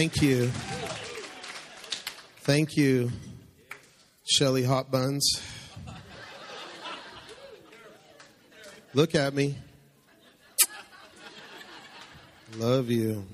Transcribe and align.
Thank 0.00 0.22
you. 0.22 0.46
Thank 2.46 2.74
you, 2.74 3.12
Shelly 4.24 4.64
Hot 4.64 4.90
Buns. 4.90 5.42
Look 8.94 9.14
at 9.14 9.34
me. 9.34 9.58
Love 12.56 12.88
you. 12.88 13.26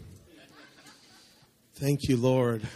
Thank 1.77 2.09
you, 2.09 2.17
Lord. 2.17 2.67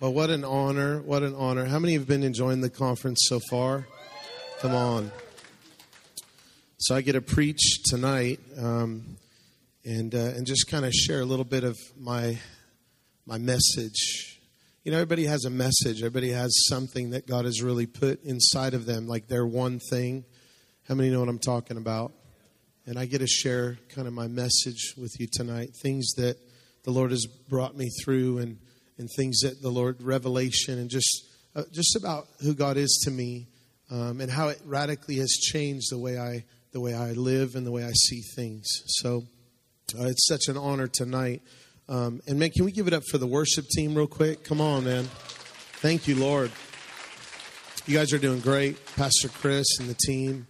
Well, 0.00 0.12
what 0.12 0.30
an 0.30 0.44
honor. 0.44 1.00
What 1.00 1.22
an 1.22 1.36
honor. 1.36 1.66
How 1.66 1.78
many 1.78 1.92
have 1.92 2.08
been 2.08 2.24
enjoying 2.24 2.62
the 2.62 2.68
conference 2.68 3.20
so 3.28 3.38
far? 3.48 3.86
Come 4.58 4.74
on. 4.74 5.12
So 6.78 6.96
I 6.96 7.00
get 7.00 7.12
to 7.12 7.20
preach 7.20 7.84
tonight 7.84 8.40
um, 8.58 9.18
and, 9.84 10.16
uh, 10.16 10.32
and 10.34 10.44
just 10.48 10.66
kind 10.66 10.84
of 10.84 10.92
share 10.92 11.20
a 11.20 11.24
little 11.24 11.44
bit 11.44 11.62
of 11.62 11.78
my, 11.96 12.36
my 13.30 13.38
message. 13.38 14.40
You 14.82 14.90
know, 14.90 14.98
everybody 14.98 15.24
has 15.26 15.44
a 15.44 15.50
message, 15.50 16.00
everybody 16.00 16.32
has 16.32 16.52
something 16.68 17.10
that 17.10 17.28
God 17.28 17.44
has 17.44 17.62
really 17.62 17.86
put 17.86 18.24
inside 18.24 18.74
of 18.74 18.86
them, 18.86 19.06
like 19.06 19.28
their 19.28 19.46
one 19.46 19.78
thing. 19.88 20.24
How 20.88 20.96
many 20.96 21.10
know 21.10 21.20
what 21.20 21.28
I'm 21.28 21.38
talking 21.38 21.76
about? 21.76 22.12
And 22.86 22.98
I 22.98 23.06
get 23.06 23.18
to 23.18 23.28
share 23.28 23.78
kind 23.94 24.08
of 24.08 24.14
my 24.14 24.26
message 24.26 24.94
with 24.96 25.14
you 25.20 25.28
tonight, 25.32 25.76
things 25.80 26.10
that 26.16 26.38
the 26.82 26.90
Lord 26.90 27.12
has 27.12 27.24
brought 27.48 27.76
me 27.76 27.88
through 28.02 28.38
and, 28.38 28.58
and 28.98 29.08
things 29.16 29.42
that 29.42 29.62
the 29.62 29.70
Lord, 29.70 30.02
revelation, 30.02 30.80
and 30.80 30.90
just, 30.90 31.28
uh, 31.54 31.62
just 31.70 31.94
about 31.94 32.26
who 32.42 32.52
God 32.52 32.76
is 32.76 33.00
to 33.04 33.12
me 33.12 33.46
um, 33.92 34.20
and 34.20 34.28
how 34.28 34.48
it 34.48 34.60
radically 34.64 35.18
has 35.18 35.30
changed 35.30 35.92
the 35.92 35.98
way 35.98 36.18
I, 36.18 36.44
the 36.72 36.80
way 36.80 36.94
I 36.94 37.12
live 37.12 37.54
and 37.54 37.64
the 37.64 37.70
way 37.70 37.84
I 37.84 37.92
see 37.92 38.22
things. 38.34 38.66
So 38.86 39.22
uh, 39.96 40.06
it's 40.06 40.26
such 40.26 40.48
an 40.48 40.56
honor 40.56 40.88
tonight. 40.88 41.42
Um, 41.90 42.22
and 42.28 42.38
man, 42.38 42.50
can 42.50 42.64
we 42.64 42.70
give 42.70 42.86
it 42.86 42.92
up 42.92 43.02
for 43.10 43.18
the 43.18 43.26
worship 43.26 43.66
team 43.66 43.96
real 43.96 44.06
quick? 44.06 44.44
Come 44.44 44.60
on, 44.60 44.84
man. 44.84 45.04
Thank 45.82 46.06
you, 46.06 46.14
Lord. 46.14 46.52
You 47.84 47.96
guys 47.96 48.12
are 48.12 48.18
doing 48.18 48.38
great. 48.38 48.78
Pastor 48.94 49.28
Chris 49.28 49.66
and 49.80 49.88
the 49.88 49.96
team. 50.06 50.46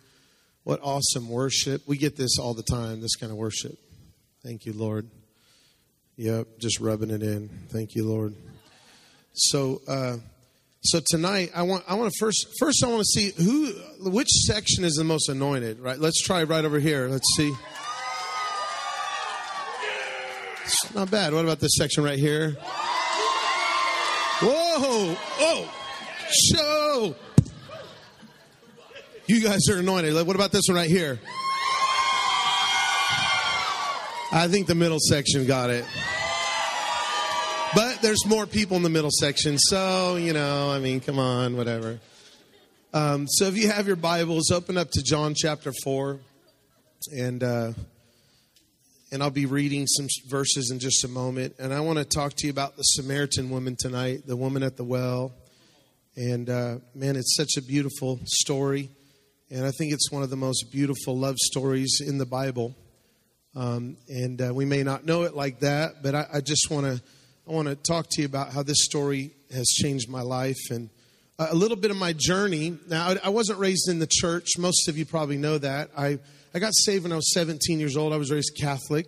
What 0.64 0.80
awesome 0.82 1.30
worship. 1.30 1.80
We 1.88 1.97
get 1.97 2.14
this 2.14 2.38
all 2.38 2.52
the 2.52 2.62
time, 2.62 3.00
this 3.00 3.16
kind 3.16 3.32
of 3.32 3.38
worship. 3.38 3.78
Thank 4.44 4.66
you, 4.66 4.74
Lord. 4.74 5.08
Yep, 6.16 6.58
just 6.58 6.78
rubbing 6.78 7.10
it 7.10 7.22
in. 7.22 7.48
Thank 7.70 7.94
you, 7.94 8.06
Lord. 8.06 8.34
So, 9.32 9.80
uh, 9.88 10.19
so 10.82 11.00
tonight 11.06 11.52
I 11.54 11.62
want 11.62 11.84
I 11.88 11.94
want 11.94 12.12
to 12.12 12.19
first 12.20 12.48
first 12.58 12.84
I 12.84 12.88
want 12.88 13.00
to 13.00 13.04
see 13.04 13.32
who 13.42 13.72
which 14.10 14.28
section 14.28 14.84
is 14.84 14.94
the 14.94 15.04
most 15.04 15.30
anointed. 15.30 15.80
Right. 15.80 15.98
Let's 15.98 16.22
try 16.22 16.42
right 16.42 16.64
over 16.64 16.80
here. 16.80 17.08
Let's 17.08 17.27
see. 17.36 17.50
It's 20.72 20.94
not 20.94 21.10
bad. 21.10 21.32
What 21.32 21.44
about 21.44 21.58
this 21.58 21.72
section 21.76 22.04
right 22.04 22.18
here? 22.18 22.52
Whoa! 24.40 25.16
Oh! 25.40 25.74
Show! 26.30 27.16
You 29.26 29.41
guys 29.42 29.68
are 29.68 29.78
anointed. 29.78 30.14
What 30.24 30.36
about 30.36 30.52
this 30.52 30.62
one 30.68 30.76
right 30.76 30.88
here? 30.88 31.18
I 34.32 34.46
think 34.48 34.68
the 34.68 34.76
middle 34.76 35.00
section 35.00 35.44
got 35.44 35.70
it. 35.70 35.84
But 37.74 38.00
there's 38.00 38.24
more 38.24 38.46
people 38.46 38.76
in 38.76 38.84
the 38.84 38.91
middle 38.91 39.10
section, 39.12 39.58
so, 39.58 40.14
you 40.16 40.32
know, 40.32 40.70
I 40.70 40.78
mean, 40.78 41.00
come 41.00 41.18
on, 41.18 41.56
whatever. 41.56 41.98
Um, 42.94 43.26
so 43.28 43.47
if 43.47 43.56
you 43.56 43.69
have 43.70 43.88
your 43.88 43.97
Bibles, 43.97 44.52
open 44.52 44.76
up 44.76 44.92
to 44.92 45.02
John 45.02 45.34
chapter 45.37 45.72
4. 45.82 46.20
And, 47.16 47.42
uh, 47.42 47.72
and 49.12 49.22
I'll 49.22 49.31
be 49.31 49.47
reading 49.47 49.87
some 49.87 50.06
verses 50.28 50.71
in 50.71 50.78
just 50.78 51.04
a 51.04 51.09
moment. 51.09 51.56
And 51.59 51.75
I 51.75 51.81
want 51.81 51.98
to 51.98 52.04
talk 52.04 52.34
to 52.34 52.47
you 52.47 52.50
about 52.53 52.76
the 52.76 52.82
Samaritan 52.82 53.50
woman 53.50 53.76
tonight, 53.78 54.26
the 54.26 54.37
woman 54.37 54.62
at 54.62 54.76
the 54.76 54.84
well. 54.84 55.32
And 56.16 56.48
uh, 56.48 56.76
man, 56.94 57.16
it's 57.16 57.34
such 57.37 57.56
a 57.56 57.62
beautiful 57.62 58.20
story. 58.25 58.88
And 59.50 59.66
I 59.66 59.72
think 59.72 59.93
it's 59.93 60.12
one 60.12 60.22
of 60.22 60.31
the 60.31 60.37
most 60.37 60.70
beautiful 60.70 61.19
love 61.19 61.37
stories 61.38 62.00
in 62.06 62.19
the 62.19 62.26
Bible. 62.26 62.76
Um, 63.56 63.97
and 64.09 64.41
uh, 64.41 64.54
we 64.54 64.65
may 64.65 64.84
not 64.84 65.04
know 65.04 65.22
it 65.22 65.34
like 65.34 65.60
that, 65.60 66.03
but 66.03 66.15
I, 66.15 66.26
I 66.34 66.41
just 66.41 66.70
want 66.70 66.87
to 66.87 67.03
I 67.49 67.53
want 67.53 67.66
to 67.66 67.75
talk 67.75 68.06
to 68.10 68.20
you 68.20 68.26
about 68.26 68.53
how 68.53 68.62
this 68.62 68.84
story 68.84 69.32
has 69.53 69.66
changed 69.66 70.09
my 70.09 70.20
life 70.20 70.70
and 70.70 70.88
a 71.37 71.54
little 71.54 71.76
bit 71.76 71.91
of 71.91 71.97
my 71.97 72.15
journey. 72.16 72.78
Now, 72.87 73.09
I, 73.09 73.16
I 73.25 73.28
wasn't 73.31 73.59
raised 73.59 73.88
in 73.88 73.99
the 73.99 74.06
church. 74.09 74.50
Most 74.56 74.87
of 74.88 74.97
you 74.97 75.04
probably 75.04 75.38
know 75.38 75.59
that. 75.59 75.91
I 75.97 76.20
I 76.53 76.59
got 76.59 76.75
saved 76.75 77.05
when 77.05 77.12
I 77.12 77.16
was 77.16 77.33
17 77.33 77.78
years 77.78 77.97
old. 77.97 78.12
I 78.12 78.16
was 78.16 78.33
raised 78.33 78.56
Catholic, 78.61 79.06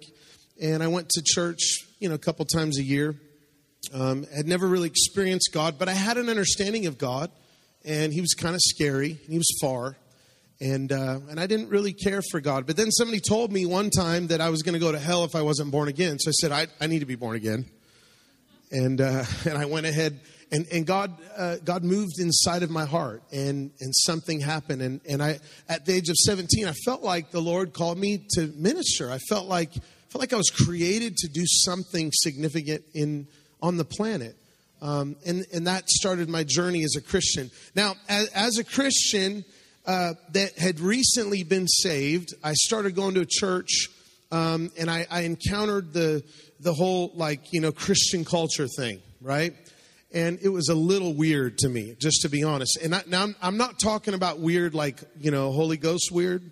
and 0.60 0.80
I 0.80 0.86
went 0.86 1.08
to 1.10 1.22
church, 1.24 1.78
you 1.98 2.08
know, 2.08 2.14
a 2.14 2.18
couple 2.18 2.44
times 2.44 2.78
a 2.78 2.84
year. 2.84 3.16
Um, 3.92 4.24
had 4.32 4.46
never 4.46 4.68
really 4.68 4.86
experienced 4.86 5.50
God, 5.52 5.76
but 5.76 5.88
I 5.88 5.92
had 5.92 6.18
an 6.18 6.28
understanding 6.28 6.86
of 6.86 6.98
God, 6.98 7.32
and 7.84 8.12
He 8.12 8.20
was 8.20 8.34
kind 8.34 8.54
of 8.54 8.60
scary. 8.62 9.18
He 9.28 9.38
was 9.38 9.58
far, 9.60 9.96
and 10.60 10.92
uh, 10.92 11.18
and 11.28 11.40
I 11.40 11.48
didn't 11.48 11.68
really 11.68 11.92
care 11.92 12.22
for 12.30 12.40
God. 12.40 12.64
But 12.64 12.76
then 12.76 12.92
somebody 12.92 13.18
told 13.18 13.50
me 13.50 13.66
one 13.66 13.90
time 13.90 14.28
that 14.28 14.40
I 14.40 14.50
was 14.50 14.62
going 14.62 14.74
to 14.74 14.78
go 14.78 14.92
to 14.92 15.00
hell 15.00 15.24
if 15.24 15.34
I 15.34 15.42
wasn't 15.42 15.72
born 15.72 15.88
again. 15.88 16.20
So 16.20 16.28
I 16.28 16.32
said, 16.32 16.52
I, 16.52 16.68
I 16.80 16.86
need 16.86 17.00
to 17.00 17.06
be 17.06 17.16
born 17.16 17.34
again, 17.34 17.64
and 18.70 19.00
uh, 19.00 19.24
and 19.46 19.58
I 19.58 19.64
went 19.64 19.86
ahead 19.86 20.20
and, 20.52 20.66
and 20.70 20.86
God, 20.86 21.16
uh, 21.36 21.56
God 21.64 21.82
moved 21.82 22.20
inside 22.20 22.62
of 22.62 22.70
my 22.70 22.84
heart 22.84 23.22
and, 23.32 23.70
and 23.80 23.94
something 23.96 24.38
happened. 24.40 24.82
And, 24.82 25.00
and 25.08 25.22
I, 25.22 25.38
at 25.66 25.86
the 25.86 25.94
age 25.94 26.10
of 26.10 26.16
17, 26.16 26.66
I 26.66 26.72
felt 26.84 27.02
like 27.02 27.30
the 27.30 27.40
Lord 27.40 27.72
called 27.72 27.98
me 27.98 28.26
to 28.34 28.48
minister. 28.54 29.10
I 29.10 29.18
felt 29.18 29.46
like, 29.46 29.72
felt 29.72 30.20
like 30.20 30.34
I 30.34 30.36
was 30.36 30.50
created 30.50 31.16
to 31.16 31.28
do 31.28 31.44
something 31.46 32.10
significant 32.12 32.84
in, 32.92 33.26
on 33.62 33.78
the 33.78 33.84
planet. 33.84 34.36
Um, 34.82 35.16
and, 35.24 35.46
and 35.54 35.66
that 35.66 35.88
started 35.88 36.28
my 36.28 36.44
journey 36.44 36.84
as 36.84 36.96
a 36.96 37.00
Christian. 37.00 37.50
Now, 37.74 37.94
as, 38.08 38.28
as 38.28 38.58
a 38.58 38.64
Christian 38.64 39.44
uh, 39.86 40.14
that 40.32 40.58
had 40.58 40.80
recently 40.80 41.44
been 41.44 41.66
saved, 41.66 42.34
I 42.44 42.52
started 42.52 42.94
going 42.94 43.14
to 43.14 43.22
a 43.22 43.26
church 43.26 43.88
um, 44.32 44.70
and 44.78 44.90
I, 44.90 45.06
I 45.10 45.20
encountered 45.22 45.92
the, 45.92 46.24
the 46.60 46.72
whole, 46.72 47.12
like, 47.14 47.52
you 47.52 47.60
know, 47.60 47.70
Christian 47.70 48.24
culture 48.24 48.66
thing, 48.66 49.00
right? 49.20 49.54
And 50.12 50.38
it 50.42 50.48
was 50.48 50.68
a 50.68 50.74
little 50.74 51.14
weird 51.14 51.58
to 51.58 51.68
me, 51.68 51.96
just 51.98 52.22
to 52.22 52.28
be 52.28 52.42
honest. 52.42 52.78
And 52.82 52.94
I, 52.94 53.02
now 53.06 53.22
I'm, 53.22 53.36
I'm, 53.40 53.56
not 53.56 53.78
talking 53.78 54.14
about 54.14 54.38
weird 54.40 54.74
like 54.74 55.02
you 55.18 55.30
know 55.30 55.52
Holy 55.52 55.76
Ghost 55.76 56.10
weird. 56.12 56.42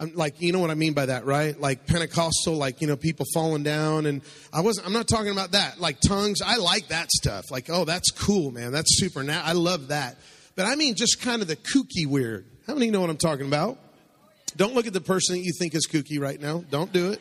I'm 0.00 0.14
like 0.14 0.40
you 0.40 0.52
know 0.52 0.60
what 0.60 0.70
I 0.70 0.74
mean 0.74 0.92
by 0.92 1.06
that, 1.06 1.24
right? 1.24 1.58
Like 1.58 1.86
Pentecostal, 1.86 2.54
like 2.54 2.80
you 2.80 2.86
know 2.86 2.96
people 2.96 3.26
falling 3.34 3.62
down, 3.62 4.06
and 4.06 4.22
I 4.52 4.60
wasn't. 4.60 4.86
I'm 4.86 4.92
not 4.92 5.08
talking 5.08 5.32
about 5.32 5.52
that. 5.52 5.80
Like 5.80 6.00
tongues, 6.00 6.40
I 6.44 6.56
like 6.56 6.88
that 6.88 7.10
stuff. 7.10 7.50
Like 7.50 7.68
oh, 7.68 7.84
that's 7.84 8.10
cool, 8.10 8.50
man. 8.50 8.72
That's 8.72 8.98
super. 8.98 9.22
Now 9.22 9.42
I 9.44 9.52
love 9.52 9.88
that. 9.88 10.16
But 10.54 10.66
I 10.66 10.76
mean 10.76 10.94
just 10.96 11.20
kind 11.20 11.42
of 11.42 11.48
the 11.48 11.56
kooky 11.56 12.06
weird. 12.06 12.46
How 12.66 12.74
many 12.74 12.90
know 12.90 13.00
what 13.00 13.10
I'm 13.10 13.16
talking 13.16 13.46
about? 13.46 13.78
Don't 14.56 14.74
look 14.74 14.86
at 14.86 14.92
the 14.92 15.00
person 15.00 15.36
that 15.36 15.42
you 15.42 15.52
think 15.58 15.74
is 15.74 15.86
kooky 15.86 16.20
right 16.20 16.40
now. 16.40 16.64
Don't 16.70 16.92
do 16.92 17.12
it. 17.12 17.20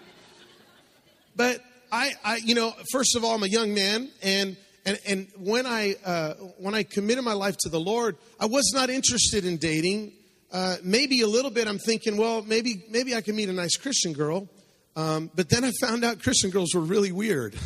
But 1.35 1.62
I, 1.91 2.14
I, 2.24 2.38
you 2.38 2.56
know, 2.56 2.74
first 2.91 3.16
of 3.16 3.24
all, 3.24 3.35
I'm 3.35 3.44
a 3.44 3.47
young 3.47 3.74
man, 3.74 4.09
and 4.22 4.58
and, 4.88 5.00
and 5.06 5.28
when, 5.38 5.66
I, 5.66 5.96
uh, 6.06 6.34
when 6.59 6.74
I 6.74 6.84
committed 6.84 7.22
my 7.25 7.34
life 7.34 7.58
to 7.58 7.70
the 7.70 7.80
Lord, 7.80 8.16
I 8.40 8.46
was 8.46 8.72
not 8.74 8.90
interested 8.90 9.44
in 9.44 9.58
dating. 9.58 10.14
Uh, 10.50 10.78
maybe 10.81 11.20
a 11.22 11.28
little 11.28 11.52
bit, 11.52 11.68
I'm 11.68 11.78
thinking, 11.78 12.16
well, 12.16 12.42
maybe, 12.42 12.86
maybe 12.90 13.14
I 13.14 13.20
can 13.20 13.36
meet 13.36 13.50
a 13.50 13.53
nice 13.53 13.76
Christian 13.76 14.14
girl. 14.14 14.47
Um, 14.96 15.30
but 15.36 15.50
then 15.50 15.66
I 15.66 15.72
found 15.81 16.06
out 16.06 16.24
Christian 16.24 16.52
girls 16.52 16.74
were 16.74 16.81
really 16.81 17.12
weird. 17.12 17.58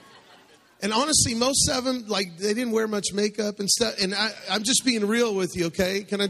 and 0.82 0.92
honestly, 0.92 1.34
most 1.34 1.70
of 1.70 1.84
them, 1.84 2.04
like, 2.06 2.36
they 2.36 2.52
didn't 2.52 2.72
wear 2.72 2.86
much 2.86 3.14
makeup 3.14 3.58
and 3.58 3.70
stuff. 3.70 3.94
And 3.98 4.14
I, 4.14 4.30
I'm 4.50 4.62
just 4.62 4.84
being 4.84 5.06
real 5.06 5.34
with 5.34 5.56
you, 5.56 5.68
okay? 5.68 6.02
Can 6.02 6.20
I, 6.20 6.28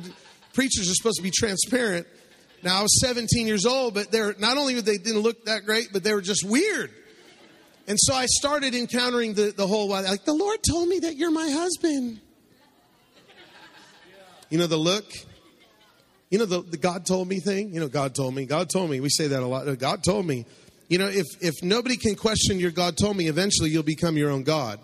preachers 0.55 0.88
are 0.88 0.94
supposed 0.94 1.17
to 1.17 1.25
be 1.25 1.32
transparent. 1.32 2.06
Now, 2.62 2.79
I 2.79 2.82
was 2.82 3.00
17 3.00 3.49
years 3.49 3.67
old, 3.67 3.94
but 3.94 4.12
they're 4.12 4.37
not 4.38 4.56
only 4.56 4.81
they 4.81 4.99
didn't 4.99 5.23
look 5.23 5.46
that 5.46 5.64
great, 5.64 5.88
but 5.93 6.05
they 6.05 6.14
were 6.14 6.23
just 6.23 6.49
weird. 6.49 6.93
And 7.87 7.99
so 8.00 8.14
I 8.14 8.26
started 8.26 8.75
encountering 8.75 9.34
the, 9.34 9.52
the 9.56 9.67
whole 9.67 9.88
while, 9.88 10.05
like, 10.05 10.25
the 10.25 10.34
Lord 10.34 10.61
told 10.69 10.88
me 10.88 11.00
that 11.00 11.17
you're 11.17 11.32
my 11.32 11.50
husband. 11.50 12.20
You 14.50 14.58
know, 14.58 14.67
the 14.67 14.76
look. 14.76 15.05
You 16.31 16.38
know, 16.38 16.46
the, 16.46 16.62
the 16.62 16.76
God 16.76 17.05
told 17.06 17.29
me 17.29 17.40
thing. 17.40 17.75
You 17.75 17.81
know, 17.81 17.88
God 17.88 18.14
told 18.14 18.34
me. 18.34 18.46
God 18.46 18.70
told 18.70 18.90
me. 18.90 19.00
We 19.00 19.08
say 19.11 19.29
that 19.29 19.43
a 19.43 19.46
lot. 19.46 19.79
God 19.79 20.05
told 20.05 20.26
me. 20.26 20.46
You 20.88 20.99
know, 20.99 21.08
if, 21.08 21.26
if 21.40 21.55
nobody 21.62 21.96
can 21.96 22.14
question 22.14 22.58
your 22.58 22.70
God 22.70 22.96
told 22.96 23.17
me, 23.17 23.29
eventually 23.29 23.70
you'll 23.70 23.82
become 23.82 24.17
your 24.17 24.31
own 24.31 24.43
God. 24.43 24.79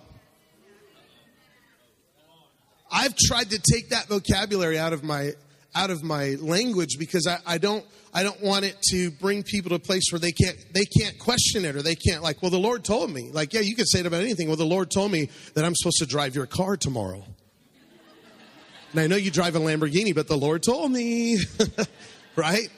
I've 2.90 3.14
tried 3.14 3.50
to 3.50 3.60
take 3.72 3.90
that 3.90 4.08
vocabulary 4.08 4.78
out 4.78 4.92
of 4.92 5.04
my 5.04 5.32
out 5.74 5.90
of 5.90 6.02
my 6.02 6.36
language 6.40 6.96
because 6.98 7.26
I, 7.26 7.38
I 7.46 7.58
don't 7.58 7.84
I 8.12 8.22
don't 8.22 8.40
want 8.42 8.64
it 8.64 8.80
to 8.90 9.10
bring 9.10 9.42
people 9.42 9.70
to 9.70 9.76
a 9.76 9.78
place 9.78 10.04
where 10.10 10.18
they 10.18 10.32
can't 10.32 10.56
they 10.72 10.84
can't 10.84 11.18
question 11.18 11.64
it 11.64 11.76
or 11.76 11.82
they 11.82 11.94
can't 11.94 12.22
like, 12.22 12.42
well, 12.42 12.50
the 12.50 12.58
Lord 12.58 12.84
told 12.84 13.10
me. 13.10 13.30
Like, 13.32 13.52
yeah, 13.52 13.60
you 13.60 13.74
could 13.74 13.88
say 13.88 14.00
it 14.00 14.06
about 14.06 14.22
anything. 14.22 14.48
Well, 14.48 14.56
the 14.56 14.64
Lord 14.64 14.90
told 14.90 15.12
me 15.12 15.28
that 15.54 15.64
I'm 15.64 15.74
supposed 15.74 15.98
to 15.98 16.06
drive 16.06 16.34
your 16.34 16.46
car 16.46 16.76
tomorrow. 16.76 17.24
And 18.92 19.00
I 19.00 19.06
know 19.06 19.16
you 19.16 19.30
drive 19.30 19.54
a 19.54 19.60
Lamborghini, 19.60 20.14
but 20.14 20.28
the 20.28 20.36
Lord 20.36 20.62
told 20.62 20.90
me, 20.90 21.38
right? 22.36 22.68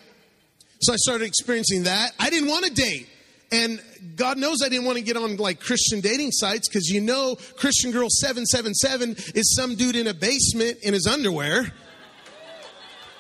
So 0.81 0.93
I 0.93 0.97
started 0.97 1.25
experiencing 1.25 1.85
that. 1.85 2.12
I 2.19 2.31
didn't 2.31 2.49
want 2.49 2.65
to 2.65 2.73
date. 2.73 3.09
And 3.53 3.81
God 4.17 4.38
knows 4.38 4.59
I 4.65 4.69
didn't 4.69 4.87
want 4.87 4.99
to 4.99 5.05
get 5.05 5.17
on 5.17 5.37
like 5.37 5.61
Christian 5.61 6.00
dating 6.00 6.31
sites 6.32 6.69
because 6.69 6.88
you 6.88 7.00
know 7.00 7.37
Christian 7.56 7.91
Girl 7.91 8.09
777 8.09 9.35
is 9.35 9.55
some 9.55 9.75
dude 9.75 9.97
in 9.97 10.06
a 10.06 10.15
basement 10.15 10.79
in 10.82 10.94
his 10.94 11.06
underwear. 11.06 11.73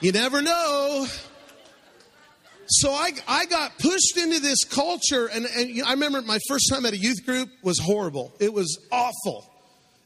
You 0.00 0.12
never 0.12 0.40
know. 0.40 1.06
So 2.72 2.92
I, 2.92 3.10
I 3.26 3.46
got 3.46 3.78
pushed 3.78 4.16
into 4.16 4.38
this 4.38 4.62
culture, 4.64 5.26
and, 5.26 5.44
and 5.44 5.68
you 5.68 5.82
know, 5.82 5.88
I 5.88 5.92
remember 5.92 6.22
my 6.22 6.38
first 6.48 6.70
time 6.70 6.86
at 6.86 6.92
a 6.92 6.96
youth 6.96 7.26
group 7.26 7.48
was 7.62 7.80
horrible. 7.80 8.32
It 8.38 8.52
was 8.52 8.78
awful. 8.92 9.44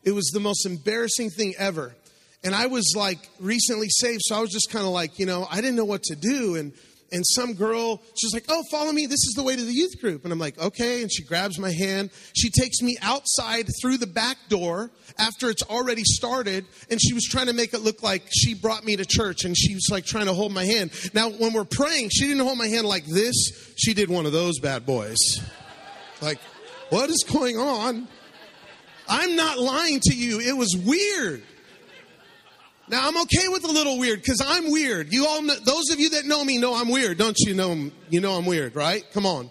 It 0.03 0.13
was 0.13 0.31
the 0.33 0.41
most 0.41 0.65
embarrassing 0.65 1.31
thing 1.31 1.55
ever. 1.59 1.95
And 2.43 2.55
I 2.55 2.67
was 2.67 2.95
like 2.97 3.19
recently 3.39 3.89
saved, 3.91 4.23
so 4.25 4.37
I 4.37 4.41
was 4.41 4.51
just 4.51 4.71
kind 4.71 4.85
of 4.87 4.93
like, 4.93 5.19
you 5.19 5.27
know, 5.27 5.47
I 5.51 5.57
didn't 5.57 5.77
know 5.77 5.85
what 5.85 6.03
to 6.05 6.17
do. 6.17 6.57
And 6.57 6.73
and 7.15 7.25
some 7.25 7.55
girl, 7.55 8.03
she's 8.19 8.35
like, 8.35 8.45
Oh, 8.49 8.63
follow 8.71 8.93
me. 8.93 9.07
This 9.07 9.25
is 9.27 9.35
the 9.37 9.43
way 9.43 9.55
to 9.55 9.63
the 9.63 9.73
youth 9.73 10.01
group. 10.01 10.25
And 10.25 10.33
I'm 10.33 10.39
like, 10.39 10.59
Okay. 10.59 11.01
And 11.01 11.11
she 11.11 11.23
grabs 11.23 11.59
my 11.59 11.73
hand. 11.73 12.11
She 12.37 12.51
takes 12.51 12.83
me 12.83 12.97
outside 13.01 13.69
through 13.81 13.99
the 13.99 14.07
back 14.07 14.37
door 14.49 14.91
after 15.19 15.49
it's 15.49 15.63
already 15.63 16.03
started. 16.05 16.67
And 16.91 17.01
she 17.01 17.15
was 17.15 17.25
trying 17.25 17.47
to 17.47 17.53
make 17.53 17.73
it 17.73 17.81
look 17.81 18.03
like 18.03 18.25
she 18.31 18.55
brought 18.55 18.85
me 18.85 18.97
to 18.97 19.05
church 19.05 19.45
and 19.45 19.57
she 19.57 19.75
was 19.75 19.89
like 19.91 20.05
trying 20.05 20.27
to 20.27 20.35
hold 20.35 20.53
my 20.53 20.65
hand. 20.65 20.91
Now, 21.15 21.31
when 21.31 21.53
we're 21.53 21.65
praying, 21.65 22.11
she 22.11 22.27
didn't 22.27 22.45
hold 22.45 22.59
my 22.59 22.67
hand 22.67 22.87
like 22.87 23.07
this. 23.07 23.75
She 23.77 23.95
did 23.95 24.11
one 24.11 24.27
of 24.27 24.33
those 24.33 24.59
bad 24.59 24.85
boys. 24.85 25.19
Like, 26.21 26.39
what 26.91 27.11
is 27.11 27.25
going 27.31 27.57
on? 27.57 28.09
I'm 29.09 29.37
not 29.37 29.59
lying 29.59 30.01
to 30.05 30.15
you. 30.15 30.41
It 30.41 30.57
was 30.57 30.75
weird. 30.77 31.43
Now 32.89 33.09
I'm 33.09 33.17
okay 33.23 33.49
with 33.49 33.65
a 33.65 33.73
little 33.73 33.99
weird 33.99 34.21
because 34.21 34.43
I'm 34.45 34.71
weird. 34.71 35.13
You 35.13 35.27
all, 35.27 35.43
know, 35.43 35.55
those 35.65 35.91
of 35.91 36.01
you 36.01 36.11
that 36.11 36.27
know 36.27 36.45
me 36.45 36.59
know 36.59 36.75
I'm 36.75 36.89
weird, 36.89 37.17
don't 37.17 37.39
you 37.39 37.55
know? 37.55 37.91
You 38.11 38.21
know 38.21 38.33
I'm 38.33 38.45
weird, 38.45 38.77
right? 38.77 39.05
Come 39.13 39.25
on. 39.25 39.51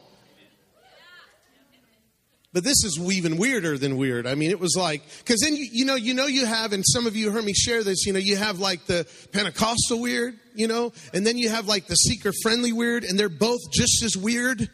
But 2.53 2.63
this 2.63 2.83
is 2.83 2.99
even 2.99 3.37
weirder 3.37 3.79
than 3.79 3.97
weird. 3.97 4.27
I 4.27 4.35
mean, 4.35 4.51
it 4.51 4.59
was 4.59 4.75
like 4.77 5.01
because 5.17 5.41
then 5.41 5.55
you, 5.55 5.67
you 5.71 5.85
know 5.85 5.95
you 5.95 6.13
know 6.13 6.27
you 6.27 6.45
have, 6.45 6.71
and 6.71 6.83
some 6.85 7.07
of 7.07 7.15
you 7.15 7.31
heard 7.31 7.43
me 7.43 7.53
share 7.53 7.83
this. 7.83 8.05
You 8.05 8.13
know, 8.13 8.19
you 8.19 8.37
have 8.37 8.59
like 8.59 8.85
the 8.85 9.07
Pentecostal 9.31 9.99
weird, 9.99 10.37
you 10.53 10.67
know, 10.67 10.93
and 11.15 11.25
then 11.25 11.39
you 11.39 11.49
have 11.49 11.65
like 11.65 11.87
the 11.87 11.95
seeker 11.95 12.31
friendly 12.43 12.71
weird, 12.71 13.03
and 13.03 13.17
they're 13.17 13.27
both 13.27 13.59
just 13.71 14.03
as 14.03 14.15
weird. 14.15 14.69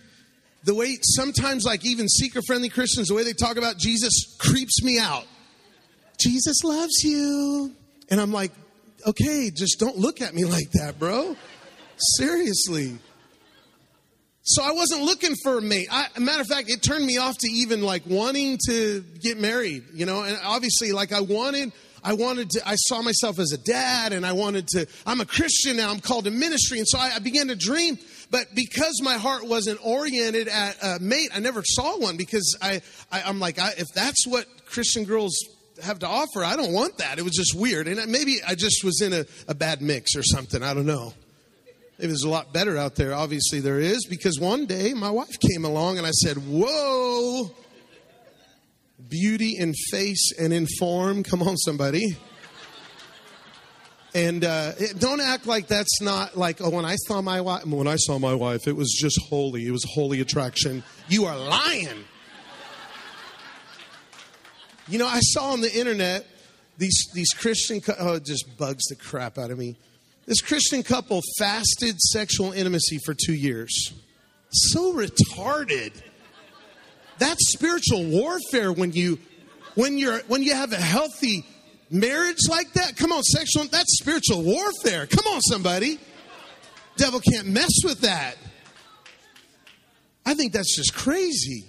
The 0.66 0.76
way 0.76 0.98
sometimes 1.02 1.64
like 1.64 1.86
even 1.86 2.10
seeker 2.10 2.42
friendly 2.42 2.68
Christians, 2.68 3.08
the 3.08 3.14
way 3.14 3.24
they 3.24 3.32
talk 3.32 3.56
about 3.56 3.78
Jesus 3.78 4.36
creeps 4.38 4.84
me 4.84 5.00
out. 5.00 5.26
Jesus 6.20 6.62
loves 6.66 7.02
you. 7.02 7.74
And 8.10 8.20
I'm 8.20 8.32
like, 8.32 8.52
okay, 9.06 9.52
just 9.52 9.80
don't 9.80 9.98
look 9.98 10.22
at 10.22 10.34
me 10.34 10.46
like 10.46 10.72
that, 10.74 11.00
bro. 11.00 11.36
Seriously. 12.18 12.98
So 14.44 14.64
I 14.64 14.72
wasn't 14.72 15.04
looking 15.04 15.36
for 15.44 15.60
a 15.60 15.62
mate. 15.62 15.88
I, 15.92 16.08
matter 16.18 16.42
of 16.42 16.48
fact, 16.48 16.72
it 16.72 16.82
turned 16.82 17.06
me 17.06 17.18
off 17.18 17.38
to 17.38 17.48
even 17.52 17.84
like 17.84 18.04
wanting 18.08 18.58
to 18.68 19.04
get 19.22 19.38
married, 19.38 19.84
you 19.94 20.06
know. 20.06 20.24
And 20.24 20.40
obviously, 20.44 20.92
like 20.92 21.12
I 21.12 21.22
wanted, 21.22 21.72
I 22.04 22.14
wanted 22.14 22.50
to. 22.52 22.68
I 22.68 22.76
saw 22.76 23.04
myself 23.04 23.38
as 23.38 23.52
a 23.52 23.60
dad, 23.60 24.12
and 24.12 24.26
I 24.26 24.32
wanted 24.32 24.68
to. 24.70 24.88
I'm 25.06 25.22
a 25.22 25.26
Christian 25.26 25.78
now. 25.78 25.92
I'm 25.92 26.00
called 26.00 26.26
to 26.26 26.32
ministry, 26.32 26.80
and 26.80 26.88
so 26.88 26.98
I, 26.98 27.12
I 27.16 27.20
began 27.20 27.50
to 27.50 27.56
dream. 27.56 28.00
But 28.32 28.48
because 28.56 29.02
my 29.04 29.16
heart 29.16 29.46
wasn't 29.46 29.80
oriented 29.86 30.48
at 30.48 30.78
a 30.82 31.00
mate, 31.00 31.30
I 31.34 31.40
never 31.40 31.62
saw 31.64 32.00
one 32.00 32.18
because 32.18 32.58
I, 32.62 32.82
I 33.12 33.30
am 33.30 33.40
like, 33.40 33.60
I, 33.60 33.74
if 33.78 33.88
that's 33.94 34.26
what 34.26 34.46
Christian 34.66 35.04
girls 35.04 35.38
have 35.84 36.00
to 36.00 36.08
offer. 36.08 36.44
I 36.44 36.56
don't 36.56 36.74
want 36.74 36.98
that. 36.98 37.20
It 37.20 37.24
was 37.24 37.34
just 37.34 37.56
weird. 37.56 37.88
And 37.88 38.12
maybe 38.12 38.38
I 38.48 38.56
just 38.56 38.84
was 38.84 39.02
in 39.02 39.14
a, 39.14 39.26
a 39.48 39.56
bad 39.56 39.82
mix 39.82 40.16
or 40.16 40.24
something. 40.24 40.64
I 40.64 40.74
don't 40.74 40.86
know. 40.86 41.14
It 41.98 42.08
was 42.08 42.24
a 42.24 42.30
lot 42.30 42.54
better 42.54 42.78
out 42.78 42.96
there. 42.96 43.14
Obviously, 43.14 43.60
there 43.60 43.80
is, 43.80 44.06
because 44.06 44.40
one 44.40 44.66
day 44.66 44.94
my 44.94 45.10
wife 45.10 45.38
came 45.40 45.66
along 45.66 45.98
and 45.98 46.08
I 46.08 46.12
said, 46.12 46.38
Whoa, 46.38 47.52
beauty 49.10 49.56
in 49.58 49.74
face 49.92 50.32
and 50.40 50.54
in 50.54 50.66
form. 50.80 51.24
Come 51.24 51.42
on, 51.42 51.58
somebody. 51.58 52.18
And 54.16 54.44
uh, 54.44 54.72
don't 54.98 55.22
act 55.22 55.46
like 55.46 55.68
that's 55.68 56.02
not 56.02 56.36
like, 56.36 56.62
oh, 56.62 56.70
when 56.70 56.86
I 56.86 56.96
saw 56.96 57.22
my 57.22 57.42
wife, 57.42 57.66
when 57.66 57.88
I 57.88 57.98
saw 57.98 58.18
my 58.18 58.34
wife, 58.34 58.68
it 58.68 58.76
was 58.76 58.98
just 59.00 59.20
holy. 59.30 59.68
It 59.68 59.72
was 59.72 59.86
holy 59.94 60.20
attraction. 60.22 60.84
You 61.10 61.26
are 61.26 61.38
lying. 61.38 62.06
You 64.90 64.98
know, 64.98 65.08
I 65.08 65.20
saw 65.20 65.52
on 65.52 65.62
the 65.62 65.72
internet 65.72 66.26
these 66.80 67.10
these 67.14 67.32
Christian 67.34 67.80
oh, 68.00 68.16
it 68.16 68.26
just 68.26 68.58
bugs 68.58 68.86
the 68.86 68.96
crap 68.96 69.38
out 69.38 69.52
of 69.52 69.58
me. 69.60 69.78
This 70.26 70.42
Christian 70.42 70.82
couple 70.82 71.22
fasted 71.38 72.00
sexual 72.00 72.52
intimacy 72.54 72.98
for 73.06 73.14
two 73.14 73.34
years. 73.34 73.94
So 74.50 74.94
retarded. 74.94 75.94
That's 77.20 77.52
spiritual 77.52 78.06
warfare 78.06 78.72
when 78.72 78.94
you 78.94 79.20
when 79.76 80.00
you're 80.00 80.20
when 80.28 80.42
you 80.42 80.56
have 80.56 80.74
a 80.74 80.78
healthy 80.78 81.46
marriage 81.92 82.48
like 82.50 82.74
that. 82.74 82.98
Come 82.98 83.12
on, 83.12 83.22
sexual 83.22 83.66
that's 83.66 84.00
spiritual 84.00 84.42
warfare. 84.42 85.06
Come 85.06 85.28
on, 85.28 85.42
somebody. 85.42 86.00
Devil 86.98 87.20
can't 87.20 87.48
mess 87.48 87.72
with 87.84 88.02
that. 88.02 88.36
I 90.26 90.34
think 90.34 90.54
that's 90.54 90.76
just 90.76 90.96
crazy. 90.96 91.66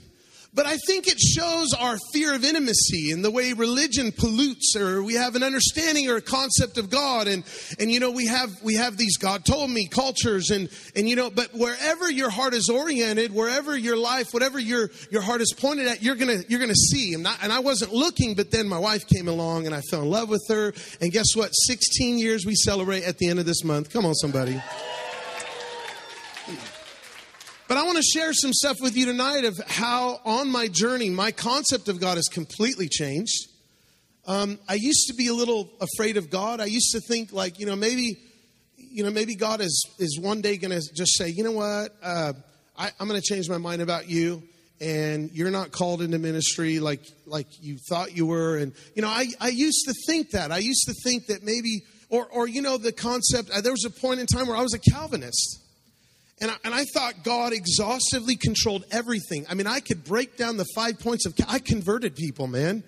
But 0.52 0.66
I 0.66 0.78
think 0.78 1.06
it 1.06 1.20
shows 1.20 1.72
our 1.74 1.96
fear 2.12 2.34
of 2.34 2.44
intimacy 2.44 3.12
and 3.12 3.24
the 3.24 3.30
way 3.30 3.52
religion 3.52 4.10
pollutes, 4.10 4.74
or 4.76 5.00
we 5.00 5.14
have 5.14 5.36
an 5.36 5.44
understanding 5.44 6.10
or 6.10 6.16
a 6.16 6.20
concept 6.20 6.76
of 6.76 6.90
God, 6.90 7.28
and 7.28 7.44
and 7.78 7.90
you 7.90 8.00
know 8.00 8.10
we 8.10 8.26
have 8.26 8.50
we 8.60 8.74
have 8.74 8.96
these 8.96 9.16
God 9.16 9.44
told 9.44 9.70
me 9.70 9.86
cultures, 9.86 10.50
and 10.50 10.68
and 10.96 11.08
you 11.08 11.14
know, 11.14 11.30
but 11.30 11.54
wherever 11.54 12.10
your 12.10 12.30
heart 12.30 12.54
is 12.54 12.68
oriented, 12.68 13.32
wherever 13.32 13.76
your 13.76 13.96
life, 13.96 14.26
whatever 14.32 14.58
your 14.58 14.90
your 15.10 15.22
heart 15.22 15.40
is 15.40 15.54
pointed 15.56 15.86
at, 15.86 16.02
you're 16.02 16.16
gonna 16.16 16.38
you're 16.48 16.60
gonna 16.60 16.74
see. 16.74 17.14
And, 17.14 17.22
not, 17.22 17.38
and 17.42 17.52
I 17.52 17.60
wasn't 17.60 17.92
looking, 17.92 18.34
but 18.34 18.50
then 18.50 18.68
my 18.68 18.78
wife 18.78 19.06
came 19.06 19.28
along, 19.28 19.66
and 19.66 19.74
I 19.74 19.82
fell 19.82 20.02
in 20.02 20.10
love 20.10 20.28
with 20.28 20.44
her. 20.48 20.72
And 21.00 21.12
guess 21.12 21.36
what? 21.36 21.50
16 21.50 22.18
years 22.18 22.44
we 22.44 22.56
celebrate 22.56 23.04
at 23.04 23.18
the 23.18 23.28
end 23.28 23.38
of 23.38 23.46
this 23.46 23.62
month. 23.62 23.92
Come 23.92 24.04
on, 24.04 24.14
somebody. 24.14 24.60
But 27.70 27.78
I 27.78 27.84
want 27.84 27.98
to 27.98 28.02
share 28.02 28.32
some 28.32 28.52
stuff 28.52 28.78
with 28.80 28.96
you 28.96 29.06
tonight 29.06 29.44
of 29.44 29.56
how, 29.68 30.18
on 30.24 30.50
my 30.50 30.66
journey, 30.66 31.08
my 31.08 31.30
concept 31.30 31.86
of 31.86 32.00
God 32.00 32.16
has 32.16 32.26
completely 32.26 32.88
changed. 32.88 33.46
Um, 34.26 34.58
I 34.68 34.74
used 34.74 35.06
to 35.06 35.14
be 35.14 35.28
a 35.28 35.32
little 35.32 35.70
afraid 35.80 36.16
of 36.16 36.30
God. 36.30 36.60
I 36.60 36.64
used 36.64 36.90
to 36.94 37.00
think, 37.00 37.32
like, 37.32 37.60
you 37.60 37.66
know, 37.66 37.76
maybe, 37.76 38.16
you 38.76 39.04
know, 39.04 39.10
maybe 39.12 39.36
God 39.36 39.60
is 39.60 39.88
is 40.00 40.18
one 40.18 40.40
day 40.40 40.56
going 40.56 40.72
to 40.72 40.80
just 40.92 41.16
say, 41.16 41.28
you 41.28 41.44
know 41.44 41.52
what, 41.52 41.94
uh, 42.02 42.32
I, 42.76 42.90
I'm 42.98 43.06
going 43.06 43.20
to 43.20 43.24
change 43.24 43.48
my 43.48 43.58
mind 43.58 43.82
about 43.82 44.08
you, 44.08 44.42
and 44.80 45.30
you're 45.30 45.52
not 45.52 45.70
called 45.70 46.02
into 46.02 46.18
ministry 46.18 46.80
like 46.80 47.06
like 47.24 47.46
you 47.62 47.78
thought 47.88 48.16
you 48.16 48.26
were. 48.26 48.56
And 48.56 48.72
you 48.96 49.02
know, 49.02 49.08
I 49.08 49.28
I 49.40 49.50
used 49.50 49.84
to 49.86 49.94
think 50.08 50.32
that. 50.32 50.50
I 50.50 50.58
used 50.58 50.88
to 50.88 50.94
think 51.04 51.26
that 51.26 51.44
maybe, 51.44 51.82
or 52.08 52.26
or 52.26 52.48
you 52.48 52.62
know, 52.62 52.78
the 52.78 52.90
concept. 52.90 53.48
Uh, 53.50 53.60
there 53.60 53.70
was 53.70 53.84
a 53.84 53.90
point 53.90 54.18
in 54.18 54.26
time 54.26 54.48
where 54.48 54.56
I 54.56 54.62
was 54.62 54.74
a 54.74 54.80
Calvinist. 54.90 55.60
And 56.40 56.50
I, 56.50 56.54
and 56.64 56.74
I 56.74 56.84
thought 56.84 57.22
God 57.22 57.52
exhaustively 57.52 58.36
controlled 58.36 58.84
everything. 58.90 59.44
I 59.48 59.54
mean, 59.54 59.66
I 59.66 59.80
could 59.80 60.04
break 60.04 60.36
down 60.36 60.56
the 60.56 60.66
five 60.74 60.98
points 60.98 61.26
of. 61.26 61.34
I 61.46 61.58
converted 61.58 62.16
people, 62.16 62.46
man. 62.46 62.82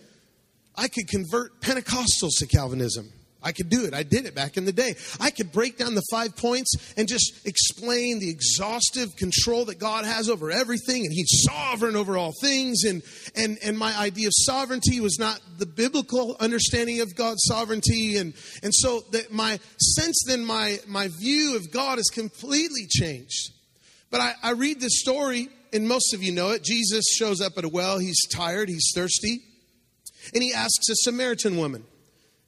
I 0.74 0.88
could 0.88 1.06
convert 1.08 1.60
Pentecostals 1.60 2.38
to 2.38 2.46
Calvinism. 2.46 3.12
I 3.42 3.52
could 3.52 3.68
do 3.68 3.84
it. 3.84 3.94
I 3.94 4.02
did 4.02 4.26
it 4.26 4.34
back 4.34 4.56
in 4.56 4.64
the 4.64 4.72
day. 4.72 4.94
I 5.20 5.30
could 5.30 5.52
break 5.52 5.78
down 5.78 5.94
the 5.94 6.02
five 6.10 6.36
points 6.36 6.74
and 6.96 7.08
just 7.08 7.46
explain 7.46 8.20
the 8.20 8.30
exhaustive 8.30 9.16
control 9.16 9.64
that 9.66 9.78
God 9.78 10.04
has 10.04 10.28
over 10.28 10.50
everything 10.50 11.04
and 11.04 11.12
he's 11.12 11.44
sovereign 11.48 11.96
over 11.96 12.16
all 12.16 12.32
things 12.40 12.84
and 12.84 13.02
and 13.34 13.58
and 13.64 13.76
my 13.76 13.96
idea 13.98 14.28
of 14.28 14.32
sovereignty 14.36 15.00
was 15.00 15.18
not 15.18 15.40
the 15.58 15.66
biblical 15.66 16.36
understanding 16.40 17.00
of 17.00 17.14
God's 17.16 17.42
sovereignty 17.44 18.16
and 18.16 18.34
and 18.62 18.74
so 18.74 19.00
that 19.12 19.32
my 19.32 19.58
since 19.78 20.22
then 20.26 20.44
my 20.44 20.78
my 20.86 21.08
view 21.08 21.56
of 21.56 21.70
God 21.72 21.98
has 21.98 22.08
completely 22.08 22.86
changed. 22.88 23.52
But 24.10 24.20
I, 24.20 24.34
I 24.42 24.50
read 24.52 24.80
this 24.80 25.00
story 25.00 25.48
and 25.72 25.88
most 25.88 26.12
of 26.14 26.22
you 26.22 26.32
know 26.32 26.50
it. 26.50 26.62
Jesus 26.62 27.04
shows 27.16 27.40
up 27.40 27.56
at 27.56 27.64
a 27.64 27.68
well, 27.68 27.98
he's 27.98 28.20
tired, 28.28 28.68
he's 28.68 28.92
thirsty, 28.94 29.40
and 30.34 30.42
he 30.42 30.52
asks 30.52 30.88
a 30.90 30.94
Samaritan 30.96 31.56
woman 31.56 31.84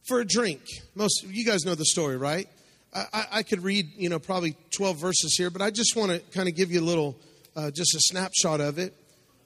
for 0.07 0.21
a 0.21 0.25
drink. 0.25 0.61
Most 0.95 1.25
you 1.25 1.45
guys 1.45 1.65
know 1.65 1.75
the 1.75 1.85
story, 1.85 2.17
right? 2.17 2.49
I, 2.95 3.27
I 3.33 3.43
could 3.43 3.63
read, 3.65 3.87
you 3.97 4.09
know, 4.09 4.19
probably 4.19 4.57
12 4.77 4.99
verses 4.99 5.35
here, 5.37 5.51
but 5.51 5.61
I 5.61 5.71
just 5.71 5.97
want 5.97 6.13
to 6.13 6.21
kind 6.37 6.49
of 6.49 6.55
give 6.55 6.71
you 6.71 6.81
a 6.81 6.85
little, 6.85 7.17
uh, 7.57 7.71
just 7.71 7.95
a 7.95 8.01
snapshot 8.01 8.61
of 8.61 8.79
it. 8.79 8.95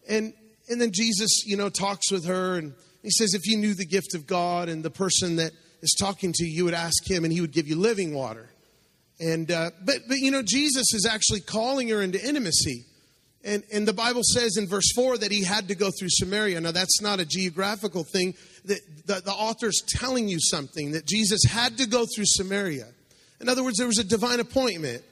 And 0.08 0.34
and 0.68 0.80
then 0.80 0.90
Jesus, 0.92 1.44
you 1.46 1.56
know, 1.56 1.70
talks 1.70 2.12
with 2.12 2.26
her, 2.26 2.56
and 2.56 2.74
he 3.02 3.10
says, 3.10 3.32
if 3.32 3.46
you 3.46 3.56
knew 3.56 3.72
the 3.72 3.86
gift 3.86 4.14
of 4.14 4.26
God 4.26 4.68
and 4.68 4.84
the 4.84 4.90
person 4.90 5.36
that 5.36 5.52
is 5.80 5.96
talking 5.98 6.32
to 6.34 6.44
you, 6.44 6.56
you 6.56 6.64
would 6.66 6.74
ask 6.74 7.08
him, 7.10 7.24
and 7.24 7.32
he 7.32 7.40
would 7.40 7.52
give 7.52 7.66
you 7.66 7.76
living 7.76 8.14
water. 8.14 8.50
And 9.18 9.50
uh, 9.50 9.70
but 9.82 10.00
but 10.06 10.18
you 10.18 10.30
know, 10.30 10.42
Jesus 10.42 10.92
is 10.92 11.06
actually 11.06 11.40
calling 11.40 11.88
her 11.88 12.02
into 12.02 12.22
intimacy. 12.22 12.84
And, 13.44 13.62
and 13.72 13.86
the 13.86 13.92
Bible 13.92 14.22
says 14.24 14.56
in 14.56 14.66
verse 14.66 14.92
4 14.94 15.18
that 15.18 15.30
he 15.30 15.44
had 15.44 15.68
to 15.68 15.74
go 15.74 15.90
through 15.90 16.08
Samaria. 16.10 16.60
Now, 16.60 16.72
that's 16.72 17.00
not 17.00 17.20
a 17.20 17.24
geographical 17.24 18.04
thing. 18.04 18.34
The, 18.68 18.80
the, 19.06 19.22
the 19.22 19.32
author's 19.32 19.82
telling 19.88 20.28
you 20.28 20.38
something 20.38 20.92
that 20.92 21.06
Jesus 21.06 21.40
had 21.48 21.78
to 21.78 21.86
go 21.86 22.04
through 22.14 22.26
Samaria. 22.26 22.86
In 23.40 23.48
other 23.48 23.64
words, 23.64 23.78
there 23.78 23.86
was 23.86 23.98
a 23.98 24.04
divine 24.04 24.40
appointment. 24.40 25.02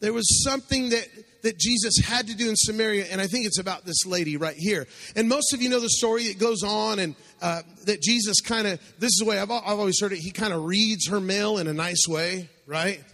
There 0.00 0.14
was 0.14 0.42
something 0.42 0.88
that, 0.90 1.06
that 1.42 1.58
Jesus 1.58 1.98
had 2.02 2.26
to 2.28 2.34
do 2.34 2.48
in 2.48 2.56
Samaria, 2.56 3.06
and 3.10 3.20
I 3.20 3.26
think 3.26 3.46
it's 3.46 3.58
about 3.58 3.84
this 3.84 4.06
lady 4.06 4.38
right 4.38 4.56
here. 4.56 4.86
And 5.14 5.28
most 5.28 5.52
of 5.52 5.60
you 5.60 5.68
know 5.68 5.78
the 5.78 5.90
story. 5.90 6.22
It 6.24 6.38
goes 6.38 6.62
on, 6.62 6.98
and 6.98 7.14
uh, 7.42 7.62
that 7.84 8.00
Jesus 8.00 8.40
kind 8.40 8.66
of, 8.66 8.80
this 8.98 9.10
is 9.10 9.18
the 9.18 9.26
way 9.26 9.38
I've, 9.38 9.50
I've 9.50 9.78
always 9.78 10.00
heard 10.00 10.12
it, 10.12 10.18
he 10.18 10.30
kind 10.30 10.54
of 10.54 10.64
reads 10.64 11.08
her 11.08 11.20
mail 11.20 11.58
in 11.58 11.66
a 11.66 11.74
nice 11.74 12.08
way, 12.08 12.48
right? 12.66 13.04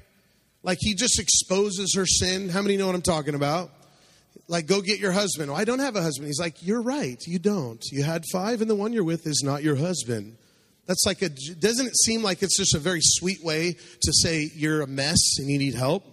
Like 0.62 0.78
he 0.80 0.94
just 0.94 1.18
exposes 1.18 1.94
her 1.96 2.06
sin. 2.06 2.48
How 2.48 2.62
many 2.62 2.76
know 2.76 2.86
what 2.86 2.94
I'm 2.94 3.02
talking 3.02 3.34
about? 3.34 3.70
Like, 4.52 4.66
go 4.66 4.82
get 4.82 4.98
your 4.98 5.12
husband. 5.12 5.50
I 5.50 5.64
don't 5.64 5.78
have 5.78 5.96
a 5.96 6.02
husband. 6.02 6.26
He's 6.26 6.38
like, 6.38 6.56
You're 6.60 6.82
right. 6.82 7.18
You 7.26 7.38
don't. 7.38 7.82
You 7.90 8.02
had 8.02 8.22
five, 8.30 8.60
and 8.60 8.68
the 8.68 8.74
one 8.74 8.92
you're 8.92 9.02
with 9.02 9.26
is 9.26 9.40
not 9.42 9.62
your 9.62 9.76
husband. 9.76 10.36
That's 10.86 11.06
like 11.06 11.22
a, 11.22 11.30
doesn't 11.30 11.86
it 11.86 11.96
seem 11.96 12.22
like 12.22 12.42
it's 12.42 12.58
just 12.58 12.74
a 12.74 12.78
very 12.78 13.00
sweet 13.00 13.42
way 13.42 13.72
to 13.72 14.12
say 14.12 14.50
you're 14.54 14.82
a 14.82 14.86
mess 14.86 15.38
and 15.38 15.48
you 15.48 15.56
need 15.56 15.74
help? 15.74 16.04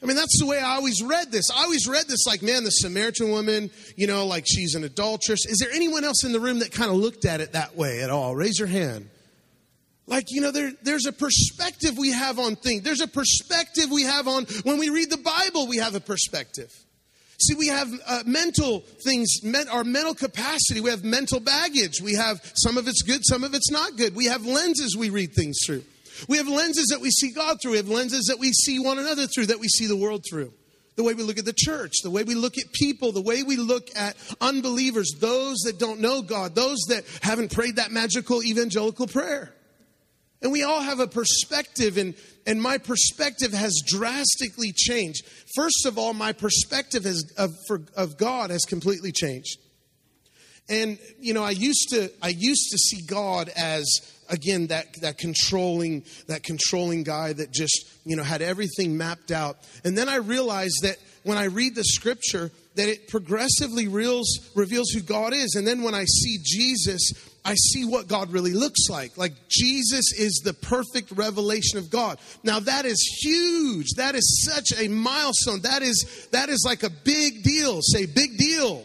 I 0.00 0.06
mean, 0.06 0.14
that's 0.14 0.38
the 0.38 0.46
way 0.46 0.60
I 0.60 0.76
always 0.76 1.02
read 1.02 1.32
this. 1.32 1.50
I 1.50 1.64
always 1.64 1.88
read 1.88 2.06
this 2.06 2.26
like, 2.28 2.42
man, 2.42 2.62
the 2.62 2.70
Samaritan 2.70 3.30
woman, 3.30 3.72
you 3.96 4.06
know, 4.06 4.24
like 4.24 4.44
she's 4.46 4.76
an 4.76 4.84
adulteress. 4.84 5.44
Is 5.44 5.58
there 5.58 5.72
anyone 5.72 6.04
else 6.04 6.22
in 6.24 6.30
the 6.30 6.38
room 6.38 6.60
that 6.60 6.70
kind 6.70 6.92
of 6.92 6.96
looked 6.96 7.24
at 7.24 7.40
it 7.40 7.54
that 7.54 7.76
way 7.76 8.02
at 8.02 8.10
all? 8.10 8.36
Raise 8.36 8.60
your 8.60 8.68
hand. 8.68 9.10
Like, 10.06 10.26
you 10.28 10.42
know, 10.42 10.52
there, 10.52 10.70
there's 10.82 11.06
a 11.06 11.12
perspective 11.12 11.98
we 11.98 12.12
have 12.12 12.38
on 12.38 12.54
things. 12.54 12.82
There's 12.82 13.00
a 13.00 13.08
perspective 13.08 13.90
we 13.90 14.04
have 14.04 14.28
on, 14.28 14.44
when 14.62 14.78
we 14.78 14.90
read 14.90 15.10
the 15.10 15.16
Bible, 15.16 15.66
we 15.66 15.78
have 15.78 15.96
a 15.96 16.00
perspective. 16.00 16.72
See, 17.40 17.54
we 17.54 17.68
have 17.68 17.88
uh, 18.06 18.22
mental 18.26 18.80
things, 18.80 19.38
our 19.70 19.84
mental 19.84 20.14
capacity. 20.14 20.80
We 20.80 20.90
have 20.90 21.04
mental 21.04 21.38
baggage. 21.38 22.00
We 22.02 22.14
have 22.14 22.40
some 22.54 22.76
of 22.76 22.88
it's 22.88 23.02
good, 23.02 23.20
some 23.24 23.44
of 23.44 23.54
it's 23.54 23.70
not 23.70 23.96
good. 23.96 24.16
We 24.16 24.26
have 24.26 24.44
lenses 24.44 24.96
we 24.96 25.10
read 25.10 25.34
things 25.34 25.58
through. 25.64 25.84
We 26.28 26.38
have 26.38 26.48
lenses 26.48 26.86
that 26.90 27.00
we 27.00 27.10
see 27.10 27.30
God 27.30 27.58
through. 27.62 27.72
We 27.72 27.76
have 27.76 27.88
lenses 27.88 28.24
that 28.24 28.40
we 28.40 28.50
see 28.50 28.80
one 28.80 28.98
another 28.98 29.28
through, 29.28 29.46
that 29.46 29.60
we 29.60 29.68
see 29.68 29.86
the 29.86 29.96
world 29.96 30.24
through. 30.28 30.52
The 30.96 31.04
way 31.04 31.14
we 31.14 31.22
look 31.22 31.38
at 31.38 31.44
the 31.44 31.54
church, 31.56 31.92
the 32.02 32.10
way 32.10 32.24
we 32.24 32.34
look 32.34 32.58
at 32.58 32.72
people, 32.72 33.12
the 33.12 33.22
way 33.22 33.44
we 33.44 33.56
look 33.56 33.88
at 33.94 34.16
unbelievers, 34.40 35.12
those 35.20 35.58
that 35.58 35.78
don't 35.78 36.00
know 36.00 36.22
God, 36.22 36.56
those 36.56 36.78
that 36.88 37.04
haven't 37.22 37.52
prayed 37.52 37.76
that 37.76 37.92
magical 37.92 38.42
evangelical 38.42 39.06
prayer. 39.06 39.54
And 40.42 40.52
we 40.52 40.62
all 40.62 40.80
have 40.80 41.00
a 41.00 41.06
perspective, 41.06 41.98
and, 41.98 42.14
and 42.46 42.62
my 42.62 42.78
perspective 42.78 43.52
has 43.52 43.80
drastically 43.86 44.72
changed. 44.72 45.24
First 45.54 45.86
of 45.86 45.98
all, 45.98 46.12
my 46.14 46.32
perspective 46.32 47.04
has, 47.04 47.32
of, 47.36 47.50
for, 47.66 47.82
of 47.96 48.18
God 48.18 48.50
has 48.50 48.64
completely 48.64 49.12
changed. 49.12 49.58
And 50.68 50.98
you 51.18 51.32
know, 51.32 51.42
I 51.42 51.52
used 51.52 51.88
to 51.90 52.10
I 52.20 52.28
used 52.28 52.70
to 52.70 52.78
see 52.78 53.00
God 53.06 53.48
as 53.56 53.86
again 54.28 54.66
that 54.66 55.00
that 55.00 55.16
controlling 55.16 56.04
that 56.26 56.42
controlling 56.42 57.04
guy 57.04 57.32
that 57.32 57.52
just 57.52 57.86
you 58.04 58.16
know 58.16 58.22
had 58.22 58.42
everything 58.42 58.96
mapped 58.96 59.30
out. 59.30 59.56
And 59.84 59.96
then 59.96 60.10
I 60.10 60.16
realized 60.16 60.82
that 60.82 60.98
when 61.22 61.38
I 61.38 61.44
read 61.44 61.74
the 61.74 61.84
scripture 61.84 62.50
that 62.74 62.88
it 62.88 63.08
progressively 63.08 63.88
reveals 63.88 64.50
reveals 64.54 64.90
who 64.90 65.00
God 65.00 65.32
is. 65.32 65.54
And 65.54 65.66
then 65.66 65.82
when 65.82 65.94
I 65.94 66.04
see 66.04 66.38
Jesus, 66.44 67.12
I 67.48 67.54
see 67.54 67.86
what 67.86 68.08
God 68.08 68.30
really 68.30 68.52
looks 68.52 68.90
like. 68.90 69.16
Like 69.16 69.32
Jesus 69.48 70.12
is 70.12 70.42
the 70.44 70.52
perfect 70.52 71.12
revelation 71.12 71.78
of 71.78 71.88
God. 71.88 72.18
Now 72.44 72.60
that 72.60 72.84
is 72.84 73.00
huge. 73.22 73.86
That 73.96 74.14
is 74.14 74.44
such 74.44 74.78
a 74.78 74.88
milestone. 74.88 75.62
That 75.62 75.80
is 75.82 76.28
that 76.32 76.50
is 76.50 76.62
like 76.66 76.82
a 76.82 76.90
big 76.90 77.42
deal. 77.42 77.80
Say 77.80 78.04
big 78.04 78.36
deal. 78.36 78.84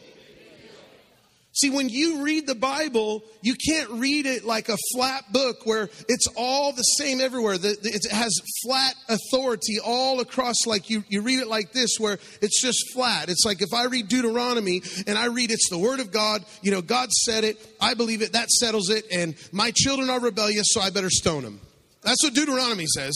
See, 1.56 1.70
when 1.70 1.88
you 1.88 2.24
read 2.24 2.48
the 2.48 2.56
Bible, 2.56 3.24
you 3.44 3.54
can't 3.54 3.88
read 3.92 4.26
it 4.26 4.44
like 4.44 4.70
a 4.70 4.78
flat 4.92 5.32
book 5.32 5.68
where 5.68 5.90
it's 6.10 6.26
all 6.36 6.74
the 6.74 6.82
same 6.82 7.22
everywhere. 7.22 7.56
It 7.62 8.12
has 8.12 8.34
flat 8.66 8.96
authority 9.08 9.78
all 9.80 10.20
across, 10.20 10.66
like 10.66 10.90
you, 10.90 11.04
you 11.10 11.22
read 11.22 11.40
it 11.40 11.48
like 11.48 11.72
this, 11.72 11.98
where 12.00 12.18
it's 12.42 12.60
just 12.60 12.92
flat. 12.92 13.30
It's 13.30 13.46
like 13.46 13.62
if 13.62 13.72
I 13.72 13.86
read 13.86 14.08
Deuteronomy 14.08 14.82
and 15.06 15.16
I 15.16 15.26
read 15.26 15.52
it's 15.52 15.70
the 15.70 15.78
Word 15.78 16.00
of 16.00 16.12
God, 16.12 16.44
you 16.64 16.72
know, 16.72 16.82
God 16.82 17.12
said 17.12 17.44
it, 17.44 17.64
I 17.80 17.94
believe 17.94 18.24
it, 18.24 18.34
that 18.34 18.50
settles 18.50 18.90
it, 18.90 19.06
and 19.12 19.36
my 19.52 19.72
children 19.76 20.10
are 20.10 20.20
rebellious, 20.20 20.66
so 20.72 20.82
I 20.82 20.90
better 20.90 21.12
stone 21.12 21.44
them. 21.44 21.62
That's 22.02 22.24
what 22.24 22.34
Deuteronomy 22.34 22.88
says. 22.88 23.14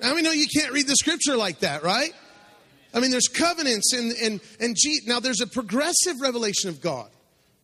Now, 0.00 0.14
we 0.14 0.22
know 0.22 0.30
you 0.30 0.46
can't 0.46 0.72
read 0.72 0.86
the 0.86 0.94
scripture 0.94 1.36
like 1.36 1.60
that, 1.60 1.82
right? 1.82 2.12
I 2.94 3.00
mean, 3.00 3.10
there's 3.10 3.28
covenants 3.28 3.92
and, 3.92 4.12
and, 4.12 4.40
and 4.60 4.76
G, 4.76 5.00
now 5.06 5.20
there's 5.20 5.40
a 5.40 5.46
progressive 5.46 6.20
revelation 6.20 6.70
of 6.70 6.80
God. 6.80 7.10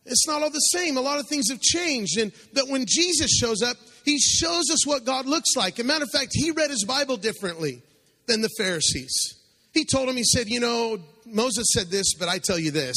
It's 0.05 0.27
not 0.27 0.43
all 0.43 0.51
the 0.51 0.59
same. 0.59 0.97
A 0.97 1.01
lot 1.01 1.19
of 1.19 1.27
things 1.27 1.49
have 1.49 1.59
changed. 1.59 2.19
And 2.19 2.31
but 2.53 2.67
when 2.69 2.85
Jesus 2.87 3.31
shows 3.31 3.63
up, 3.63 3.75
he 4.03 4.19
shows 4.19 4.69
us 4.71 4.85
what 4.85 5.03
God 5.03 5.25
looks 5.25 5.55
like. 5.55 5.79
As 5.79 5.85
matter 5.85 6.03
of 6.03 6.11
fact, 6.11 6.31
he 6.33 6.51
read 6.51 6.69
his 6.69 6.85
Bible 6.85 7.17
differently 7.17 7.81
than 8.27 8.41
the 8.41 8.49
Pharisees. 8.57 9.13
He 9.73 9.83
told 9.83 10.07
him, 10.07 10.15
he 10.15 10.23
said, 10.23 10.47
you 10.47 10.59
know, 10.59 10.99
Moses 11.25 11.65
said 11.73 11.87
this, 11.87 12.13
but 12.13 12.29
I 12.29 12.37
tell 12.37 12.59
you 12.59 12.71
this. 12.71 12.95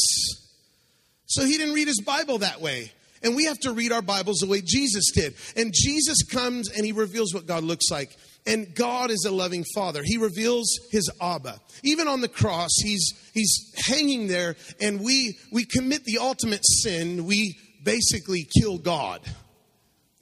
So 1.26 1.44
he 1.44 1.56
didn't 1.56 1.74
read 1.74 1.88
his 1.88 2.02
Bible 2.02 2.38
that 2.38 2.60
way. 2.60 2.92
And 3.22 3.34
we 3.34 3.46
have 3.46 3.58
to 3.60 3.72
read 3.72 3.90
our 3.90 4.02
Bibles 4.02 4.38
the 4.38 4.46
way 4.46 4.60
Jesus 4.64 5.10
did. 5.12 5.34
And 5.56 5.72
Jesus 5.74 6.22
comes 6.22 6.70
and 6.70 6.86
he 6.86 6.92
reveals 6.92 7.34
what 7.34 7.46
God 7.46 7.64
looks 7.64 7.90
like. 7.90 8.16
And 8.48 8.74
God 8.74 9.10
is 9.10 9.26
a 9.26 9.30
loving 9.30 9.62
father. 9.74 10.02
He 10.02 10.16
reveals 10.16 10.66
his 10.90 11.10
Abba. 11.20 11.60
Even 11.84 12.08
on 12.08 12.22
the 12.22 12.28
cross, 12.28 12.70
he's, 12.82 13.12
he's 13.34 13.74
hanging 13.86 14.26
there 14.26 14.56
and 14.80 15.02
we, 15.02 15.38
we 15.52 15.66
commit 15.66 16.04
the 16.04 16.16
ultimate 16.16 16.64
sin. 16.64 17.26
We 17.26 17.58
basically 17.84 18.48
kill 18.58 18.78
God. 18.78 19.20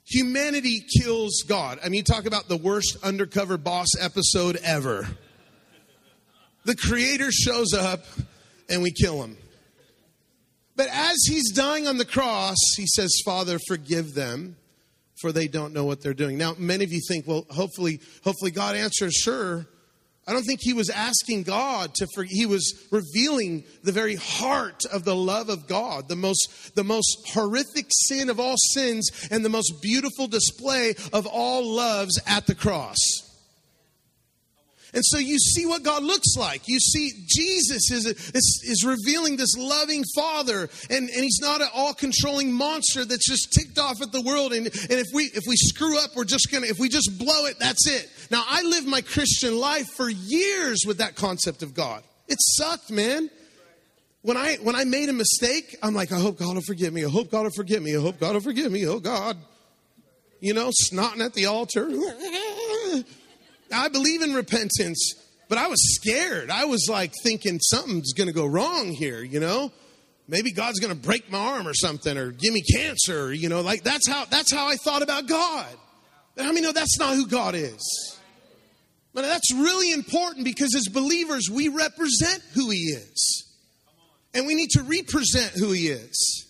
Humanity 0.06 0.84
kills 1.00 1.44
God. 1.46 1.78
I 1.84 1.88
mean, 1.88 2.02
talk 2.02 2.26
about 2.26 2.48
the 2.48 2.56
worst 2.56 2.96
undercover 3.04 3.58
boss 3.58 3.88
episode 4.00 4.56
ever. 4.56 5.06
The 6.64 6.74
creator 6.74 7.30
shows 7.30 7.74
up 7.74 8.06
and 8.68 8.82
we 8.82 8.90
kill 8.90 9.22
him. 9.22 9.36
But 10.74 10.88
as 10.90 11.16
he's 11.28 11.52
dying 11.52 11.86
on 11.86 11.98
the 11.98 12.04
cross, 12.04 12.56
he 12.76 12.86
says, 12.88 13.12
Father, 13.24 13.60
forgive 13.68 14.14
them 14.14 14.56
for 15.20 15.32
they 15.32 15.48
don't 15.48 15.72
know 15.72 15.84
what 15.84 16.02
they're 16.02 16.14
doing. 16.14 16.38
Now, 16.38 16.54
many 16.58 16.84
of 16.84 16.92
you 16.92 17.00
think, 17.08 17.26
well, 17.26 17.46
hopefully, 17.50 18.00
hopefully 18.22 18.50
God 18.50 18.76
answers, 18.76 19.14
sure. 19.14 19.66
I 20.28 20.32
don't 20.32 20.42
think 20.42 20.60
he 20.60 20.72
was 20.72 20.90
asking 20.90 21.44
God 21.44 21.94
to 21.94 22.08
for, 22.12 22.24
he 22.24 22.46
was 22.46 22.86
revealing 22.90 23.64
the 23.84 23.92
very 23.92 24.16
heart 24.16 24.84
of 24.86 25.04
the 25.04 25.14
love 25.14 25.48
of 25.48 25.68
God, 25.68 26.08
the 26.08 26.16
most 26.16 26.74
the 26.74 26.82
most 26.82 27.28
horrific 27.32 27.86
sin 27.90 28.28
of 28.28 28.40
all 28.40 28.56
sins 28.72 29.08
and 29.30 29.44
the 29.44 29.48
most 29.48 29.80
beautiful 29.80 30.26
display 30.26 30.94
of 31.12 31.26
all 31.26 31.64
loves 31.64 32.20
at 32.26 32.46
the 32.46 32.56
cross. 32.56 32.96
And 34.96 35.04
so 35.04 35.18
you 35.18 35.38
see 35.38 35.66
what 35.66 35.82
God 35.82 36.02
looks 36.02 36.36
like. 36.38 36.62
You 36.66 36.80
see 36.80 37.12
Jesus 37.28 37.90
is, 37.90 38.06
is, 38.06 38.62
is 38.64 38.82
revealing 38.82 39.36
this 39.36 39.54
loving 39.58 40.02
Father, 40.14 40.70
and, 40.88 41.10
and 41.10 41.22
He's 41.22 41.38
not 41.38 41.60
an 41.60 41.68
all 41.74 41.92
controlling 41.92 42.50
monster 42.50 43.04
that's 43.04 43.28
just 43.28 43.52
ticked 43.52 43.78
off 43.78 44.00
at 44.00 44.10
the 44.10 44.22
world. 44.22 44.54
And, 44.54 44.64
and 44.64 44.92
if 44.92 45.08
we 45.12 45.24
if 45.24 45.42
we 45.46 45.54
screw 45.56 45.98
up, 45.98 46.16
we're 46.16 46.24
just 46.24 46.50
gonna 46.50 46.66
if 46.66 46.78
we 46.78 46.88
just 46.88 47.18
blow 47.18 47.44
it, 47.44 47.58
that's 47.58 47.86
it. 47.86 48.10
Now 48.30 48.42
I 48.48 48.62
lived 48.62 48.88
my 48.88 49.02
Christian 49.02 49.58
life 49.58 49.86
for 49.98 50.08
years 50.08 50.84
with 50.86 50.96
that 50.96 51.14
concept 51.14 51.62
of 51.62 51.74
God. 51.74 52.02
It 52.26 52.38
sucked, 52.40 52.90
man. 52.90 53.28
When 54.22 54.38
I 54.38 54.56
when 54.62 54.76
I 54.76 54.84
made 54.84 55.10
a 55.10 55.12
mistake, 55.12 55.76
I'm 55.82 55.92
like, 55.92 56.10
I 56.10 56.18
hope 56.18 56.38
God 56.38 56.54
will 56.54 56.62
forgive 56.62 56.94
me. 56.94 57.04
I 57.04 57.10
hope 57.10 57.30
God 57.30 57.42
will 57.42 57.50
forgive 57.50 57.82
me. 57.82 57.94
I 57.94 58.00
hope 58.00 58.18
God 58.18 58.32
will 58.32 58.40
forgive 58.40 58.72
me. 58.72 58.86
Oh 58.86 58.98
God. 58.98 59.36
You 60.40 60.54
know, 60.54 60.70
snotting 60.90 61.22
at 61.22 61.34
the 61.34 61.44
altar. 61.46 61.86
I 63.72 63.88
believe 63.88 64.22
in 64.22 64.34
repentance, 64.34 65.14
but 65.48 65.58
I 65.58 65.68
was 65.68 65.78
scared. 65.94 66.50
I 66.50 66.64
was 66.64 66.86
like 66.88 67.12
thinking 67.22 67.60
something's 67.60 68.12
going 68.12 68.28
to 68.28 68.32
go 68.32 68.46
wrong 68.46 68.92
here, 68.92 69.22
you 69.22 69.40
know? 69.40 69.72
Maybe 70.28 70.52
God's 70.52 70.80
going 70.80 70.92
to 70.92 71.00
break 71.00 71.30
my 71.30 71.38
arm 71.38 71.68
or 71.68 71.74
something 71.74 72.16
or 72.18 72.32
give 72.32 72.52
me 72.52 72.62
cancer, 72.62 73.32
you 73.32 73.48
know, 73.48 73.60
like 73.60 73.84
that's 73.84 74.08
how 74.08 74.24
that's 74.24 74.52
how 74.52 74.66
I 74.66 74.76
thought 74.76 75.02
about 75.02 75.28
God. 75.28 75.68
But 76.34 76.44
how 76.44 76.50
I 76.50 76.52
many 76.52 76.66
know 76.66 76.72
that's 76.72 76.98
not 76.98 77.14
who 77.14 77.26
God 77.26 77.54
is? 77.54 78.18
But 79.14 79.22
that's 79.22 79.54
really 79.54 79.92
important 79.92 80.44
because 80.44 80.74
as 80.74 80.88
believers, 80.92 81.48
we 81.50 81.68
represent 81.68 82.42
who 82.54 82.70
he 82.70 82.80
is. 82.80 83.46
And 84.34 84.46
we 84.46 84.54
need 84.54 84.68
to 84.70 84.82
represent 84.82 85.52
who 85.54 85.72
he 85.72 85.88
is. 85.88 86.46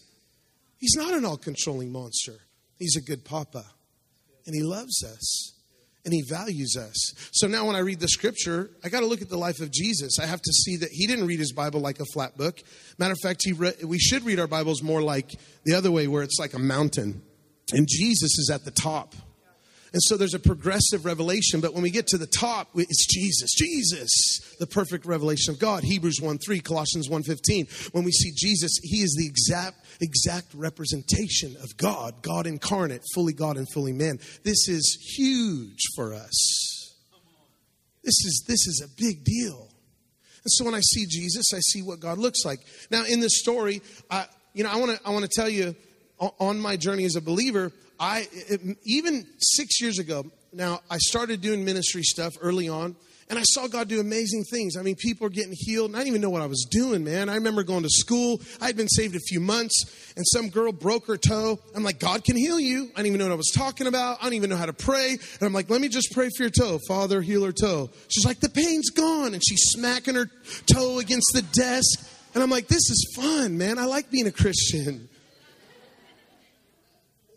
He's 0.79 0.97
not 0.97 1.15
an 1.15 1.25
all 1.25 1.37
controlling 1.37 1.93
monster. 1.93 2.41
He's 2.79 2.97
a 2.97 3.01
good 3.01 3.25
papa. 3.25 3.65
And 4.47 4.55
he 4.55 4.63
loves 4.63 5.05
us 5.05 5.53
and 6.07 6.15
he 6.15 6.23
values 6.23 6.77
us. 6.79 7.13
So 7.33 7.47
now 7.47 7.67
when 7.67 7.77
I 7.77 7.81
read 7.81 8.01
the 8.01 8.09
scripture, 8.09 8.71
I 8.83 8.89
got 8.89 9.01
to 9.01 9.07
look 9.07 9.21
at 9.21 9.29
the 9.29 9.37
life 9.37 9.61
of 9.61 9.71
Jesus. 9.71 10.19
I 10.19 10.25
have 10.25 10.41
to 10.41 10.53
see 10.53 10.77
that 10.77 10.89
he 10.91 11.07
didn't 11.07 11.27
read 11.27 11.41
his 11.41 11.53
Bible 11.53 11.81
like 11.81 12.01
a 12.01 12.07
flat 12.15 12.39
book. 12.39 12.61
Matter 12.99 13.13
of 13.13 13.19
fact, 13.23 13.43
he 13.45 13.53
re- 13.53 13.75
we 13.85 13.99
should 13.99 14.25
read 14.25 14.39
our 14.39 14.47
Bibles 14.47 14.83
more 14.83 15.03
like 15.03 15.35
the 15.65 15.75
other 15.75 15.91
way 15.91 16.07
where 16.07 16.23
it's 16.23 16.39
like 16.39 16.55
a 16.55 16.59
mountain 16.59 17.23
and 17.73 17.87
Jesus 17.89 18.39
is 18.39 18.51
at 18.53 18.65
the 18.65 18.71
top. 18.71 19.15
And 19.93 20.03
so 20.03 20.17
there's 20.17 20.35
a 20.35 20.39
progressive 20.39 21.05
revelation, 21.05 21.61
but 21.61 21.73
when 21.73 21.83
we 21.83 21.91
get 21.91 22.07
to 22.09 22.19
the 22.19 22.27
top, 22.27 22.69
it's 22.75 23.07
Jesus. 23.07 23.53
Jesus, 23.55 24.57
the 24.59 24.67
perfect 24.67 25.07
revelation 25.07 25.55
of 25.55 25.61
God. 25.61 25.85
Hebrews 25.85 26.21
1 26.21 26.39
3, 26.39 26.61
Colossians 26.61 27.09
1 27.09 27.23
15. 27.23 27.67
When 27.93 28.05
we 28.05 28.13
see 28.13 28.33
Jesus, 28.37 28.79
he 28.83 28.99
is 28.99 29.15
the 29.19 29.27
exact, 29.27 29.87
exact 30.01 30.55
representation 30.55 31.57
of 31.63 31.77
God, 31.77 32.23
God 32.23 32.47
incarnate, 32.47 33.03
fully 33.15 33.33
God 33.33 33.57
and 33.57 33.69
fully 33.73 33.93
man. 33.93 34.19
This 34.45 34.69
is 34.69 35.15
huge 35.17 35.83
for 35.95 36.15
us. 36.15 36.77
This 38.05 38.25
is 38.25 38.45
this 38.47 38.67
is 38.67 38.85
a 38.85 39.03
big 39.03 39.25
deal. 39.25 39.69
And 40.45 40.53
so 40.53 40.65
when 40.65 40.75
I 40.75 40.81
see 40.81 41.07
Jesus, 41.07 41.53
I 41.53 41.59
see 41.59 41.83
what 41.83 41.99
God 41.99 42.19
looks 42.19 42.45
like. 42.45 42.61
Now 42.89 43.05
in 43.05 43.19
this 43.19 43.41
story, 43.41 43.83
I, 44.09 44.27
you 44.55 44.63
know, 44.63 44.71
I 44.71 44.77
want 44.77 44.97
to 44.97 45.07
I 45.07 45.11
want 45.11 45.25
to 45.25 45.31
tell 45.35 45.49
you 45.49 45.75
on 46.19 46.59
my 46.61 46.77
journey 46.77 47.05
as 47.05 47.17
a 47.17 47.21
believer, 47.21 47.73
I 47.99 48.29
even 48.85 49.27
6 49.39 49.81
years 49.81 49.99
ago, 49.99 50.27
now 50.53 50.81
I 50.91 50.99
started 50.99 51.41
doing 51.41 51.65
ministry 51.65 52.03
stuff 52.03 52.35
early 52.41 52.69
on 52.69 52.97
and 53.29 53.39
I 53.39 53.43
saw 53.43 53.67
God 53.67 53.89
do 53.89 54.01
amazing 54.01 54.45
things. 54.45 54.77
I 54.77 54.83
mean, 54.83 54.95
people 54.95 55.27
are 55.27 55.31
getting 55.31 55.55
healed, 55.57 55.91
and 55.91 55.97
I 55.97 56.01
didn't 56.01 56.11
even 56.11 56.21
know 56.21 56.31
what 56.31 56.43
I 56.43 56.47
was 56.47 56.65
doing, 56.71 57.03
man. 57.03 57.29
I 57.29 57.35
remember 57.35 57.65
going 57.65 57.83
to 57.83 57.89
school. 57.91 58.41
I'd 58.61 58.77
been 58.77 58.89
saved 58.89 59.17
a 59.17 59.21
few 59.21 59.41
months, 59.41 60.13
and 60.17 60.25
some 60.33 60.49
girl 60.49 60.71
broke 60.71 61.09
her 61.09 61.17
toe. 61.17 61.59
I'm 61.75 61.83
like, 61.83 61.99
God 61.99 62.23
can 62.23 62.37
heal 62.37 62.61
you. 62.61 62.85
I 62.95 62.99
didn't 62.99 63.07
even 63.07 63.19
know 63.19 63.25
what 63.25 63.33
I 63.33 63.37
was 63.37 63.53
talking 63.53 63.89
about. 63.89 64.19
I 64.21 64.25
don't 64.25 64.35
even 64.35 64.51
know 64.51 64.57
how 64.57 64.67
to 64.67 64.73
pray. 64.73 65.11
And 65.11 65.43
I'm 65.43 65.53
like, 65.53 65.69
let 65.69 65.81
me 65.81 65.89
just 65.89 66.13
pray 66.13 66.31
for 66.37 66.45
your 66.45 66.51
toe. 66.51 66.79
Father, 66.87 67.21
heal 67.21 67.45
her 67.45 67.53
toe. 67.53 67.91
She's 68.09 68.25
like, 68.25 68.39
the 68.39 68.49
pain's 68.49 68.91
gone. 68.91 69.35
And 69.35 69.43
she's 69.45 69.63
smacking 69.71 70.15
her 70.15 70.31
toe 70.73 71.01
against 71.01 71.33
the 71.35 71.43
desk. 71.43 72.09
And 72.35 72.45
I'm 72.45 72.51
like, 72.51 72.69
this 72.69 72.91
is 72.91 73.13
fun, 73.17 73.59
man. 73.59 73.81
I 73.81 73.87
like 73.87 74.09
being 74.09 74.29
a 74.29 74.33
Christian 74.33 75.09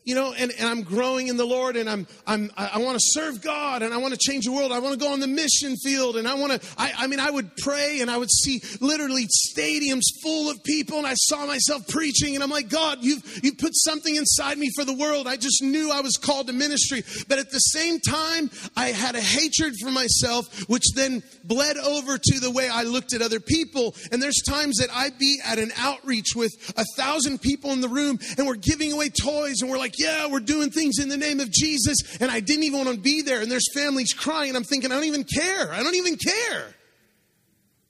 you 0.04 0.16
know, 0.16 0.34
and, 0.34 0.52
and 0.58 0.68
I'm 0.68 0.82
growing 0.82 1.28
in 1.28 1.38
the 1.38 1.46
Lord 1.46 1.76
and 1.76 1.90
I'm, 1.90 2.08
I'm, 2.26 2.52
I 2.58 2.80
want 2.80 2.98
to 2.98 3.04
serve 3.12 3.42
God 3.42 3.84
and 3.84 3.94
I 3.94 3.98
want 3.98 4.14
to 4.14 4.20
change 4.20 4.46
the 4.46 4.52
world. 4.52 4.72
I 4.72 4.80
want 4.80 4.94
to 4.94 5.00
go 5.00 5.14
on 5.14 5.20
the 5.20 5.28
mission 5.28 5.76
field 5.76 6.18
and 6.18 6.28
I 6.28 6.34
want 6.34 6.60
to, 6.60 6.68
I, 6.78 6.94
I 6.98 7.08
mean, 7.08 7.20
I 7.20 7.30
would 7.30 7.56
pray 7.58 8.02
and 8.02 8.10
I 8.10 8.18
would 8.18 8.32
see 8.32 8.62
literally 8.80 9.28
stadiums 9.28 10.04
full 10.24 10.50
of 10.50 10.64
people 10.64 10.98
and 10.98 11.06
I 11.06 11.14
saw 11.14 11.46
myself 11.46 11.88
preaching 11.88 12.36
and 12.36 12.44
I'm 12.44 12.50
like, 12.50 12.70
God, 12.70 13.00
you've, 13.02 13.40
you 13.44 13.54
put 13.54 13.76
something 13.76 14.16
inside 14.16 14.58
me 14.58 14.72
for 14.76 14.84
the 14.84 14.94
world. 14.94 15.28
I 15.28 15.36
just 15.36 15.62
knew 15.62 15.92
I 15.92 16.02
was 16.02 16.18
called 16.18 16.48
to 16.48 16.54
ministry. 16.54 17.04
But 17.28 17.40
at 17.40 17.52
the 17.52 17.60
same 17.60 18.00
time, 18.00 18.50
I 18.76 18.88
had 18.88 19.16
a 19.16 19.22
hatred 19.22 19.74
for 19.82 19.92
myself, 19.92 20.68
which 20.68 20.86
then 20.96 21.22
bled 21.44 21.78
over 21.78 22.18
to 22.18 22.40
the 22.40 22.52
way 22.52 22.68
I 22.68 22.84
looked 22.84 23.14
at 23.14 23.22
other 23.22 23.40
people. 23.40 23.96
And 24.12 24.24
there's 24.24 24.42
times 24.48 24.78
that 24.78 24.90
I'd 24.92 25.20
be 25.20 25.40
at 25.46 25.60
an 25.60 25.72
outreach 25.78 26.36
with 26.36 26.52
a 26.78 26.86
thousand 26.96 27.42
people 27.42 27.72
in 27.72 27.82
the 27.82 27.90
room 27.90 28.18
and 28.38 28.48
we're 28.48 28.56
giving 28.56 28.92
away 28.92 29.10
toys 29.10 29.62
and 29.62 29.70
we're 29.70 29.78
like, 29.78 29.89
yeah, 29.98 30.28
we're 30.28 30.40
doing 30.40 30.70
things 30.72 31.00
in 31.00 31.10
the 31.10 31.18
name 31.18 31.40
of 31.40 31.52
Jesus. 31.52 32.18
And 32.20 32.30
I 32.30 32.40
didn't 32.40 32.64
even 32.64 32.86
want 32.86 32.96
to 32.96 33.02
be 33.02 33.22
there. 33.22 33.42
And 33.42 33.52
there's 33.52 33.72
families 33.74 34.14
crying. 34.14 34.56
I'm 34.56 34.64
thinking, 34.64 34.92
I 34.92 34.96
don't 34.96 35.06
even 35.06 35.24
care. 35.24 35.72
I 35.72 35.82
don't 35.82 35.96
even 35.96 36.18
care. 36.18 36.76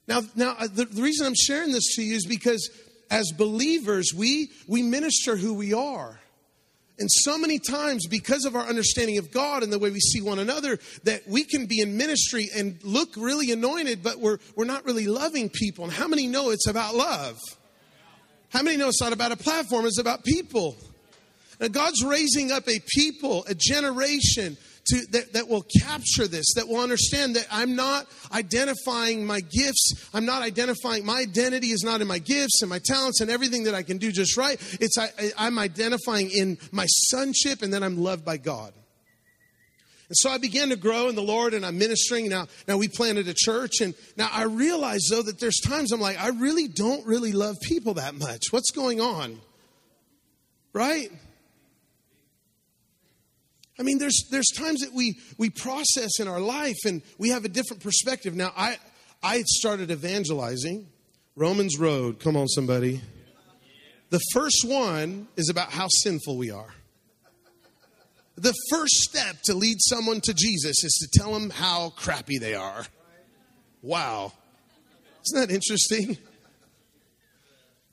Now, 0.06 0.22
now 0.34 0.56
uh, 0.58 0.68
the, 0.72 0.86
the 0.86 1.02
reason 1.02 1.26
I'm 1.26 1.34
sharing 1.34 1.72
this 1.72 1.94
to 1.96 2.02
you 2.02 2.16
is 2.16 2.26
because 2.26 2.70
as 3.10 3.32
believers, 3.32 4.12
we, 4.16 4.50
we 4.66 4.82
minister 4.82 5.36
who 5.36 5.54
we 5.54 5.74
are. 5.74 6.20
And 6.98 7.08
so 7.10 7.38
many 7.38 7.58
times, 7.58 8.06
because 8.06 8.44
of 8.44 8.54
our 8.54 8.64
understanding 8.66 9.16
of 9.16 9.30
God 9.30 9.62
and 9.62 9.72
the 9.72 9.78
way 9.78 9.90
we 9.90 10.00
see 10.00 10.20
one 10.20 10.38
another, 10.38 10.78
that 11.04 11.26
we 11.26 11.44
can 11.44 11.64
be 11.64 11.80
in 11.80 11.96
ministry 11.96 12.50
and 12.54 12.78
look 12.84 13.14
really 13.16 13.50
anointed, 13.52 14.02
but 14.02 14.20
we're, 14.20 14.38
we're 14.54 14.66
not 14.66 14.84
really 14.84 15.06
loving 15.06 15.48
people. 15.48 15.84
And 15.84 15.92
how 15.92 16.06
many 16.06 16.26
know 16.26 16.50
it's 16.50 16.66
about 16.66 16.94
love? 16.94 17.38
How 18.50 18.62
many 18.62 18.76
know 18.76 18.88
it's 18.88 19.00
not 19.00 19.14
about 19.14 19.32
a 19.32 19.36
platform, 19.36 19.86
it's 19.86 19.98
about 19.98 20.24
people? 20.24 20.76
Now, 21.60 21.68
God's 21.68 22.02
raising 22.02 22.50
up 22.50 22.66
a 22.68 22.80
people, 22.94 23.44
a 23.46 23.54
generation 23.54 24.56
to, 24.86 25.06
that, 25.10 25.34
that 25.34 25.48
will 25.48 25.64
capture 25.82 26.26
this, 26.26 26.54
that 26.54 26.66
will 26.66 26.80
understand 26.80 27.36
that 27.36 27.46
I'm 27.50 27.76
not 27.76 28.06
identifying 28.32 29.26
my 29.26 29.40
gifts. 29.40 30.08
I'm 30.14 30.24
not 30.24 30.42
identifying, 30.42 31.04
my 31.04 31.20
identity 31.20 31.68
is 31.68 31.82
not 31.84 32.00
in 32.00 32.08
my 32.08 32.18
gifts 32.18 32.62
and 32.62 32.70
my 32.70 32.80
talents 32.82 33.20
and 33.20 33.30
everything 33.30 33.64
that 33.64 33.74
I 33.74 33.82
can 33.82 33.98
do 33.98 34.10
just 34.10 34.36
right. 34.38 34.58
It's 34.80 34.96
I, 34.98 35.10
I'm 35.36 35.58
identifying 35.58 36.30
in 36.30 36.58
my 36.72 36.86
sonship 36.86 37.62
and 37.62 37.72
then 37.72 37.82
I'm 37.82 38.02
loved 38.02 38.24
by 38.24 38.38
God. 38.38 38.72
And 40.08 40.16
so 40.16 40.30
I 40.30 40.38
began 40.38 40.70
to 40.70 40.76
grow 40.76 41.08
in 41.08 41.14
the 41.14 41.22
Lord 41.22 41.54
and 41.54 41.64
I'm 41.64 41.78
ministering. 41.78 42.28
Now, 42.28 42.48
now 42.66 42.78
we 42.78 42.88
planted 42.88 43.28
a 43.28 43.34
church 43.34 43.80
and 43.80 43.94
now 44.16 44.28
I 44.32 44.44
realize 44.44 45.02
though 45.10 45.22
that 45.22 45.38
there's 45.38 45.60
times 45.60 45.92
I'm 45.92 46.00
like, 46.00 46.20
I 46.20 46.28
really 46.28 46.68
don't 46.68 47.06
really 47.06 47.32
love 47.32 47.56
people 47.62 47.94
that 47.94 48.14
much. 48.14 48.46
What's 48.50 48.70
going 48.72 49.00
on? 49.00 49.40
Right? 50.72 51.10
I 53.80 53.82
mean, 53.82 53.96
there's, 53.96 54.28
there's 54.30 54.50
times 54.54 54.80
that 54.80 54.92
we, 54.92 55.18
we 55.38 55.48
process 55.48 56.20
in 56.20 56.28
our 56.28 56.38
life 56.38 56.76
and 56.84 57.00
we 57.16 57.30
have 57.30 57.46
a 57.46 57.48
different 57.48 57.82
perspective. 57.82 58.36
Now, 58.36 58.52
I, 58.54 58.76
I 59.22 59.42
started 59.46 59.90
evangelizing. 59.90 60.86
Romans 61.34 61.78
Road, 61.78 62.20
come 62.20 62.36
on, 62.36 62.46
somebody. 62.46 63.00
The 64.10 64.20
first 64.34 64.66
one 64.66 65.28
is 65.36 65.48
about 65.48 65.70
how 65.70 65.86
sinful 66.02 66.36
we 66.36 66.50
are. 66.50 66.74
The 68.36 68.52
first 68.70 68.92
step 68.96 69.40
to 69.44 69.54
lead 69.54 69.78
someone 69.80 70.20
to 70.22 70.34
Jesus 70.34 70.84
is 70.84 71.08
to 71.10 71.18
tell 71.18 71.32
them 71.32 71.48
how 71.48 71.90
crappy 71.96 72.36
they 72.36 72.54
are. 72.54 72.84
Wow. 73.80 74.34
Isn't 75.24 75.48
that 75.48 75.54
interesting? 75.54 76.18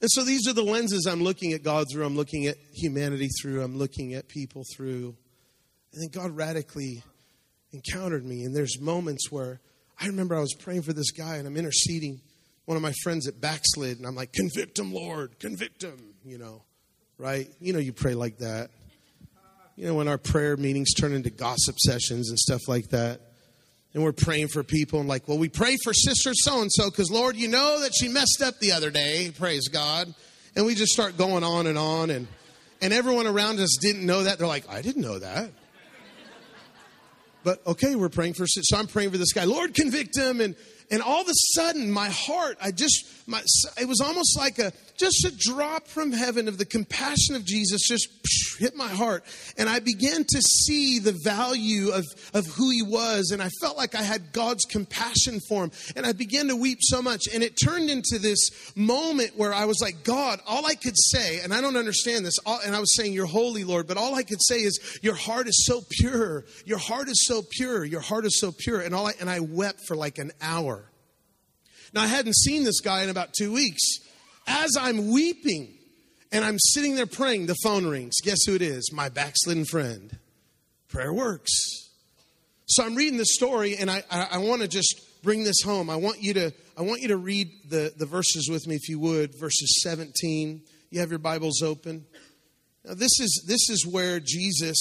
And 0.02 0.12
so 0.12 0.26
these 0.26 0.50
are 0.50 0.54
the 0.54 0.64
lenses 0.64 1.06
I'm 1.06 1.24
looking 1.24 1.54
at 1.54 1.64
God 1.64 1.88
through. 1.90 2.06
I'm 2.06 2.18
looking 2.18 2.48
at 2.48 2.58
humanity 2.74 3.30
through. 3.42 3.64
I'm 3.64 3.78
looking 3.78 4.16
at 4.16 4.28
people 4.28 4.64
through. 4.76 5.16
And 5.94 6.02
then 6.02 6.10
God 6.10 6.36
radically 6.36 7.04
encountered 7.72 8.26
me. 8.26 8.44
And 8.44 8.56
there's 8.56 8.80
moments 8.80 9.32
where 9.32 9.60
I 10.00 10.08
remember 10.08 10.36
I 10.36 10.40
was 10.40 10.54
praying 10.54 10.84
for 10.84 10.94
this 10.94 11.12
guy 11.12 11.38
and 11.38 11.48
I'm 11.48 11.58
interceding. 11.58 12.22
One 12.66 12.76
of 12.76 12.84
my 12.84 12.94
friends 13.02 13.26
that 13.26 13.40
backslid, 13.40 13.98
and 13.98 14.06
I'm 14.06 14.16
like, 14.16 14.34
convict 14.34 14.78
him, 14.78 14.94
Lord, 14.94 15.40
convict 15.40 15.84
him, 15.84 16.16
you 16.26 16.38
know, 16.38 16.64
right? 17.18 17.48
You 17.62 17.72
know, 17.72 17.80
you 17.80 17.94
pray 17.94 18.14
like 18.14 18.40
that. 18.40 18.70
You 19.78 19.88
know, 19.88 19.94
when 19.94 20.08
our 20.08 20.18
prayer 20.18 20.58
meetings 20.58 20.94
turn 20.94 21.14
into 21.14 21.30
gossip 21.30 21.80
sessions 21.80 22.30
and 22.30 22.38
stuff 22.38 22.68
like 22.68 22.90
that. 22.90 23.22
And 23.94 24.04
we're 24.04 24.12
praying 24.12 24.50
for 24.50 24.64
people 24.64 25.00
and 25.00 25.08
like, 25.08 25.28
well, 25.28 25.38
we 25.38 25.50
pray 25.50 25.78
for 25.84 25.94
sister 25.94 26.32
so 26.34 26.62
and 26.62 26.72
so 26.72 26.90
because, 26.90 27.10
Lord, 27.10 27.36
you 27.36 27.48
know 27.48 27.80
that 27.82 27.94
she 27.96 28.10
messed 28.10 28.42
up 28.44 28.60
the 28.60 28.74
other 28.74 28.92
day. 28.92 29.32
Praise 29.38 29.70
God. 29.70 30.14
And 30.56 30.66
we 30.66 30.76
just 30.76 30.92
start 30.92 31.18
going 31.18 31.44
on 31.44 31.68
and 31.68 31.78
on. 31.78 32.10
And, 32.10 32.28
and 32.82 32.92
everyone 32.92 33.28
around 33.28 33.60
us 33.60 33.78
didn't 33.80 34.06
know 34.06 34.24
that. 34.24 34.40
They're 34.40 34.48
like, 34.48 34.70
I 34.70 34.82
didn't 34.82 35.04
know 35.04 35.20
that. 35.20 35.52
But 37.48 37.66
okay, 37.66 37.96
we're 37.96 38.10
praying 38.10 38.34
for, 38.34 38.46
so 38.46 38.78
I'm 38.78 38.88
praying 38.88 39.12
for 39.12 39.18
this 39.18 39.32
guy. 39.32 39.46
Lord, 39.46 39.74
convict 39.74 40.18
him. 40.18 40.42
And, 40.42 40.54
and 40.90 41.02
all 41.02 41.22
of 41.22 41.28
a 41.28 41.34
sudden, 41.56 41.92
my 41.92 42.10
heart, 42.10 42.58
I 42.62 42.72
just, 42.72 43.06
my, 43.28 43.42
it 43.80 43.88
was 43.88 44.00
almost 44.00 44.38
like 44.38 44.58
a, 44.58 44.72
just 44.98 45.26
a 45.26 45.36
drop 45.38 45.88
from 45.88 46.12
heaven 46.12 46.48
of 46.48 46.58
the 46.58 46.66
compassion 46.66 47.36
of 47.36 47.46
Jesus 47.46 47.82
just 47.88 48.08
hit 48.58 48.76
my 48.76 48.88
heart. 48.88 49.24
And 49.58 49.70
I 49.70 49.80
began 49.80 50.24
to 50.24 50.42
see 50.42 51.00
the 51.00 51.18
value 51.24 51.90
of, 51.90 52.06
of 52.34 52.46
who 52.48 52.70
he 52.70 52.82
was. 52.82 53.32
And 53.32 53.42
I 53.42 53.50
felt 53.62 53.78
like 53.78 53.96
I 53.96 54.02
had 54.02 54.32
God's 54.32 54.64
compassion 54.66 55.40
for 55.48 55.66
him. 55.66 55.72
And 55.96 56.06
I 56.06 56.14
began 56.14 56.48
to 56.48 56.56
weep 56.56 56.80
so 56.82 57.02
much. 57.02 57.28
And 57.34 57.44
it 57.44 57.58
turned 57.64 57.90
into 57.90 58.18
this 58.18 58.50
moment 58.76 59.34
where 59.36 59.54
I 59.54 59.66
was 59.66 59.80
like, 59.82 60.04
God, 60.04 60.40
all 60.48 60.66
I 60.66 60.76
could 60.76 60.98
say, 60.98 61.42
and 61.42 61.54
I 61.54 61.62
don't 61.62 61.78
understand 61.78 62.26
this, 62.26 62.38
all, 62.46 62.60
and 62.66 62.76
I 62.76 62.80
was 62.80 62.96
saying, 62.96 63.14
You're 63.14 63.26
holy, 63.26 63.64
Lord, 63.64 63.88
but 63.88 63.98
all 63.98 64.16
I 64.16 64.24
could 64.24 64.42
say 64.42 64.62
is, 64.62 65.00
Your 65.02 65.16
heart 65.16 65.48
is 65.48 65.66
so 65.66 65.82
pure. 66.00 66.46
Your 66.66 66.80
heart 66.80 67.10
is 67.10 67.28
so 67.28 67.44
pure. 67.48 67.86
Your 67.86 68.02
heart 68.02 68.26
is 68.26 68.40
so 68.40 68.52
pure. 68.52 68.82
And, 68.82 68.96
all 68.96 69.08
I, 69.08 69.14
and 69.20 69.30
I 69.30 69.42
wept 69.42 69.82
for 69.86 69.96
like 69.96 70.18
an 70.18 70.32
hour. 70.42 70.77
Now, 71.94 72.02
I 72.02 72.08
hadn't 72.08 72.36
seen 72.36 72.64
this 72.64 72.82
guy 72.82 73.04
in 73.04 73.10
about 73.10 73.34
two 73.38 73.54
weeks. 73.54 73.82
As 74.48 74.72
I'm 74.80 75.12
weeping 75.12 75.74
and 76.32 76.44
I'm 76.44 76.58
sitting 76.60 76.96
there 76.96 77.06
praying, 77.06 77.48
the 77.48 77.56
phone 77.64 77.86
rings. 77.86 78.16
Guess 78.24 78.46
who 78.46 78.56
it 78.56 78.62
is? 78.62 78.92
My 78.94 79.10
backslidden 79.10 79.66
friend. 79.66 80.18
Prayer 80.90 81.14
works. 81.14 81.52
So 82.68 82.84
I'm 82.84 82.96
reading 82.96 83.18
this 83.18 83.34
story 83.34 83.78
and 83.78 83.90
I, 83.90 84.04
I, 84.12 84.28
I 84.34 84.38
want 84.40 84.62
to 84.62 84.68
just 84.68 85.02
bring 85.24 85.44
this 85.44 85.62
home. 85.64 85.90
I 85.90 85.96
want 85.96 86.22
you 86.22 86.34
to, 86.36 86.52
I 86.78 86.82
want 86.82 87.02
you 87.02 87.10
to 87.10 87.18
read 87.18 87.50
the, 87.70 87.94
the 87.96 88.06
verses 88.06 88.50
with 88.50 88.68
me 88.68 88.76
if 88.76 88.90
you 88.90 89.00
would, 89.00 89.32
verses 89.40 89.82
17. 89.84 90.62
You 90.90 91.00
have 91.00 91.10
your 91.10 91.20
Bibles 91.20 91.62
open. 91.62 92.06
Now, 92.86 92.94
this 92.94 93.20
is, 93.20 93.44
this 93.48 93.70
is 93.70 93.86
where 93.86 94.20
Jesus 94.20 94.78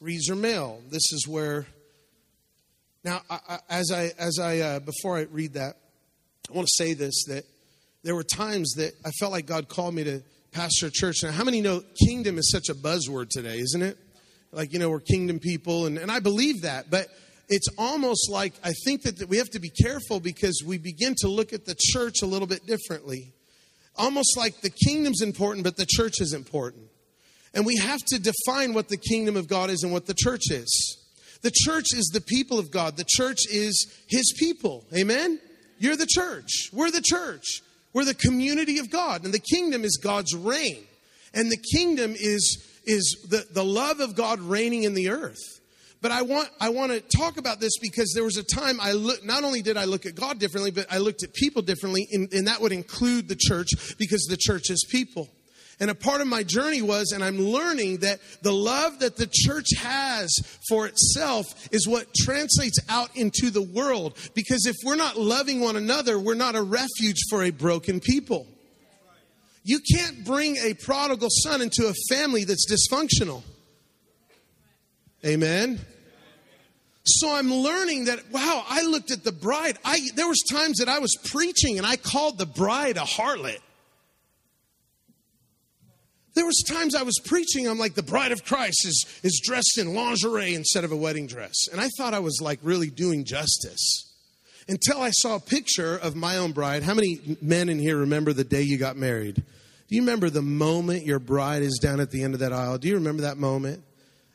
reads 0.00 0.28
her 0.28 0.36
mail. 0.36 0.80
This 0.88 1.12
is 1.12 1.26
where, 1.28 1.66
now, 3.04 3.22
I, 3.28 3.38
I, 3.48 3.58
as 3.68 3.90
I, 3.92 4.12
as 4.18 4.38
I, 4.38 4.58
uh, 4.58 4.80
before 4.80 5.18
I 5.18 5.22
read 5.22 5.54
that, 5.54 5.76
I 6.50 6.56
want 6.56 6.66
to 6.66 6.84
say 6.84 6.94
this 6.94 7.24
that 7.28 7.44
there 8.02 8.14
were 8.14 8.24
times 8.24 8.72
that 8.76 8.92
I 9.04 9.10
felt 9.20 9.30
like 9.30 9.46
God 9.46 9.68
called 9.68 9.94
me 9.94 10.04
to 10.04 10.22
pastor 10.52 10.86
a 10.86 10.90
church. 10.90 11.22
Now, 11.22 11.30
how 11.30 11.44
many 11.44 11.60
know 11.60 11.82
kingdom 12.06 12.38
is 12.38 12.50
such 12.50 12.68
a 12.68 12.74
buzzword 12.74 13.28
today, 13.28 13.58
isn't 13.58 13.82
it? 13.82 13.96
Like, 14.50 14.72
you 14.72 14.80
know, 14.80 14.90
we're 14.90 15.00
kingdom 15.00 15.38
people, 15.38 15.86
and, 15.86 15.96
and 15.96 16.10
I 16.10 16.18
believe 16.18 16.62
that, 16.62 16.90
but 16.90 17.06
it's 17.48 17.68
almost 17.78 18.28
like 18.30 18.54
I 18.64 18.72
think 18.84 19.02
that 19.02 19.28
we 19.28 19.36
have 19.36 19.50
to 19.50 19.60
be 19.60 19.70
careful 19.70 20.18
because 20.18 20.62
we 20.66 20.76
begin 20.78 21.14
to 21.18 21.28
look 21.28 21.52
at 21.52 21.66
the 21.66 21.76
church 21.78 22.22
a 22.22 22.26
little 22.26 22.48
bit 22.48 22.66
differently. 22.66 23.32
Almost 23.96 24.36
like 24.36 24.60
the 24.60 24.70
kingdom's 24.70 25.22
important, 25.22 25.62
but 25.62 25.76
the 25.76 25.86
church 25.86 26.20
is 26.20 26.32
important. 26.32 26.84
And 27.54 27.64
we 27.64 27.76
have 27.76 28.00
to 28.08 28.18
define 28.18 28.74
what 28.74 28.88
the 28.88 28.96
kingdom 28.96 29.36
of 29.36 29.46
God 29.46 29.70
is 29.70 29.82
and 29.82 29.92
what 29.92 30.06
the 30.06 30.14
church 30.14 30.50
is. 30.50 30.96
The 31.42 31.52
church 31.52 31.86
is 31.92 32.10
the 32.12 32.20
people 32.20 32.58
of 32.58 32.70
God, 32.72 32.96
the 32.96 33.06
church 33.06 33.38
is 33.48 33.86
his 34.08 34.34
people. 34.36 34.84
Amen? 34.96 35.40
You're 35.80 35.96
the 35.96 36.06
church. 36.06 36.70
We're 36.72 36.92
the 36.92 37.02
church. 37.02 37.62
We're 37.92 38.04
the 38.04 38.14
community 38.14 38.78
of 38.78 38.90
God. 38.90 39.24
And 39.24 39.34
the 39.34 39.40
kingdom 39.40 39.82
is 39.82 39.98
God's 40.00 40.34
reign. 40.36 40.84
And 41.34 41.50
the 41.50 41.56
kingdom 41.56 42.14
is, 42.14 42.62
is 42.84 43.26
the, 43.28 43.46
the 43.52 43.64
love 43.64 43.98
of 43.98 44.14
God 44.14 44.40
reigning 44.40 44.84
in 44.84 44.94
the 44.94 45.08
earth. 45.08 45.40
But 46.02 46.12
I 46.12 46.22
want, 46.22 46.48
I 46.60 46.68
want 46.68 46.92
to 46.92 47.00
talk 47.00 47.38
about 47.38 47.60
this 47.60 47.78
because 47.78 48.12
there 48.14 48.24
was 48.24 48.36
a 48.36 48.42
time 48.42 48.78
I 48.80 48.92
look, 48.92 49.24
not 49.24 49.42
only 49.42 49.62
did 49.62 49.76
I 49.76 49.84
look 49.84 50.06
at 50.06 50.14
God 50.14 50.38
differently, 50.38 50.70
but 50.70 50.86
I 50.90 50.98
looked 50.98 51.22
at 51.22 51.32
people 51.34 51.62
differently, 51.62 52.06
and, 52.12 52.32
and 52.32 52.46
that 52.46 52.60
would 52.60 52.72
include 52.72 53.28
the 53.28 53.36
church 53.36 53.68
because 53.98 54.24
the 54.24 54.38
church 54.38 54.70
is 54.70 54.86
people. 54.90 55.28
And 55.80 55.90
a 55.90 55.94
part 55.94 56.20
of 56.20 56.26
my 56.26 56.42
journey 56.42 56.82
was, 56.82 57.12
and 57.12 57.24
I'm 57.24 57.38
learning 57.38 57.98
that 57.98 58.20
the 58.42 58.52
love 58.52 58.98
that 58.98 59.16
the 59.16 59.26
church 59.26 59.68
has 59.78 60.30
for 60.68 60.86
itself 60.86 61.46
is 61.72 61.88
what 61.88 62.12
translates 62.14 62.78
out 62.90 63.16
into 63.16 63.48
the 63.50 63.62
world. 63.62 64.18
Because 64.34 64.66
if 64.66 64.76
we're 64.84 64.96
not 64.96 65.16
loving 65.16 65.60
one 65.60 65.76
another, 65.76 66.18
we're 66.18 66.34
not 66.34 66.54
a 66.54 66.62
refuge 66.62 67.16
for 67.30 67.42
a 67.42 67.50
broken 67.50 67.98
people. 67.98 68.46
You 69.64 69.80
can't 69.94 70.24
bring 70.24 70.58
a 70.58 70.74
prodigal 70.74 71.28
son 71.30 71.62
into 71.62 71.86
a 71.86 71.94
family 72.14 72.44
that's 72.44 72.66
dysfunctional. 72.70 73.42
Amen. 75.24 75.80
So 77.04 77.34
I'm 77.34 77.52
learning 77.52 78.06
that 78.06 78.30
wow, 78.30 78.64
I 78.68 78.82
looked 78.82 79.10
at 79.10 79.24
the 79.24 79.32
bride. 79.32 79.78
I 79.84 80.00
there 80.14 80.28
was 80.28 80.42
times 80.50 80.78
that 80.78 80.88
I 80.88 80.98
was 80.98 81.16
preaching 81.30 81.78
and 81.78 81.86
I 81.86 81.96
called 81.96 82.38
the 82.38 82.46
bride 82.46 82.96
a 82.96 83.00
harlot. 83.00 83.60
There 86.34 86.46
was 86.46 86.62
times 86.68 86.94
I 86.94 87.02
was 87.02 87.18
preaching, 87.24 87.66
I'm 87.66 87.78
like, 87.78 87.94
the 87.94 88.02
bride 88.02 88.32
of 88.32 88.44
Christ 88.44 88.86
is, 88.86 89.06
is 89.22 89.40
dressed 89.44 89.78
in 89.78 89.94
lingerie 89.94 90.54
instead 90.54 90.84
of 90.84 90.92
a 90.92 90.96
wedding 90.96 91.26
dress. 91.26 91.54
And 91.72 91.80
I 91.80 91.88
thought 91.96 92.14
I 92.14 92.20
was 92.20 92.40
like 92.40 92.60
really 92.62 92.90
doing 92.90 93.24
justice. 93.24 94.06
Until 94.68 95.00
I 95.00 95.10
saw 95.10 95.36
a 95.36 95.40
picture 95.40 95.96
of 95.96 96.14
my 96.14 96.36
own 96.36 96.52
bride. 96.52 96.84
How 96.84 96.94
many 96.94 97.36
men 97.42 97.68
in 97.68 97.80
here 97.80 97.96
remember 97.96 98.32
the 98.32 98.44
day 98.44 98.62
you 98.62 98.78
got 98.78 98.96
married? 98.96 99.36
Do 99.36 99.96
you 99.96 100.02
remember 100.02 100.30
the 100.30 100.42
moment 100.42 101.04
your 101.04 101.18
bride 101.18 101.62
is 101.62 101.80
down 101.82 101.98
at 101.98 102.12
the 102.12 102.22
end 102.22 102.34
of 102.34 102.40
that 102.40 102.52
aisle? 102.52 102.78
Do 102.78 102.86
you 102.86 102.94
remember 102.94 103.22
that 103.22 103.36
moment? 103.36 103.82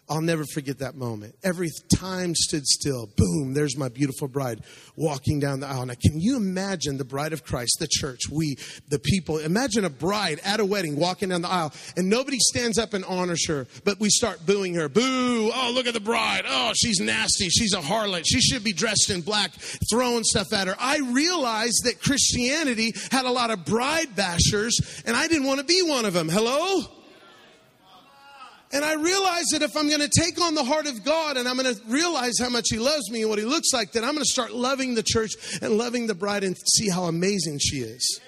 I'll 0.08 0.22
never 0.22 0.46
forget 0.46 0.80
that 0.80 0.96
moment. 0.96 1.36
Every 1.44 1.72
time 1.96 2.36
stood 2.36 2.68
still. 2.68 3.10
Boom, 3.18 3.54
there's 3.56 3.76
my 3.76 3.90
beautiful 3.90 4.28
bride 4.28 4.62
walking 4.96 5.40
down 5.40 5.62
the 5.62 5.68
aisle. 5.68 5.88
Now, 5.88 5.96
can 6.00 6.20
you 6.20 6.38
imagine 6.38 6.98
the 6.98 7.06
bride 7.06 7.34
of 7.34 7.44
Christ, 7.44 7.78
the 7.80 7.88
church, 7.90 8.22
we, 8.32 8.58
the 8.88 9.00
people? 9.00 9.40
Imagine 9.40 9.84
a 9.84 9.90
bride 9.90 10.40
at 10.44 10.60
a 10.60 10.66
wedding 10.66 10.98
walking 10.98 11.30
down 11.30 11.42
the 11.42 11.50
aisle 11.50 11.74
and 11.98 12.08
nobody 12.08 12.38
stands 12.40 12.78
up 12.78 12.94
and 12.94 13.04
honors 13.06 13.48
her, 13.48 13.66
but 13.84 14.00
we 14.00 14.10
start 14.10 14.46
booing 14.46 14.76
her. 14.76 14.88
Boo! 14.88 15.52
Oh, 15.54 15.72
look 15.74 15.88
at 15.88 15.96
the 15.96 16.00
bride. 16.00 16.44
Oh, 16.48 16.74
she's 16.76 17.00
nasty. 17.00 17.50
She's 17.50 17.74
a 17.74 17.82
harlot. 17.82 18.26
She 18.28 18.42
should 18.42 18.64
be 18.64 18.74
dressed 18.74 19.10
in 19.10 19.22
black, 19.22 19.54
throwing 19.90 20.24
stuff 20.24 20.54
at 20.54 20.68
her. 20.68 20.76
I 20.80 21.00
realized 21.00 21.82
that 21.86 22.00
Christianity 22.00 22.94
had 23.10 23.26
a 23.26 23.32
lot 23.32 23.50
of 23.50 23.66
bride 23.66 24.10
bashers 24.16 25.04
and 25.06 25.16
I 25.16 25.28
didn't 25.28 25.48
want 25.48 25.62
to 25.62 25.66
be 25.66 25.82
one 25.82 26.06
of 26.06 26.14
them. 26.14 26.30
Hello? 26.30 26.84
And 28.74 28.84
I 28.84 28.96
realized 28.96 29.48
that 29.52 29.62
if 29.62 29.76
I'm 29.78 29.88
going 29.88 30.02
to 30.02 30.10
take 30.10 30.42
on 30.42 30.56
the 30.56 30.64
heart 30.64 30.88
of 30.88 31.04
God 31.04 31.38
and 31.38 31.48
I'm 31.48 31.58
going 31.58 31.74
to 31.74 31.82
realize 31.88 32.34
how 32.40 32.50
much 32.50 32.66
He 32.70 32.78
loves 32.78 33.10
me 33.12 33.22
and 33.22 33.30
what 33.30 33.40
He 33.40 33.46
looks 33.46 33.72
like, 33.74 33.92
then 33.92 34.04
I'm 34.04 34.14
going 34.14 34.24
to 34.24 34.32
start 34.32 34.52
loving 34.52 34.96
the 34.96 35.04
church 35.04 35.34
and 35.62 35.78
loving 35.78 36.08
the 36.08 36.16
bride 36.16 36.44
and 36.44 36.58
see 36.58 36.90
how 36.90 37.04
amazing 37.04 37.60
she 37.60 37.78
is. 37.78 38.20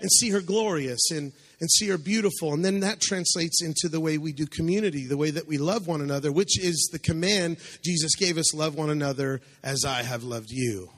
And 0.00 0.10
see 0.10 0.30
her 0.30 0.40
glorious 0.40 1.10
and, 1.10 1.32
and 1.60 1.70
see 1.70 1.88
her 1.88 1.98
beautiful. 1.98 2.52
And 2.52 2.64
then 2.64 2.80
that 2.80 3.00
translates 3.00 3.62
into 3.62 3.88
the 3.88 4.00
way 4.00 4.18
we 4.18 4.32
do 4.32 4.46
community, 4.46 5.06
the 5.06 5.16
way 5.16 5.30
that 5.30 5.46
we 5.46 5.58
love 5.58 5.86
one 5.86 6.00
another, 6.00 6.30
which 6.30 6.58
is 6.58 6.90
the 6.92 6.98
command 6.98 7.56
Jesus 7.82 8.14
gave 8.14 8.38
us 8.38 8.54
love 8.54 8.74
one 8.74 8.90
another 8.90 9.40
as 9.62 9.84
I 9.84 10.02
have 10.02 10.22
loved 10.22 10.50
you. 10.50 10.90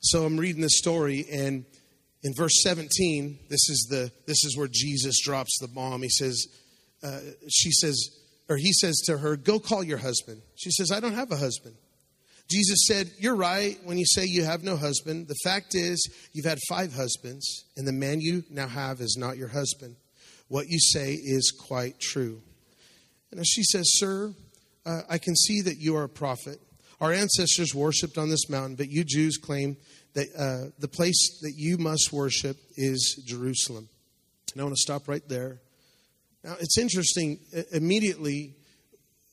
So 0.00 0.24
I'm 0.24 0.36
reading 0.36 0.62
this 0.62 0.78
story 0.78 1.26
and 1.30 1.64
in 2.24 2.34
verse 2.34 2.62
17 2.62 3.38
this 3.48 3.68
is 3.68 3.86
the 3.90 4.10
this 4.26 4.44
is 4.44 4.56
where 4.56 4.68
jesus 4.70 5.20
drops 5.22 5.58
the 5.60 5.68
bomb 5.68 6.02
he 6.02 6.08
says 6.08 6.46
uh, 7.02 7.20
she 7.48 7.70
says, 7.70 8.10
or 8.48 8.56
he 8.56 8.72
says 8.72 9.00
to 9.06 9.18
her, 9.18 9.36
Go 9.36 9.58
call 9.58 9.82
your 9.82 9.98
husband. 9.98 10.42
She 10.56 10.70
says, 10.70 10.90
I 10.90 11.00
don't 11.00 11.14
have 11.14 11.30
a 11.30 11.36
husband. 11.36 11.74
Jesus 12.50 12.86
said, 12.86 13.10
You're 13.18 13.36
right 13.36 13.78
when 13.84 13.98
you 13.98 14.04
say 14.06 14.24
you 14.24 14.44
have 14.44 14.62
no 14.62 14.76
husband. 14.76 15.28
The 15.28 15.36
fact 15.42 15.74
is, 15.74 16.06
you've 16.32 16.44
had 16.44 16.58
five 16.68 16.92
husbands, 16.92 17.64
and 17.76 17.86
the 17.86 17.92
man 17.92 18.20
you 18.20 18.44
now 18.50 18.68
have 18.68 19.00
is 19.00 19.16
not 19.18 19.36
your 19.36 19.48
husband. 19.48 19.96
What 20.48 20.66
you 20.68 20.78
say 20.78 21.14
is 21.14 21.50
quite 21.50 21.98
true. 21.98 22.42
And 23.30 23.46
she 23.46 23.62
says, 23.62 23.84
Sir, 23.86 24.34
uh, 24.84 25.00
I 25.08 25.18
can 25.18 25.34
see 25.34 25.62
that 25.62 25.78
you 25.78 25.96
are 25.96 26.04
a 26.04 26.08
prophet. 26.08 26.60
Our 27.00 27.12
ancestors 27.12 27.74
worshiped 27.74 28.18
on 28.18 28.28
this 28.28 28.48
mountain, 28.48 28.76
but 28.76 28.90
you 28.90 29.02
Jews 29.04 29.38
claim 29.38 29.76
that 30.14 30.28
uh, 30.36 30.70
the 30.78 30.88
place 30.88 31.40
that 31.40 31.54
you 31.56 31.78
must 31.78 32.12
worship 32.12 32.58
is 32.76 33.22
Jerusalem. 33.26 33.88
And 34.52 34.60
I 34.60 34.64
want 34.64 34.76
to 34.76 34.82
stop 34.82 35.08
right 35.08 35.26
there. 35.28 35.58
Now, 36.44 36.56
it's 36.58 36.78
interesting, 36.78 37.38
immediately, 37.72 38.56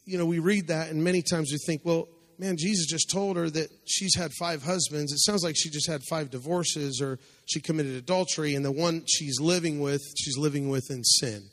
you 0.05 0.17
know, 0.17 0.25
we 0.25 0.39
read 0.39 0.67
that, 0.67 0.89
and 0.89 1.03
many 1.03 1.21
times 1.21 1.51
we 1.51 1.57
think, 1.65 1.81
well, 1.83 2.07
man, 2.37 2.55
Jesus 2.57 2.85
just 2.85 3.09
told 3.09 3.35
her 3.35 3.49
that 3.49 3.69
she's 3.85 4.15
had 4.15 4.31
five 4.39 4.63
husbands. 4.63 5.11
It 5.11 5.19
sounds 5.19 5.43
like 5.43 5.55
she 5.57 5.69
just 5.69 5.89
had 5.89 6.01
five 6.09 6.29
divorces 6.29 7.01
or 7.01 7.19
she 7.45 7.59
committed 7.59 7.95
adultery, 7.95 8.55
and 8.55 8.63
the 8.63 8.71
one 8.71 9.03
she's 9.07 9.39
living 9.39 9.79
with, 9.79 10.01
she's 10.17 10.37
living 10.37 10.69
with 10.69 10.89
in 10.89 11.03
sin. 11.03 11.43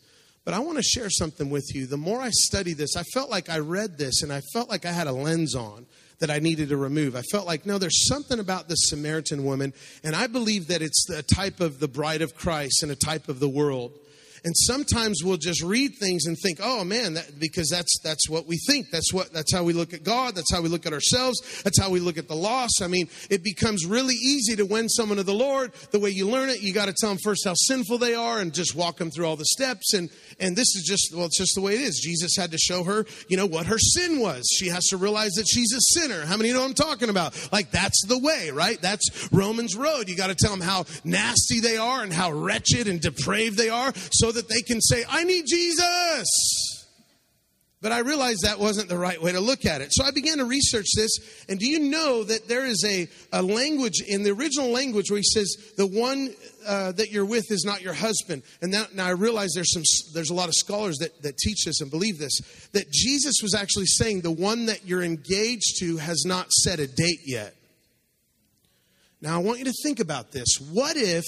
But 0.45 0.55
I 0.55 0.61
want 0.61 0.77
to 0.77 0.83
share 0.83 1.11
something 1.11 1.51
with 1.51 1.75
you. 1.75 1.87
The 1.87 1.97
more 1.97 2.21
I 2.21 2.31
study 2.31 2.73
this, 2.73 2.95
I 2.97 3.03
felt 3.03 3.31
like 3.31 3.51
I 3.51 3.59
read 3.59 3.99
this 3.99 4.23
and 4.23 4.33
I 4.33 4.43
felt 4.53 4.69
like 4.69 4.87
I 4.87 4.93
had 4.93 5.09
a 5.09 5.13
lens 5.13 5.57
on 5.57 5.87
that 6.21 6.31
I 6.31 6.39
needed 6.39 6.69
to 6.69 6.77
remove. 6.77 7.17
I 7.17 7.23
felt 7.23 7.47
like, 7.47 7.67
no, 7.67 7.79
there's 7.79 8.07
something 8.09 8.39
about 8.39 8.69
the 8.69 8.77
Samaritan 8.77 9.45
woman, 9.45 9.73
and 10.05 10.15
I 10.15 10.29
believe 10.29 10.69
that 10.69 10.83
it's 10.83 11.11
a 11.11 11.23
type 11.23 11.61
of 11.61 11.81
the 11.81 11.89
bride 11.89 12.23
of 12.23 12.37
Christ 12.37 12.85
and 12.85 12.93
a 12.93 12.97
type 12.97 13.29
of 13.29 13.41
the 13.41 13.49
world. 13.49 13.99
And 14.47 14.57
sometimes 14.57 15.23
we'll 15.25 15.39
just 15.39 15.61
read 15.61 15.97
things 15.97 16.27
and 16.27 16.39
think, 16.39 16.61
"Oh 16.63 16.85
man," 16.85 17.15
that, 17.15 17.41
because 17.41 17.69
that's 17.69 17.99
that's 18.05 18.31
what 18.31 18.47
we 18.47 18.59
think. 18.69 18.87
That's 18.93 19.13
what 19.13 19.33
that's 19.33 19.53
how 19.53 19.65
we 19.65 19.73
look 19.73 19.93
at 19.93 20.05
God. 20.05 20.37
That's 20.37 20.53
how 20.55 20.63
we 20.63 20.69
look 20.69 20.87
at 20.87 20.93
ourselves. 20.93 21.63
That's 21.65 21.81
how 21.81 21.91
we 21.91 21.99
look 21.99 22.17
at 22.17 22.29
the 22.29 22.37
loss. 22.37 22.71
I 22.81 22.87
mean, 22.87 23.09
it 23.29 23.43
becomes 23.43 23.85
really 23.85 24.15
easy 24.15 24.55
to 24.55 24.65
win 24.65 24.89
someone 24.89 25.17
to 25.17 25.25
the 25.25 25.35
Lord. 25.35 25.73
The 25.91 25.99
way 25.99 26.11
you 26.11 26.29
learn 26.29 26.49
it, 26.49 26.63
you 26.63 26.73
got 26.73 26.87
to 26.87 26.95
tell 26.97 27.09
them 27.09 27.19
first 27.25 27.45
how 27.45 27.55
sinful 27.55 27.99
they 27.99 28.15
are 28.15 28.39
and 28.39 28.55
just 28.55 28.77
walk 28.77 28.99
them 28.99 29.11
through 29.11 29.27
all 29.27 29.35
the 29.35 29.47
steps. 29.47 29.95
And 29.95 30.11
and 30.39 30.55
this 30.55 30.77
is 30.77 30.85
just 30.87 31.13
well, 31.13 31.27
it's 31.27 31.39
just 31.39 31.57
the 31.57 31.61
way 31.61 31.75
it 31.75 31.81
is. 31.81 31.99
Jesus 31.99 32.37
had 32.39 32.53
to 32.53 32.59
show 32.59 32.85
her, 32.85 33.05
you 33.27 33.37
know, 33.37 33.47
what 33.47 33.67
her 33.67 33.79
sin 33.81 34.21
was. 34.21 34.47
She 34.57 34.69
has 34.69 34.85
to 34.91 34.97
realize 34.97 35.33
that 35.33 35.49
she's 35.49 35.73
a 35.73 35.81
sinner. 35.99 36.25
How 36.25 36.37
many 36.37 36.53
know 36.53 36.65
I'm 36.65 36.73
talking 36.73 37.09
about? 37.09 37.35
Like 37.51 37.73
that's 37.73 38.01
the 38.07 38.19
way, 38.19 38.53
right? 38.53 38.81
That's 38.81 39.29
Romans 39.33 39.75
road. 39.75 40.09
You 40.09 40.17
got 40.17 40.29
to 40.29 40.37
tell 40.37 40.53
them 40.53 40.61
how 40.61 40.85
nasty 41.03 41.59
they 41.59 41.77
are 41.77 42.05
and 42.05 42.13
how 42.13 42.31
wretched 42.31 42.87
and 42.87 43.01
depraved 43.01 43.57
they 43.57 43.71
are, 43.71 43.93
so 44.13 44.36
that 44.37 44.49
they 44.49 44.63
can 44.63 44.81
say, 44.81 45.05
I 45.09 45.25
need 45.25 45.45
Jesus. 45.49 46.27
But 47.83 47.93
I 47.93 47.99
realized 47.99 48.43
that 48.43 48.59
wasn't 48.59 48.89
the 48.89 48.97
right 48.99 49.21
way 49.23 49.33
to 49.33 49.39
look 49.39 49.67
at 49.67 49.81
it. 49.81 49.89
So 49.93 50.03
I 50.03 50.11
began 50.11 50.39
to 50.39 50.45
research 50.47 50.87
this. 50.97 51.45
And 51.49 51.59
do 51.61 51.67
you 51.67 51.79
know 51.79 52.25
that 52.25 52.49
there 52.49 52.65
is 52.65 52.83
a, 52.85 53.07
a 53.33 53.43
language 53.43 54.01
in 54.01 54.23
the 54.23 54.31
original 54.31 54.71
language 54.71 55.11
where 55.11 55.19
he 55.19 55.23
says, 55.23 55.55
the 55.77 55.87
one 55.87 56.35
uh, 56.67 56.93
that 56.93 57.11
you're 57.13 57.27
with 57.27 57.45
is 57.51 57.65
not 57.65 57.83
your 57.83 57.93
husband. 57.93 58.43
And 58.63 58.73
that, 58.73 58.95
now 58.95 59.07
I 59.07 59.11
realize 59.11 59.51
there's, 59.55 59.73
some, 59.73 59.83
there's 60.15 60.31
a 60.31 60.35
lot 60.35 60.49
of 60.49 60.55
scholars 60.55 60.97
that, 60.99 61.23
that 61.23 61.37
teach 61.37 61.65
this 61.67 61.81
and 61.81 61.91
believe 61.91 62.19
this. 62.19 62.41
That 62.73 62.91
Jesus 62.91 63.37
was 63.43 63.55
actually 63.55 63.87
saying, 63.87 64.23
the 64.23 64.33
one 64.33 64.67
that 64.67 64.87
you're 64.87 65.03
engaged 65.03 65.79
to 65.81 65.99
has 65.99 66.25
not 66.27 66.51
set 66.51 66.81
a 66.81 66.87
date 66.87 67.21
yet. 67.27 67.55
Now 69.21 69.37
I 69.37 69.39
want 69.39 69.59
you 69.59 69.67
to 69.67 69.75
think 69.83 70.01
about 70.01 70.33
this. 70.33 70.57
What 70.73 70.97
if 70.97 71.25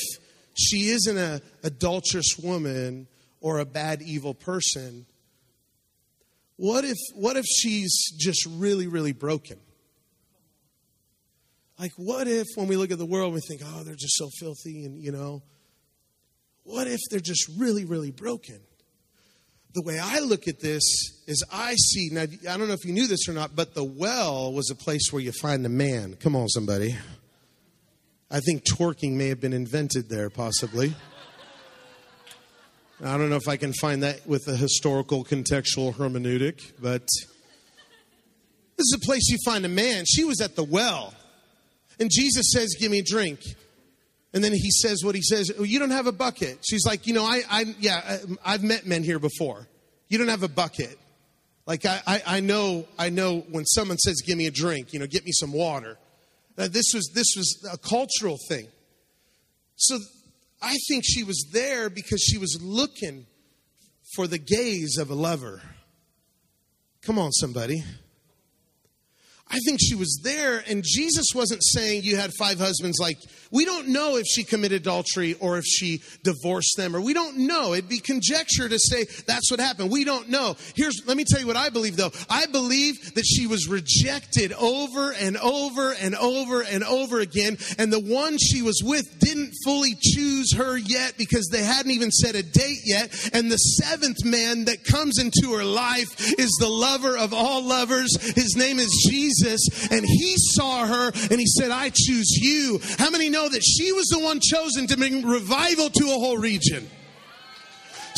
she 0.59 0.89
isn't 0.89 1.17
an 1.17 1.41
adulterous 1.63 2.37
woman 2.43 3.07
or 3.41 3.59
a 3.59 3.65
bad, 3.65 4.03
evil 4.03 4.35
person. 4.35 5.07
What 6.57 6.85
if, 6.85 6.97
what 7.15 7.37
if 7.37 7.45
she's 7.47 8.11
just 8.19 8.45
really, 8.51 8.89
really 8.89 9.13
broken? 9.13 9.59
Like, 11.79 11.93
what 11.97 12.27
if 12.27 12.47
when 12.57 12.67
we 12.67 12.77
look 12.77 12.91
at 12.91 12.99
the 12.99 13.07
world, 13.07 13.33
we 13.33 13.41
think, 13.41 13.63
oh, 13.65 13.85
they're 13.85 13.95
just 13.95 14.17
so 14.17 14.29
filthy, 14.41 14.85
and 14.85 15.01
you 15.01 15.13
know, 15.13 15.43
what 16.65 16.89
if 16.89 16.99
they're 17.11 17.21
just 17.21 17.49
really, 17.57 17.85
really 17.85 18.11
broken? 18.11 18.59
The 19.75 19.83
way 19.83 20.01
I 20.01 20.19
look 20.19 20.49
at 20.49 20.59
this 20.59 20.83
is 21.29 21.45
I 21.53 21.75
see, 21.77 22.09
now, 22.11 22.23
I 22.23 22.57
don't 22.57 22.67
know 22.67 22.75
if 22.75 22.85
you 22.85 22.93
knew 22.93 23.07
this 23.07 23.29
or 23.29 23.33
not, 23.33 23.55
but 23.55 23.75
the 23.75 23.85
well 23.85 24.53
was 24.53 24.71
a 24.71 24.75
place 24.75 25.13
where 25.13 25.23
you 25.23 25.31
find 25.31 25.65
the 25.65 25.69
man. 25.69 26.17
Come 26.17 26.35
on, 26.35 26.49
somebody. 26.49 26.97
I 28.31 28.41
think 28.41 28.65
twerking 28.65 29.13
may 29.13 29.29
have 29.29 29.41
been 29.41 29.55
invented 29.55 30.11
there, 30.11 30.29
possibly. 30.29 30.95
I 33.03 33.17
don't 33.17 33.31
know 33.31 33.37
if 33.37 33.49
I 33.49 33.57
can 33.57 33.73
find 33.73 34.03
that 34.03 34.27
with 34.27 34.47
a 34.49 34.57
historical 34.57 35.25
contextual 35.25 35.95
hermeneutic, 35.95 36.73
but 36.79 37.07
this 38.77 38.85
is 38.85 38.99
a 39.03 39.07
place 39.07 39.29
you 39.29 39.39
find 39.47 39.65
a 39.65 39.69
man. 39.69 40.05
She 40.07 40.25
was 40.25 40.43
at 40.43 40.57
the 40.57 40.65
well. 40.65 41.15
And 41.99 42.11
Jesus 42.13 42.51
says, 42.53 42.77
Give 42.79 42.91
me 42.91 42.99
a 42.99 43.03
drink. 43.03 43.41
And 44.35 44.45
then 44.45 44.53
he 44.53 44.71
says 44.71 45.03
what 45.03 45.15
he 45.15 45.23
says, 45.23 45.51
oh, 45.59 45.63
You 45.63 45.79
don't 45.79 45.91
have 45.91 46.07
a 46.07 46.13
bucket. 46.13 46.59
She's 46.69 46.85
like, 46.85 47.07
You 47.07 47.15
know, 47.15 47.25
I, 47.25 47.43
I 47.49 47.75
yeah, 47.79 48.19
I've 48.45 48.63
met 48.63 48.87
men 48.87 49.05
here 49.05 49.19
before. 49.19 49.67
You 50.09 50.19
don't 50.19 50.29
have 50.29 50.43
a 50.43 50.49
bucket. 50.49 50.99
Like, 51.65 51.87
I, 51.87 52.01
I, 52.07 52.23
I 52.27 52.41
know, 52.41 52.87
I 52.99 53.09
know 53.09 53.41
when 53.51 53.65
someone 53.65 53.97
says, 53.97 54.21
Give 54.21 54.37
me 54.37 54.47
a 54.47 54.51
drink, 54.51 54.93
you 54.93 54.99
know, 54.99 55.07
get 55.07 55.25
me 55.25 55.33
some 55.33 55.53
water 55.53 55.97
that 56.59 56.73
this 56.73 56.91
was 56.93 57.09
this 57.15 57.35
was 57.37 57.65
a 57.73 57.79
cultural 57.79 58.37
thing. 58.49 58.67
So 59.77 59.97
I 60.61 60.77
think 60.89 61.05
she 61.07 61.23
was 61.23 61.49
there 61.53 61.89
because 61.89 62.21
she 62.21 62.37
was 62.37 62.59
looking 62.61 63.27
for 64.15 64.27
the 64.27 64.39
gaze 64.39 64.99
of 64.99 65.09
a 65.09 65.15
lover. 65.15 65.63
Come 67.03 67.17
on, 67.17 67.31
somebody. 67.31 67.85
I 69.51 69.59
think 69.65 69.79
she 69.81 69.95
was 69.95 70.21
there, 70.23 70.63
and 70.69 70.85
Jesus 70.87 71.27
wasn't 71.35 71.63
saying 71.65 72.03
you 72.03 72.17
had 72.17 72.33
five 72.39 72.59
husbands. 72.59 72.99
Like, 73.01 73.17
we 73.51 73.65
don't 73.65 73.89
know 73.89 74.17
if 74.17 74.27
she 74.27 74.45
committed 74.45 74.83
adultery 74.83 75.35
or 75.41 75.57
if 75.57 75.65
she 75.65 76.03
divorced 76.23 76.75
them, 76.77 76.95
or 76.95 77.01
we 77.01 77.15
don't 77.15 77.39
know. 77.39 77.73
It'd 77.73 77.89
be 77.89 77.99
conjecture 77.99 78.69
to 78.69 78.79
say 78.79 79.07
that's 79.27 79.51
what 79.51 79.59
happened. 79.59 79.91
We 79.91 80.05
don't 80.05 80.29
know. 80.29 80.57
Here's, 80.75 81.01
let 81.07 81.17
me 81.17 81.25
tell 81.25 81.41
you 81.41 81.47
what 81.47 81.57
I 81.57 81.71
believe 81.71 81.97
though. 81.97 82.11
I 82.29 82.45
believe 82.47 83.15
that 83.15 83.25
she 83.25 83.47
was 83.47 83.69
rejected 83.69 84.53
over 84.53 85.13
and 85.13 85.39
over 85.39 85.93
and 85.93 86.15
over 86.15 86.63
and 86.63 86.85
over 86.85 87.21
again, 87.21 87.57
and 87.79 87.91
the 87.91 88.01
one 88.01 88.37
she 88.37 88.61
was 88.61 88.83
with 88.85 89.19
didn't 89.19 89.53
fully 89.65 89.97
choose 89.99 90.53
her 90.57 90.77
yet 90.77 91.15
because 91.17 91.49
they 91.51 91.63
hadn't 91.63 91.93
even 91.93 92.11
set 92.11 92.35
a 92.35 92.43
date 92.43 92.81
yet. 92.85 93.31
And 93.33 93.51
the 93.51 93.57
seventh 93.57 94.25
man 94.25 94.67
that 94.67 94.85
comes 94.85 95.19
into 95.19 95.57
her 95.57 95.65
life 95.65 96.39
is 96.39 96.55
the 96.61 96.69
lover 96.69 97.17
of 97.17 97.33
all 97.33 97.65
lovers. 97.65 98.15
His 98.35 98.55
name 98.57 98.79
is 98.79 99.07
Jesus. 99.09 99.38
Jesus 99.39 99.91
and 99.91 100.05
he 100.05 100.35
saw 100.37 100.87
her 100.87 101.11
and 101.31 101.41
he 101.41 101.47
said, 101.47 101.71
I 101.71 101.91
choose 101.95 102.31
you. 102.41 102.81
How 102.99 103.11
many 103.11 103.29
know 103.29 103.49
that 103.49 103.63
she 103.63 103.93
was 103.93 104.07
the 104.07 104.21
one 104.21 104.41
chosen 104.41 104.87
to 104.89 104.97
bring 104.97 105.27
revival 105.27 105.91
to 105.91 106.05
a 106.07 106.19
whole 106.19 106.39
region? 106.39 106.89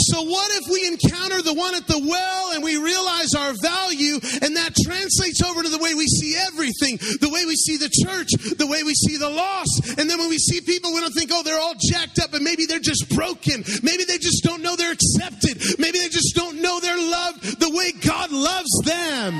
So, 0.08 0.22
what 0.22 0.50
if 0.56 0.64
we 0.72 0.86
encounter 0.86 1.42
the 1.42 1.52
one 1.52 1.74
at 1.74 1.86
the 1.86 1.98
well 1.98 2.52
and 2.52 2.64
we 2.64 2.78
realize 2.78 3.34
our 3.34 3.52
value, 3.60 4.14
and 4.40 4.56
that 4.56 4.72
translates 4.82 5.42
over 5.42 5.62
to 5.62 5.68
the 5.68 5.76
way 5.76 5.92
we 5.92 6.06
see 6.06 6.36
everything, 6.48 6.96
the 7.20 7.28
way 7.28 7.44
we 7.44 7.54
see 7.54 7.76
the 7.76 7.90
church, 7.90 8.32
the 8.56 8.66
way 8.66 8.82
we 8.82 8.94
see 8.94 9.18
the 9.18 9.28
lost. 9.28 9.98
And 9.98 10.08
then 10.08 10.18
when 10.18 10.30
we 10.30 10.38
see 10.38 10.62
people, 10.62 10.94
we 10.94 11.00
don't 11.00 11.12
think, 11.12 11.30
oh, 11.34 11.42
they're 11.42 11.60
all 11.60 11.74
jacked 11.78 12.18
up, 12.18 12.32
and 12.32 12.42
maybe 12.42 12.64
they're 12.64 12.80
just 12.80 13.10
broken. 13.10 13.62
Maybe 13.82 14.04
they 14.04 14.16
just 14.16 14.42
don't 14.42 14.62
know 14.62 14.74
they're 14.74 14.96
accepted. 14.96 15.60
Maybe 15.78 15.98
they 15.98 16.08
just 16.08 16.34
don't 16.34 16.62
know 16.62 16.80
they're 16.80 16.96
loved 16.96 17.60
the 17.60 17.70
way 17.70 17.92
God 17.92 18.32
loves 18.32 18.72
them. 18.84 19.34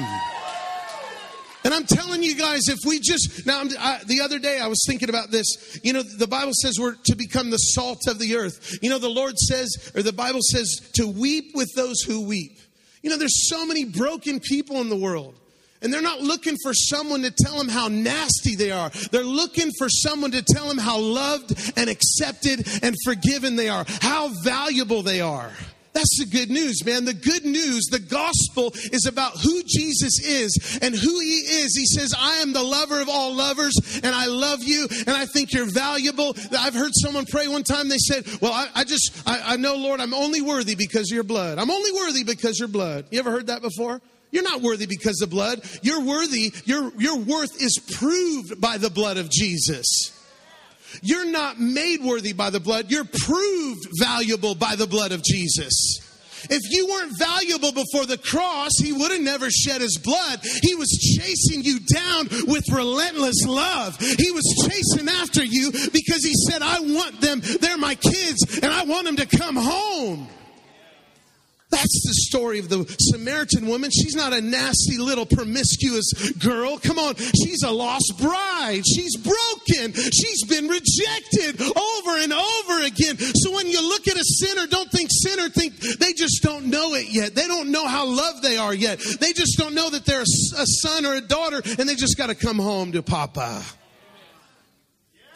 And 1.63 1.75
I'm 1.75 1.85
telling 1.85 2.23
you 2.23 2.35
guys, 2.37 2.63
if 2.69 2.79
we 2.87 3.01
just, 3.01 3.47
now 3.47 3.63
I, 3.79 4.01
the 4.07 4.23
other 4.23 4.39
day 4.39 4.61
I 4.61 4.67
was 4.67 4.83
thinking 4.87 5.09
about 5.11 5.31
this. 5.31 5.79
You 5.83 5.93
know, 5.93 6.03
the 6.03 6.27
Bible 6.27 6.53
says 6.55 6.79
we're 6.81 6.97
to 7.05 7.17
become 7.17 7.51
the 7.51 7.59
salt 7.59 8.01
of 8.09 8.19
the 8.19 8.37
earth. 8.37 8.79
You 8.83 8.89
know, 8.89 8.99
the 8.99 9.11
Lord 9.11 9.37
says, 9.37 9.93
or 9.95 10.03
the 10.03 10.13
Bible 10.13 10.41
says, 10.43 10.91
to 10.95 11.07
weep 11.07 11.53
with 11.55 11.69
those 11.77 12.01
who 12.01 12.27
weep. 12.27 12.59
You 13.03 13.11
know, 13.11 13.19
there's 13.19 13.49
so 13.49 13.67
many 13.67 13.85
broken 13.85 14.41
people 14.41 14.81
in 14.81 14.89
the 14.89 14.97
world. 14.97 15.35
And 15.83 15.93
they're 15.93 16.03
not 16.03 16.21
looking 16.21 16.57
for 16.63 16.75
someone 16.75 17.23
to 17.23 17.31
tell 17.31 17.57
them 17.57 17.69
how 17.69 17.89
nasty 17.89 18.55
they 18.55 18.71
are. 18.71 18.91
They're 19.11 19.25
looking 19.25 19.71
for 19.79 19.89
someone 19.89 20.31
to 20.33 20.43
tell 20.43 20.69
them 20.69 20.77
how 20.77 20.99
loved 20.99 21.73
and 21.77 21.89
accepted 21.89 22.67
and 22.83 22.95
forgiven 23.05 23.57
they 23.57 23.71
are, 23.71 23.87
how 24.03 24.31
valuable 24.45 25.03
they 25.03 25.23
are. 25.23 25.51
That's 25.93 26.19
the 26.19 26.27
good 26.27 26.51
news, 26.51 26.85
man. 26.85 27.05
The 27.05 27.15
good 27.15 27.45
news, 27.45 27.87
the 27.91 27.99
gospel 27.99 28.73
is 28.93 29.07
about 29.07 29.33
who 29.39 29.63
Jesus 29.67 30.21
is 30.25 30.79
and 30.81 30.95
who 30.95 31.21
he 31.21 31.35
is. 31.63 31.77
He 31.77 31.87
says, 31.87 32.15
I 32.17 32.37
am 32.37 32.53
the 32.53 32.63
lover 32.63 33.01
of 33.01 33.09
all 33.09 33.35
lovers 33.35 33.75
and 34.03 34.15
I 34.15 34.27
love 34.27 34.63
you 34.63 34.87
and 34.91 35.11
I 35.11 35.27
think 35.27 35.53
you're 35.53 35.71
valuable. 35.71 36.37
I've 36.57 36.75
heard 36.75 36.93
someone 36.95 37.27
pray 37.27 37.49
one 37.49 37.65
time. 37.65 37.89
They 37.89 37.99
said, 37.99 38.25
well, 38.41 38.53
I, 38.53 38.69
I 38.75 38.85
just, 38.85 39.23
I, 39.27 39.55
I 39.55 39.57
know, 39.57 39.77
Lord, 39.77 40.01
I'm 40.01 40.15
only 40.15 40.41
worthy 40.41 40.77
because 40.77 41.11
of 41.11 41.15
your 41.15 41.25
blood. 41.25 41.59
I'm 41.59 41.71
only 41.71 41.93
worthy 41.93 42.23
because 42.23 42.59
your 42.59 42.69
blood. 42.69 43.07
You 43.11 43.19
ever 43.19 43.33
heard 43.33 43.49
that 43.49 43.61
before? 43.61 44.01
You're 44.31 44.45
not 44.45 44.63
worthy 44.63 44.87
because 44.87 45.21
of 45.23 45.31
blood. 45.31 45.61
You're 45.83 46.05
worthy. 46.05 46.53
Your, 46.65 46.93
your 46.99 47.19
worth 47.19 47.61
is 47.61 47.81
proved 47.99 48.61
by 48.61 48.79
the 48.79 48.91
blood 48.91 49.17
of 49.17 49.29
Jesus. 49.29 50.13
You're 51.03 51.31
not 51.31 51.61
made 51.61 52.03
worthy 52.03 52.33
by 52.33 52.51
the 52.51 52.61
blood, 52.61 52.91
you're 52.91 53.05
proved 53.05 53.87
valuable 53.99 54.55
by 54.55 54.77
the 54.77 54.87
blood 54.87 55.13
of 55.13 55.23
Jesus. 55.23 56.01
If 56.49 56.63
you 56.71 56.87
weren't 56.89 57.19
valuable 57.19 57.73
before 57.73 58.07
the 58.07 58.17
cross, 58.17 58.71
he 58.79 58.93
would 58.93 59.11
have 59.11 59.21
never 59.21 59.51
shed 59.51 59.81
his 59.81 59.99
blood. 59.99 60.41
He 60.63 60.75
was 60.75 60.89
chasing 61.19 61.63
you 61.63 61.81
down 61.81 62.29
with 62.47 62.65
relentless 62.71 63.45
love. 63.47 63.99
He 63.99 64.31
was 64.31 64.69
chasing 64.69 65.09
after 65.09 65.45
you 65.45 65.71
because 65.71 66.25
he 66.25 66.33
said, 66.49 66.63
I 66.63 66.81
want 66.81 67.21
them. 67.21 67.43
They're 67.61 67.77
my 67.77 67.95
kids 67.95 68.59
and 68.63 68.73
I 68.73 68.85
want 68.85 69.07
them 69.07 69.17
to 69.17 69.27
come 69.27 69.57
home. 69.57 70.29
That's 71.71 72.03
the 72.05 72.15
story 72.29 72.59
of 72.59 72.69
the 72.69 72.85
Samaritan 72.99 73.67
woman. 73.67 73.91
She's 73.91 74.15
not 74.15 74.33
a 74.33 74.41
nasty 74.41 74.99
little 74.99 75.25
promiscuous 75.25 76.33
girl. 76.33 76.79
Come 76.79 76.99
on. 76.99 77.15
She's 77.15 77.63
a 77.63 77.71
lost 77.71 78.15
bride. 78.21 78.83
She's 78.87 79.17
broken. 79.17 79.93
She's 79.95 80.45
been 80.45 80.67
rejected 80.67 81.61
over 81.61 82.19
and 82.19 82.33
over 82.33 82.85
again. 82.85 83.17
So 83.19 83.53
when 83.53 83.69
you 83.69 83.81
look 83.81 84.09
at 84.09 84.17
a 84.17 84.25
sinner, 84.25 84.67
don't 84.67 84.91
think 84.91 85.11
sinner, 85.13 85.49
think 85.49 85.77
they 85.77 86.13
just 86.13 86.43
don't 86.43 86.67
know 86.67 86.95
it 86.95 87.07
yet. 87.11 87.35
They 87.35 87.47
don't 87.47 87.71
know 87.71 87.87
how 87.87 88.07
loved 88.07 88.43
they 88.43 88.57
are 88.57 88.75
yet. 88.75 88.99
They 88.99 89.33
just 89.33 89.57
don't 89.57 89.75
know 89.75 89.91
that 89.91 90.05
they're 90.05 90.23
a 90.23 90.67
son 90.83 91.07
or 91.07 91.15
a 91.15 91.21
daughter 91.21 91.63
and 91.79 91.89
they 91.89 91.95
just 91.95 92.17
got 92.19 92.27
to 92.27 92.35
come 92.35 92.59
home 92.59 92.93
to 92.93 93.03
Papa. 93.03 93.63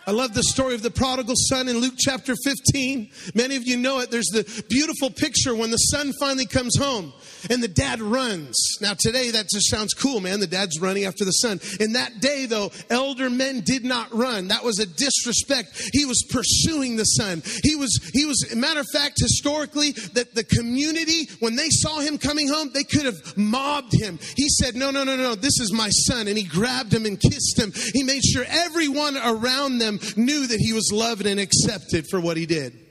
I 0.07 0.11
love 0.11 0.35
the 0.35 0.43
story 0.43 0.75
of 0.75 0.83
the 0.83 0.91
prodigal 0.91 1.35
son 1.49 1.67
in 1.67 1.79
Luke 1.79 1.95
chapter 1.97 2.35
15. 2.45 3.11
Many 3.35 3.57
of 3.57 3.67
you 3.67 3.79
know 3.79 4.01
it. 4.01 4.11
There's 4.11 4.27
the 4.27 4.65
beautiful 4.69 5.11
picture 5.11 5.55
when 5.55 5.71
the 5.71 5.79
son 5.79 6.13
finally 6.21 6.45
comes 6.45 6.77
home 6.77 7.13
and 7.51 7.63
the 7.63 7.69
dad 7.69 8.01
runs. 8.01 8.57
Now, 8.81 8.95
today 8.99 9.31
that 9.31 9.49
just 9.49 9.71
sounds 9.71 9.95
cool, 9.95 10.21
man. 10.21 10.41
The 10.41 10.47
dad's 10.47 10.81
running 10.81 11.05
after 11.05 11.25
the 11.25 11.33
son. 11.33 11.61
In 11.81 11.93
that 11.93 12.21
day, 12.21 12.47
though, 12.47 12.71
elder 12.91 13.31
men 13.31 13.61
did 13.61 13.85
not 13.85 14.13
run. 14.13 14.49
That 14.49 14.65
was 14.65 14.79
a 14.79 14.87
disrespect. 14.87 15.91
He 15.93 16.05
was 16.05 16.23
pursuing 16.31 16.97
the 16.97 17.05
son. 17.05 17.43
He 17.63 17.77
was, 17.77 17.99
he 18.13 18.25
was, 18.25 18.55
matter 18.55 18.81
of 18.81 18.87
fact, 18.93 19.21
historically, 19.21 19.93
that 20.15 20.35
the 20.35 20.45
community, 20.45 21.29
when 21.41 21.57
they 21.57 21.69
saw 21.71 22.01
him 22.01 22.19
coming 22.19 22.49
home, 22.49 22.71
they 22.73 22.85
could 22.85 23.05
have 23.05 23.37
mobbed 23.37 23.93
him. 23.93 24.19
He 24.37 24.49
said, 24.49 24.75
No, 24.75 24.91
no, 24.91 25.05
no, 25.05 25.17
no, 25.17 25.35
this 25.35 25.61
is 25.61 25.73
my 25.73 25.89
son. 25.91 26.29
And 26.29 26.39
he 26.39 26.45
grabbed 26.45 26.93
him 26.93 27.07
and 27.07 27.21
kissed 27.21 27.59
him. 27.59 27.73
He 27.93 28.03
made 28.03 28.25
sure 28.25 28.45
everyone 28.49 29.17
around 29.17 29.79
them 29.79 29.99
knew 30.17 30.47
that 30.47 30.61
he 30.61 30.73
was 30.73 30.91
loved 30.93 31.27
and 31.27 31.41
accepted 31.41 32.07
for 32.09 32.21
what 32.21 32.37
he 32.37 32.47
did 32.47 32.84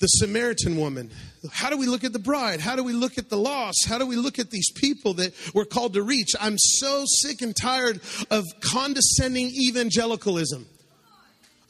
the 0.00 0.06
Samaritan 0.06 0.76
woman. 0.76 1.10
How 1.52 1.70
do 1.70 1.76
we 1.76 1.86
look 1.86 2.04
at 2.04 2.12
the 2.12 2.18
bride? 2.18 2.60
How 2.60 2.74
do 2.74 2.82
we 2.82 2.92
look 2.92 3.18
at 3.18 3.28
the 3.28 3.36
lost? 3.36 3.86
How 3.86 3.98
do 3.98 4.06
we 4.06 4.16
look 4.16 4.38
at 4.38 4.50
these 4.50 4.70
people 4.72 5.14
that 5.14 5.34
we're 5.54 5.66
called 5.66 5.94
to 5.94 6.02
reach? 6.02 6.30
I'm 6.40 6.56
so 6.58 7.04
sick 7.06 7.42
and 7.42 7.54
tired 7.54 8.00
of 8.30 8.44
condescending 8.60 9.48
evangelicalism. 9.48 10.66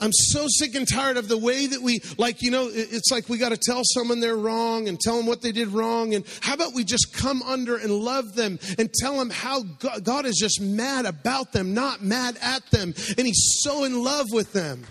I'm 0.01 0.13
so 0.13 0.47
sick 0.49 0.75
and 0.75 0.89
tired 0.89 1.19
of 1.19 1.29
the 1.29 1.37
way 1.37 1.67
that 1.67 1.83
we, 1.83 2.01
like, 2.17 2.41
you 2.41 2.51
know, 2.51 2.71
it's 2.73 3.11
like 3.11 3.29
we 3.29 3.37
got 3.37 3.51
to 3.51 3.59
tell 3.59 3.83
someone 3.85 4.21
they're 4.21 4.35
wrong 4.35 4.89
and 4.89 4.99
tell 4.99 5.17
them 5.17 5.27
what 5.27 5.43
they 5.43 5.53
did 5.53 5.69
wrong. 5.69 6.15
And 6.15 6.25
how 6.41 6.55
about 6.55 6.73
we 6.73 6.85
just 6.85 7.13
come 7.13 7.43
under 7.43 7.77
and 7.77 7.93
love 7.93 8.35
them 8.35 8.59
and 8.79 8.91
tell 8.95 9.19
them 9.19 9.29
how 9.29 9.63
God 10.03 10.25
is 10.25 10.39
just 10.41 10.59
mad 10.61 11.05
about 11.05 11.53
them, 11.53 11.75
not 11.75 12.03
mad 12.03 12.39
at 12.41 12.65
them. 12.71 12.95
And 13.19 13.27
He's 13.27 13.61
so 13.61 13.85
in 13.85 14.03
love 14.03 14.29
with 14.33 14.55
them. 14.55 14.87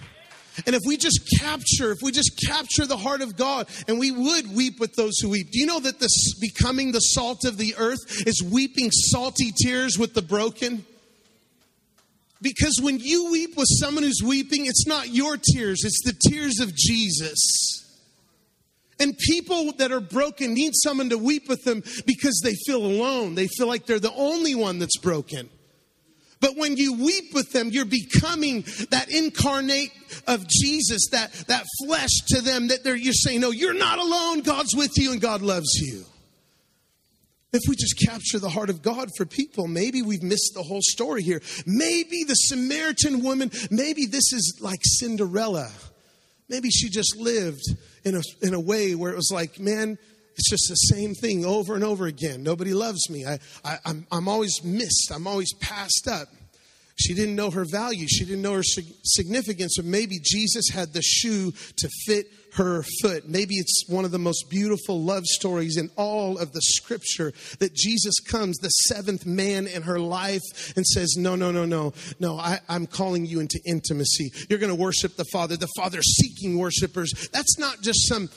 And 0.66 0.76
if 0.76 0.82
we 0.86 0.98
just 0.98 1.20
capture, 1.40 1.92
if 1.92 2.00
we 2.02 2.12
just 2.12 2.40
capture 2.48 2.86
the 2.86 2.98
heart 2.98 3.22
of 3.22 3.36
God, 3.36 3.68
and 3.88 4.00
we 4.00 4.12
would 4.12 4.56
weep 4.56 4.80
with 4.80 4.94
those 4.96 5.18
who 5.20 5.30
weep. 5.30 5.52
Do 5.52 5.60
you 5.60 5.66
know 5.66 5.80
that 5.80 6.00
this 6.00 6.40
becoming 6.40 6.92
the 6.92 7.00
salt 7.00 7.46
of 7.46 7.58
the 7.58 7.76
earth 7.78 8.28
is 8.28 8.44
weeping 8.44 8.92
salty 8.92 9.52
tears 9.64 9.98
with 9.98 10.14
the 10.14 10.22
broken? 10.22 10.86
Because 12.42 12.80
when 12.82 13.00
you 13.00 13.32
weep 13.32 13.58
with 13.58 13.68
someone 13.70 14.04
who's 14.04 14.22
weeping, 14.24 14.66
it's 14.66 14.88
not 14.88 15.10
your 15.10 15.38
tears, 15.38 15.84
it's 15.84 16.02
the 16.04 16.30
tears 16.30 16.60
of 16.60 16.76
Jesus. 16.76 17.86
And 19.02 19.18
people 19.18 19.72
that 19.74 19.92
are 19.92 20.02
broken 20.02 20.54
need 20.54 20.74
someone 20.76 21.10
to 21.10 21.18
weep 21.18 21.48
with 21.48 21.64
them 21.64 21.82
because 22.06 22.42
they 22.44 22.54
feel 22.66 22.86
alone. 22.86 23.36
They 23.36 23.48
feel 23.48 23.68
like 23.68 23.86
they're 23.86 24.00
the 24.00 24.14
only 24.14 24.56
one 24.56 24.80
that's 24.80 24.98
broken. 24.98 25.50
But 26.42 26.56
when 26.56 26.78
you 26.78 26.94
weep 26.94 27.34
with 27.34 27.52
them, 27.52 27.70
you're 27.70 27.86
becoming 27.86 28.64
that 28.92 29.08
incarnate 29.10 29.92
of 30.26 30.48
Jesus, 30.48 31.10
that, 31.12 31.34
that 31.48 31.66
flesh 31.86 32.12
to 32.30 32.42
them 32.42 32.70
that 32.70 32.84
they're, 32.84 32.96
you're 32.96 33.14
saying, 33.14 33.42
no, 33.42 33.52
you're 33.52 33.74
not 33.74 34.00
alone. 34.00 34.42
God's 34.42 34.76
with 34.76 34.98
you 34.98 35.12
and 35.12 35.20
God 35.20 35.42
loves 35.42 35.74
you. 35.76 36.06
If 37.52 37.62
we 37.68 37.76
just 37.76 38.00
capture 38.08 38.38
the 38.38 38.50
heart 38.50 38.70
of 38.70 38.82
God 38.82 39.10
for 39.18 39.26
people, 39.26 39.68
maybe 39.68 40.02
we've 40.02 40.24
missed 40.24 40.54
the 40.54 40.62
whole 40.62 40.82
story 40.84 41.24
here. 41.24 41.42
Maybe 41.66 42.24
the 42.24 42.36
Samaritan 42.36 43.24
woman, 43.24 43.52
maybe 43.72 44.06
this 44.06 44.32
is 44.34 44.60
like 44.62 44.80
Cinderella. 44.84 45.70
Maybe 46.48 46.70
she 46.70 46.90
just 46.90 47.18
lived 47.18 47.64
in 48.06 48.16
a, 48.16 48.22
in 48.42 48.54
a 48.54 48.60
way 48.60 48.94
where 48.96 49.12
it 49.12 49.16
was 49.16 49.32
like, 49.34 49.60
man, 49.60 49.98
it's 50.40 50.50
just 50.50 50.70
the 50.70 50.96
same 50.96 51.14
thing 51.16 51.44
over 51.44 51.76
and 51.76 51.84
over 51.84 52.08
again. 52.08 52.44
Nobody 52.44 52.74
loves 52.74 53.10
me. 53.10 53.26
I, 53.26 53.40
I, 53.66 53.78
I'm, 53.86 54.08
I'm 54.10 54.30
always 54.30 54.64
missed. 54.64 55.12
I'm 55.14 55.28
always 55.28 55.52
passed 55.56 56.08
up. 56.10 56.30
She 56.96 57.14
didn't 57.14 57.36
know 57.36 57.52
her 57.52 57.66
value. 57.66 58.08
She 58.08 58.24
didn't 58.24 58.42
know 58.42 58.54
her 58.54 58.64
significance. 58.64 59.78
Or 59.78 59.84
maybe 59.84 60.18
Jesus 60.24 60.70
had 60.70 60.94
the 60.94 61.02
shoe 61.02 61.52
to 61.52 61.90
fit 62.06 62.28
her 62.54 62.84
foot. 63.02 63.28
Maybe 63.28 63.56
it's 63.56 63.86
one 63.88 64.06
of 64.06 64.12
the 64.12 64.20
most 64.20 64.50
beautiful 64.50 65.02
love 65.02 65.26
stories 65.26 65.78
in 65.78 65.90
all 65.96 66.38
of 66.38 66.54
the 66.54 66.62
scripture 66.62 67.34
that 67.60 67.74
Jesus 67.74 68.20
comes, 68.20 68.58
the 68.58 68.70
seventh 68.70 69.26
man 69.26 69.68
in 69.68 69.84
her 69.84 70.00
life, 70.00 70.42
and 70.76 70.86
says, 70.86 71.16
No, 71.18 71.36
no, 71.36 71.52
no, 71.52 71.66
no, 71.66 71.94
no, 72.20 72.38
I, 72.38 72.60
am 72.70 72.88
calling 72.88 73.26
you 73.26 73.40
into 73.40 73.60
intimacy. 73.66 74.32
You're 74.50 74.60
going 74.60 74.76
to 74.76 74.82
worship 74.82 75.16
the 75.16 75.26
Father. 75.32 75.58
The 75.58 75.70
Father 75.78 76.02
seeking 76.02 76.58
worshipers. 76.58 77.30
That's 77.32 77.58
not 77.58 77.82
just 77.82 78.08
some 78.08 78.30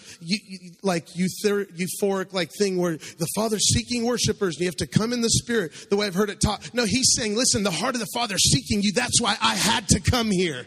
like 0.82 1.08
euphoric 1.08 2.32
like 2.32 2.50
thing 2.58 2.78
where 2.78 2.96
the 2.96 3.28
Father 3.34 3.58
seeking 3.58 4.04
worshipers 4.04 4.56
and 4.56 4.60
you 4.62 4.66
have 4.66 4.76
to 4.76 4.86
come 4.86 5.12
in 5.12 5.20
the 5.20 5.30
Spirit 5.30 5.72
the 5.90 5.96
way 5.96 6.06
I've 6.06 6.14
heard 6.14 6.30
it 6.30 6.40
taught. 6.40 6.72
No, 6.74 6.84
He's 6.84 7.14
saying, 7.16 7.36
Listen, 7.36 7.62
the 7.62 7.70
heart 7.70 7.94
of 7.94 8.00
the 8.00 8.08
Father 8.14 8.38
seeking 8.38 8.82
you. 8.82 8.92
That's 8.92 9.20
why 9.20 9.36
I 9.40 9.54
had 9.54 9.88
to 9.88 10.00
come 10.00 10.30
here. 10.30 10.66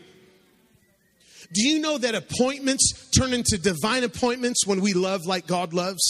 Do 1.53 1.67
you 1.67 1.79
know 1.79 1.97
that 1.97 2.15
appointments 2.15 3.09
turn 3.17 3.33
into 3.33 3.57
divine 3.57 4.03
appointments 4.03 4.65
when 4.65 4.81
we 4.81 4.93
love 4.93 5.25
like 5.25 5.47
God 5.47 5.73
loves? 5.73 6.01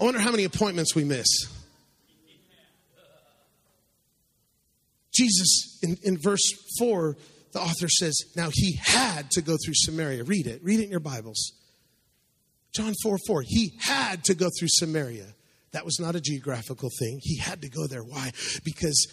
I 0.00 0.04
wonder 0.04 0.20
how 0.20 0.30
many 0.30 0.44
appointments 0.44 0.94
we 0.94 1.04
miss. 1.04 1.26
Jesus, 5.12 5.78
in, 5.82 5.96
in 6.04 6.18
verse 6.18 6.42
4, 6.78 7.16
the 7.52 7.60
author 7.60 7.88
says, 7.88 8.16
Now 8.36 8.50
he 8.52 8.78
had 8.80 9.30
to 9.32 9.42
go 9.42 9.56
through 9.64 9.74
Samaria. 9.74 10.22
Read 10.24 10.46
it. 10.46 10.62
Read 10.62 10.80
it 10.80 10.84
in 10.84 10.90
your 10.90 11.00
Bibles. 11.00 11.52
John 12.74 12.94
4 13.02 13.18
4. 13.26 13.42
He 13.46 13.72
had 13.80 14.22
to 14.24 14.34
go 14.34 14.48
through 14.58 14.68
Samaria. 14.70 15.34
That 15.72 15.84
was 15.84 15.98
not 15.98 16.14
a 16.14 16.20
geographical 16.20 16.90
thing. 16.98 17.18
He 17.22 17.38
had 17.38 17.62
to 17.62 17.68
go 17.68 17.86
there. 17.86 18.02
Why? 18.02 18.30
Because 18.64 19.06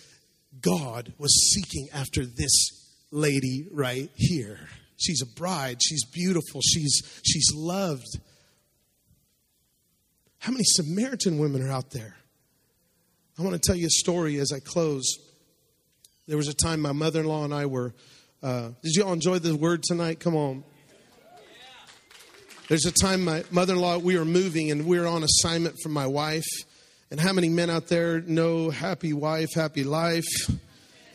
God 0.62 1.14
was 1.18 1.54
seeking 1.54 1.90
after 1.94 2.26
this 2.26 2.70
lady 3.12 3.68
right 3.72 4.10
here. 4.16 4.60
She's 4.98 5.22
a 5.22 5.26
bride. 5.26 5.82
She's 5.82 6.06
beautiful. 6.06 6.62
She's, 6.62 7.02
she's 7.24 7.48
loved. 7.54 8.20
How 10.40 10.52
many 10.52 10.64
Samaritan 10.66 11.40
women 11.40 11.62
are 11.62 11.72
out 11.72 11.92
there? 11.92 12.16
I 13.38 13.42
want 13.42 13.54
to 13.54 13.60
tell 13.60 13.76
you 13.76 13.88
a 13.88 13.90
story 13.90 14.38
as 14.38 14.52
I 14.54 14.60
close. 14.60 15.18
There 16.28 16.38
was 16.38 16.48
a 16.48 16.54
time 16.54 16.80
my 16.80 16.94
mother 16.94 17.20
in 17.20 17.26
law 17.26 17.44
and 17.44 17.54
I 17.54 17.66
were. 17.66 17.94
Uh, 18.42 18.70
did 18.84 18.96
you 18.96 19.04
all 19.04 19.14
enjoy 19.14 19.40
the 19.40 19.56
word 19.56 19.84
tonight? 19.84 20.20
Come 20.20 20.36
on. 20.36 20.64
There's 22.68 22.86
a 22.86 22.92
time 22.92 23.24
my 23.24 23.44
mother 23.52 23.74
in 23.74 23.80
law, 23.80 24.00
we 24.00 24.18
were 24.18 24.26
moving 24.26 24.72
and 24.72 24.88
we 24.88 25.00
were 25.00 25.06
on 25.06 25.24
assignment 25.24 25.76
from 25.84 25.94
my 25.94 26.08
wife. 26.08 26.48
And 27.12 27.20
how 27.20 27.32
many 27.34 27.50
men 27.50 27.70
out 27.70 27.88
there 27.88 28.22
know 28.22 28.72
happy 28.72 29.14
wife, 29.14 29.54
happy 29.54 29.84
life? 29.84 30.26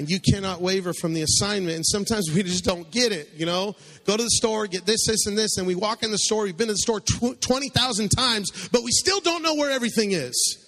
And 0.01 0.09
you 0.09 0.19
cannot 0.19 0.63
waver 0.63 0.95
from 0.95 1.13
the 1.13 1.21
assignment. 1.21 1.77
And 1.77 1.85
sometimes 1.85 2.31
we 2.35 2.43
just 2.43 2.65
don't 2.65 2.91
get 2.91 3.13
it, 3.13 3.33
you 3.37 3.45
know? 3.45 3.77
Go 4.07 4.17
to 4.17 4.23
the 4.23 4.31
store, 4.31 4.67
get 4.67 4.87
this, 4.87 5.07
this, 5.07 5.27
and 5.27 5.37
this, 5.37 5.59
and 5.59 5.67
we 5.67 5.75
walk 5.75 6.03
in 6.03 6.11
the 6.11 6.17
store. 6.17 6.45
We've 6.45 6.57
been 6.57 6.69
to 6.69 6.73
the 6.73 6.79
store 6.79 7.01
20,000 7.01 8.09
times, 8.09 8.71
but 8.73 8.83
we 8.83 8.93
still 8.93 9.21
don't 9.21 9.43
know 9.43 9.55
where 9.57 9.71
everything 9.71 10.13
is. 10.13 10.67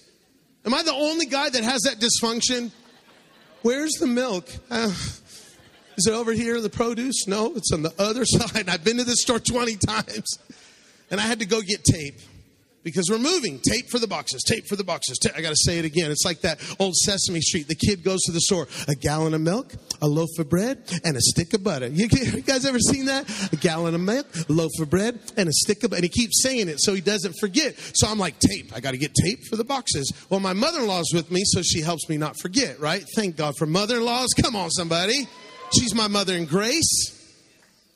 Am 0.66 0.75
I 0.75 0.83
the 0.83 0.92
only 0.92 1.25
guy 1.25 1.49
that 1.49 1.64
has 1.64 1.81
that 1.83 1.97
dysfunction? 1.99 2.73
Where's 3.62 3.92
the 3.92 4.07
milk? 4.07 4.51
Uh, 4.71 4.92
is 5.97 6.07
it 6.07 6.12
over 6.12 6.33
here, 6.33 6.57
in 6.57 6.62
the 6.62 6.68
produce? 6.68 7.27
No, 7.27 7.55
it's 7.57 7.73
on 7.73 7.81
the 7.81 7.95
other 7.99 8.25
side. 8.27 8.68
I've 8.68 8.85
been 8.85 8.99
to 8.99 9.05
this 9.05 9.23
store 9.23 9.38
20 9.38 9.77
times, 9.77 10.38
and 11.11 11.18
I 11.18 11.23
had 11.23 11.38
to 11.38 11.47
go 11.47 11.62
get 11.62 11.85
tape 11.85 12.21
because 12.83 13.09
we're 13.11 13.18
moving. 13.18 13.59
Tape 13.61 13.88
for 13.88 13.99
the 13.99 14.07
boxes, 14.07 14.42
tape 14.42 14.66
for 14.66 14.77
the 14.77 14.85
boxes. 14.85 15.18
I 15.35 15.40
got 15.40 15.51
to 15.51 15.57
say 15.57 15.79
it 15.79 15.85
again. 15.85 16.11
It's 16.11 16.25
like 16.25 16.40
that 16.40 16.61
old 16.79 16.95
Sesame 16.97 17.40
Street. 17.40 17.68
The 17.68 17.75
kid 17.75 18.03
goes 18.03 18.21
to 18.23 18.33
the 18.33 18.40
store, 18.40 18.68
a 18.88 18.95
gallon 18.95 19.35
of 19.35 19.40
milk, 19.40 19.75
a 20.01 20.09
loaf 20.09 20.31
of 20.38 20.49
bread, 20.49 20.83
and 21.05 21.16
a 21.16 21.21
stick 21.21 21.55
of 21.55 21.62
butter. 21.62 21.88
You, 21.88 22.09
guys 22.42 22.64
ever 22.64 22.79
seen 22.79 23.07
that? 23.07 23.29
A 23.53 23.57
gallon 23.57 23.95
of 23.95 24.01
milk, 24.01 24.27
a 24.49 24.53
loaf 24.53 24.73
of 24.81 24.90
bread, 24.90 25.18
and 25.37 25.49
a 25.49 25.53
stick 25.53 25.83
of 25.85 25.90
butter. 25.90 25.99
And 25.99 26.05
he 26.05 26.11
keeps 26.11 26.42
saying 26.42 26.68
it 26.68 26.81
so 26.81 26.95
he 26.95 27.01
doesn't 27.01 27.35
forget. 27.38 27.75
So 27.95 28.09
I'm 28.09 28.18
like, 28.18 28.38
tape. 28.38 28.73
I 28.75 28.81
got 28.81 28.92
to 28.92 28.99
get 28.99 29.14
tape 29.14 29.45
for 29.49 29.57
the 29.57 29.64
boxes. 29.64 30.12
Well, 30.31 30.40
my 30.40 30.53
mother 30.53 30.81
in 30.81 30.87
law's 30.87 31.11
with 31.12 31.31
me, 31.31 31.42
so 31.45 31.62
she 31.62 31.81
helps 31.81 32.09
me 32.09 32.16
not 32.16 32.38
forget, 32.38 32.81
right? 32.81 33.05
Thank 33.14 33.37
God 33.37 33.57
for 33.57 33.66
mother 33.66 33.97
in 33.97 34.05
laws. 34.05 34.29
Come 34.40 34.57
on, 34.57 34.71
somebody. 34.71 35.29
She's 35.79 35.95
my 35.95 36.09
mother 36.09 36.35
in 36.35 36.45
grace. 36.45 37.18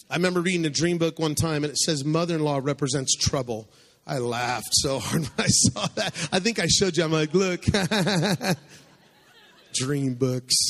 I 0.09 0.17
remember 0.17 0.41
reading 0.41 0.65
a 0.65 0.71
dream 0.71 0.99
book 0.99 1.19
one 1.19 1.35
time, 1.35 1.65
and 1.65 1.71
it 1.71 1.79
says 1.79 2.05
mother 2.05 2.37
in 2.37 2.43
law 2.43 2.61
represents 2.63 3.17
trouble. 3.17 3.69
I 4.07 4.19
laughed 4.19 4.69
so 4.71 5.01
hard 5.01 5.23
when 5.23 5.31
I 5.39 5.49
saw 5.49 5.87
that. 5.97 6.15
I 6.31 6.39
think 6.39 6.61
I 6.61 6.67
showed 6.69 6.97
you. 6.97 7.03
I'm 7.03 7.11
like, 7.11 7.35
look, 7.35 7.65
dream 9.75 10.15
books. 10.15 10.55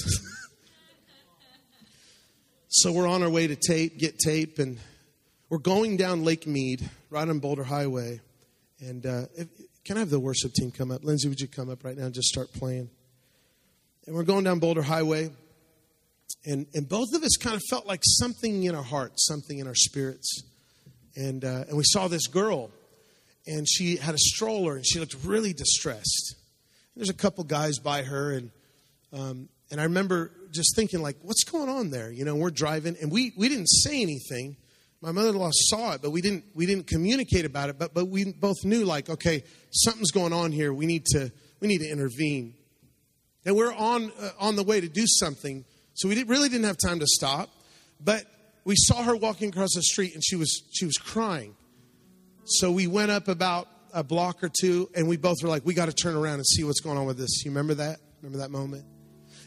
so 2.69 2.93
we're 2.93 3.07
on 3.07 3.23
our 3.23 3.29
way 3.29 3.47
to 3.47 3.57
tape, 3.57 3.99
get 3.99 4.19
tape, 4.19 4.59
and 4.59 4.79
we're 5.51 5.59
going 5.59 5.99
down 5.99 6.25
Lake 6.25 6.47
Mead, 6.47 6.89
right 7.11 7.29
on 7.29 7.39
Boulder 7.39 7.65
Highway. 7.65 8.21
And 8.81 9.05
uh, 9.05 9.27
if, 9.37 9.49
can 9.85 9.99
I 9.99 10.01
have 10.01 10.11
the 10.11 10.19
worship 10.19 10.55
team 10.55 10.71
come 10.71 10.91
up? 10.91 11.05
Lindsay, 11.05 11.29
would 11.29 11.41
you 11.41 11.49
come 11.49 11.69
up 11.69 11.85
right 11.85 11.97
now 11.97 12.07
and 12.07 12.15
just 12.15 12.29
start 12.29 12.51
playing? 12.55 12.89
And 14.07 14.17
we're 14.17 14.23
going 14.23 14.45
down 14.45 14.61
Boulder 14.61 14.83
Highway. 14.83 15.31
And, 16.47 16.67
and 16.73 16.89
both 16.89 17.09
of 17.15 17.23
us 17.23 17.37
kind 17.37 17.55
of 17.55 17.63
felt 17.69 17.87
like 17.87 18.01
something 18.03 18.65
in 18.65 18.75
our 18.75 18.83
hearts, 18.83 19.27
something 19.27 19.59
in 19.59 19.67
our 19.67 19.75
spirits. 19.75 20.43
And, 21.17 21.45
uh, 21.45 21.65
and 21.69 21.77
we 21.77 21.85
saw 21.85 22.09
this 22.09 22.29
girl 22.29 22.71
and 23.47 23.69
she 23.69 23.97
had 23.97 24.15
a 24.15 24.19
stroller 24.19 24.77
and 24.77 24.87
she 24.87 24.99
looked 24.99 25.17
really 25.25 25.53
distressed. 25.53 26.37
There's 26.97 27.11
a 27.11 27.15
couple 27.15 27.45
guys 27.45 27.79
by 27.79 28.03
her, 28.03 28.33
and 28.33 28.51
um, 29.13 29.49
and 29.71 29.81
I 29.81 29.85
remember 29.85 30.33
just 30.51 30.75
thinking 30.75 31.03
like, 31.03 31.17
what's 31.23 31.45
going 31.45 31.69
on 31.69 31.91
there? 31.91 32.11
You 32.11 32.25
know, 32.25 32.37
we're 32.37 32.51
driving, 32.51 32.97
and 33.01 33.13
we 33.13 33.33
we 33.37 33.49
didn't 33.49 33.69
say 33.69 34.01
anything. 34.01 34.57
My 35.03 35.13
mother-in-law 35.13 35.51
saw 35.53 35.93
it, 35.93 36.03
but 36.03 36.11
we 36.11 36.23
didn't 36.23 36.45
we 36.55 36.65
didn't 36.65 36.87
communicate 36.87 37.45
about 37.45 37.69
it. 37.69 37.79
But 37.79 37.93
but 37.93 38.09
we 38.09 38.33
both 38.33 38.65
knew 38.65 38.85
like, 38.85 39.11
okay, 39.11 39.45
something's 39.71 40.11
going 40.11 40.33
on 40.33 40.53
here. 40.53 40.73
We 40.73 40.87
need 40.87 41.05
to 41.13 41.31
we 41.61 41.69
need 41.69 41.79
to 41.79 41.89
intervene. 41.91 42.55
And 43.45 43.55
we're 43.55 43.75
on 43.75 44.11
uh, 44.19 44.31
on 44.41 44.57
the 44.57 44.63
way 44.63 44.81
to 44.81 44.89
do 44.89 45.05
something, 45.07 45.67
so 45.95 46.09
we 46.09 46.15
did, 46.15 46.29
really 46.31 46.49
didn't 46.49 46.65
have 46.65 46.79
time 46.79 47.01
to 47.01 47.07
stop. 47.07 47.51
But 48.03 48.25
we 48.65 48.75
saw 48.75 49.03
her 49.03 49.15
walking 49.15 49.51
across 49.51 49.75
the 49.75 49.83
street, 49.83 50.15
and 50.15 50.25
she 50.25 50.35
was 50.35 50.63
she 50.73 50.87
was 50.87 50.97
crying 50.97 51.56
so 52.47 52.71
we 52.71 52.87
went 52.87 53.11
up 53.11 53.29
about 53.29 53.69
a 53.93 54.03
block 54.03 54.43
or 54.43 54.49
two, 54.49 54.89
and 54.95 55.09
we 55.09 55.17
both 55.17 55.37
were 55.43 55.49
like, 55.49 55.65
"We 55.67 55.75
got 55.75 55.87
to 55.87 55.93
turn 55.93 56.15
around 56.15 56.35
and 56.35 56.47
see 56.47 56.65
what's 56.65 56.81
going 56.81 56.97
on 56.97 57.07
with 57.07 57.19
this." 57.19 57.45
You 57.45 57.51
remember 57.51 57.75
that? 57.75 57.99
Remember 58.23 58.39
that 58.39 58.51
moment? 58.51 58.85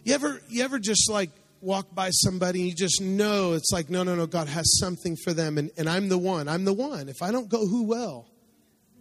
You 0.04 0.14
ever, 0.14 0.42
you 0.48 0.64
ever 0.64 0.80
just 0.80 1.10
like 1.10 1.32
walk 1.62 1.94
by 1.94 2.10
somebody 2.12 2.62
and 2.62 2.70
you 2.70 2.76
just 2.76 3.02
know 3.02 3.54
it's 3.54 3.72
like, 3.72 3.90
no, 3.90 4.04
no, 4.04 4.16
no, 4.16 4.26
God 4.26 4.48
has 4.48 4.80
something 4.80 5.16
for 5.24 5.34
them, 5.34 5.58
and, 5.58 5.72
and 5.78 5.90
I'm 5.90 6.10
the 6.10 6.18
one. 6.18 6.48
I'm 6.48 6.66
the 6.66 6.74
one. 6.74 7.10
If 7.10 7.22
I 7.22 7.32
don't 7.32 7.50
go, 7.50 7.66
who 7.66 7.84
will? 7.84 8.28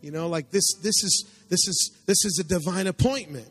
You 0.00 0.10
know, 0.10 0.28
like 0.28 0.50
this, 0.50 0.64
this 0.82 1.02
is 1.02 1.26
this 1.48 1.66
is 1.66 1.90
this 2.06 2.24
is 2.24 2.38
a 2.38 2.44
divine 2.44 2.86
appointment. 2.86 3.48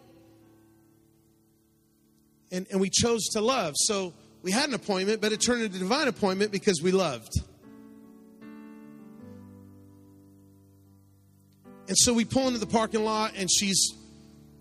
And 2.51 2.65
and 2.71 2.79
we 2.79 2.89
chose 2.89 3.25
to 3.33 3.41
love. 3.41 3.73
So 3.75 4.13
we 4.43 4.51
had 4.51 4.69
an 4.69 4.75
appointment, 4.75 5.19
but 5.19 5.33
it 5.33 5.41
turned 5.41 5.63
into 5.63 5.79
divine 5.79 6.07
appointment 6.07 6.51
because 6.51 6.81
we 6.81 6.91
loved. 6.91 7.33
And 11.87 11.97
so 11.97 12.13
we 12.13 12.25
pull 12.25 12.47
into 12.47 12.59
the 12.59 12.67
parking 12.67 13.03
lot, 13.03 13.33
and 13.35 13.49
she's 13.51 13.93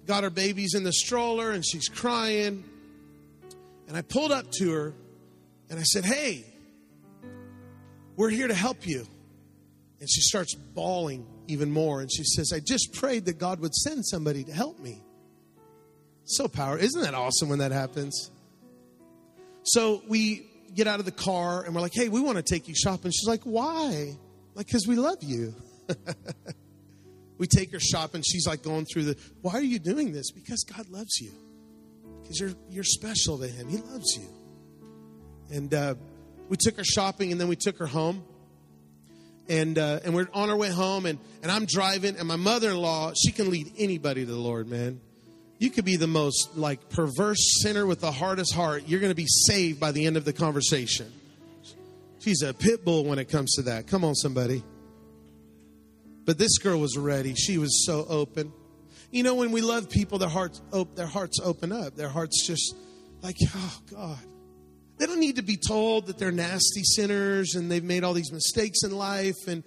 got 0.06 0.22
her 0.22 0.30
babies 0.30 0.74
in 0.74 0.84
the 0.84 0.92
stroller, 0.92 1.50
and 1.50 1.64
she's 1.66 1.88
crying. 1.88 2.64
And 3.88 3.96
I 3.96 4.02
pulled 4.02 4.32
up 4.32 4.50
to 4.58 4.72
her, 4.72 4.94
and 5.68 5.78
I 5.78 5.82
said, 5.82 6.04
Hey, 6.04 6.44
we're 8.16 8.30
here 8.30 8.48
to 8.48 8.54
help 8.54 8.86
you. 8.86 9.06
And 10.00 10.10
she 10.10 10.20
starts 10.20 10.54
bawling 10.54 11.26
even 11.48 11.70
more. 11.70 12.00
And 12.00 12.10
she 12.12 12.24
says, 12.24 12.52
I 12.54 12.60
just 12.60 12.94
prayed 12.94 13.26
that 13.26 13.38
God 13.38 13.60
would 13.60 13.74
send 13.74 14.04
somebody 14.06 14.44
to 14.44 14.52
help 14.52 14.78
me. 14.78 15.02
So 16.24 16.48
powerful. 16.48 16.84
Isn't 16.84 17.02
that 17.02 17.14
awesome 17.14 17.48
when 17.48 17.60
that 17.60 17.72
happens? 17.72 18.30
So 19.62 20.02
we 20.08 20.48
get 20.74 20.86
out 20.86 20.98
of 20.98 21.06
the 21.06 21.12
car 21.12 21.62
and 21.62 21.74
we're 21.74 21.80
like, 21.80 21.94
hey, 21.94 22.08
we 22.08 22.20
want 22.20 22.36
to 22.36 22.42
take 22.42 22.68
you 22.68 22.74
shopping. 22.74 23.10
She's 23.10 23.28
like, 23.28 23.42
why? 23.44 24.16
Like, 24.54 24.66
because 24.66 24.86
we 24.86 24.96
love 24.96 25.18
you. 25.22 25.54
We 27.38 27.46
take 27.46 27.72
her 27.72 27.80
shopping. 27.80 28.22
She's 28.22 28.46
like 28.46 28.62
going 28.62 28.86
through 28.86 29.04
the, 29.04 29.16
why 29.42 29.54
are 29.54 29.60
you 29.62 29.78
doing 29.78 30.12
this? 30.12 30.30
Because 30.30 30.64
God 30.64 30.88
loves 30.88 31.20
you. 31.20 31.32
Because 32.22 32.40
you're, 32.40 32.54
you're 32.70 32.84
special 32.84 33.38
to 33.38 33.46
Him. 33.46 33.68
He 33.68 33.76
loves 33.76 34.16
you. 34.16 34.28
And 35.50 35.72
uh, 35.72 35.94
we 36.48 36.56
took 36.56 36.76
her 36.76 36.84
shopping 36.84 37.32
and 37.32 37.40
then 37.40 37.48
we 37.48 37.56
took 37.56 37.78
her 37.78 37.86
home. 37.86 38.24
And, 39.48 39.78
uh, 39.78 40.00
and 40.04 40.14
we're 40.14 40.28
on 40.34 40.50
our 40.50 40.56
way 40.56 40.70
home 40.70 41.06
and, 41.06 41.20
and 41.42 41.52
I'm 41.52 41.66
driving 41.66 42.16
and 42.16 42.26
my 42.26 42.34
mother-in-law, 42.34 43.12
she 43.14 43.30
can 43.30 43.48
lead 43.48 43.70
anybody 43.78 44.24
to 44.24 44.30
the 44.30 44.38
Lord, 44.38 44.68
man. 44.68 45.00
You 45.58 45.70
could 45.70 45.84
be 45.84 45.96
the 45.96 46.08
most 46.08 46.56
like 46.56 46.90
perverse 46.90 47.62
sinner 47.62 47.86
with 47.86 48.00
the 48.00 48.10
hardest 48.10 48.52
heart. 48.54 48.84
You're 48.88 49.00
going 49.00 49.12
to 49.12 49.16
be 49.16 49.28
saved 49.28 49.78
by 49.78 49.92
the 49.92 50.04
end 50.04 50.16
of 50.16 50.24
the 50.24 50.32
conversation. 50.32 51.12
She's 52.18 52.42
a 52.42 52.52
pit 52.52 52.84
bull 52.84 53.04
when 53.04 53.20
it 53.20 53.26
comes 53.26 53.52
to 53.52 53.62
that. 53.62 53.86
Come 53.86 54.04
on, 54.04 54.16
somebody. 54.16 54.64
But 56.26 56.38
this 56.38 56.58
girl 56.58 56.78
was 56.80 56.98
ready. 56.98 57.34
She 57.34 57.56
was 57.56 57.86
so 57.86 58.04
open. 58.08 58.52
You 59.10 59.22
know, 59.22 59.36
when 59.36 59.52
we 59.52 59.62
love 59.62 59.88
people, 59.88 60.18
their 60.18 60.28
hearts, 60.28 60.60
op- 60.72 60.96
their 60.96 61.06
hearts 61.06 61.38
open 61.42 61.72
up. 61.72 61.94
Their 61.94 62.08
hearts 62.08 62.44
just 62.44 62.74
like, 63.22 63.36
oh, 63.54 63.78
God. 63.90 64.18
They 64.98 65.06
don't 65.06 65.20
need 65.20 65.36
to 65.36 65.42
be 65.42 65.56
told 65.56 66.06
that 66.06 66.18
they're 66.18 66.32
nasty 66.32 66.82
sinners 66.82 67.54
and 67.54 67.70
they've 67.70 67.84
made 67.84 68.02
all 68.02 68.12
these 68.12 68.32
mistakes 68.32 68.82
in 68.82 68.90
life. 68.90 69.46
And 69.46 69.62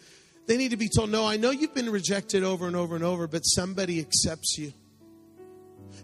they 0.48 0.58
need 0.58 0.72
to 0.72 0.78
be 0.78 0.90
told, 0.94 1.10
no, 1.10 1.26
I 1.26 1.38
know 1.38 1.52
you've 1.52 1.74
been 1.74 1.90
rejected 1.90 2.44
over 2.44 2.68
and 2.68 2.76
over 2.76 2.96
and 2.96 3.04
over, 3.04 3.28
but 3.28 3.42
somebody 3.42 4.00
accepts 4.00 4.58
you. 4.58 4.74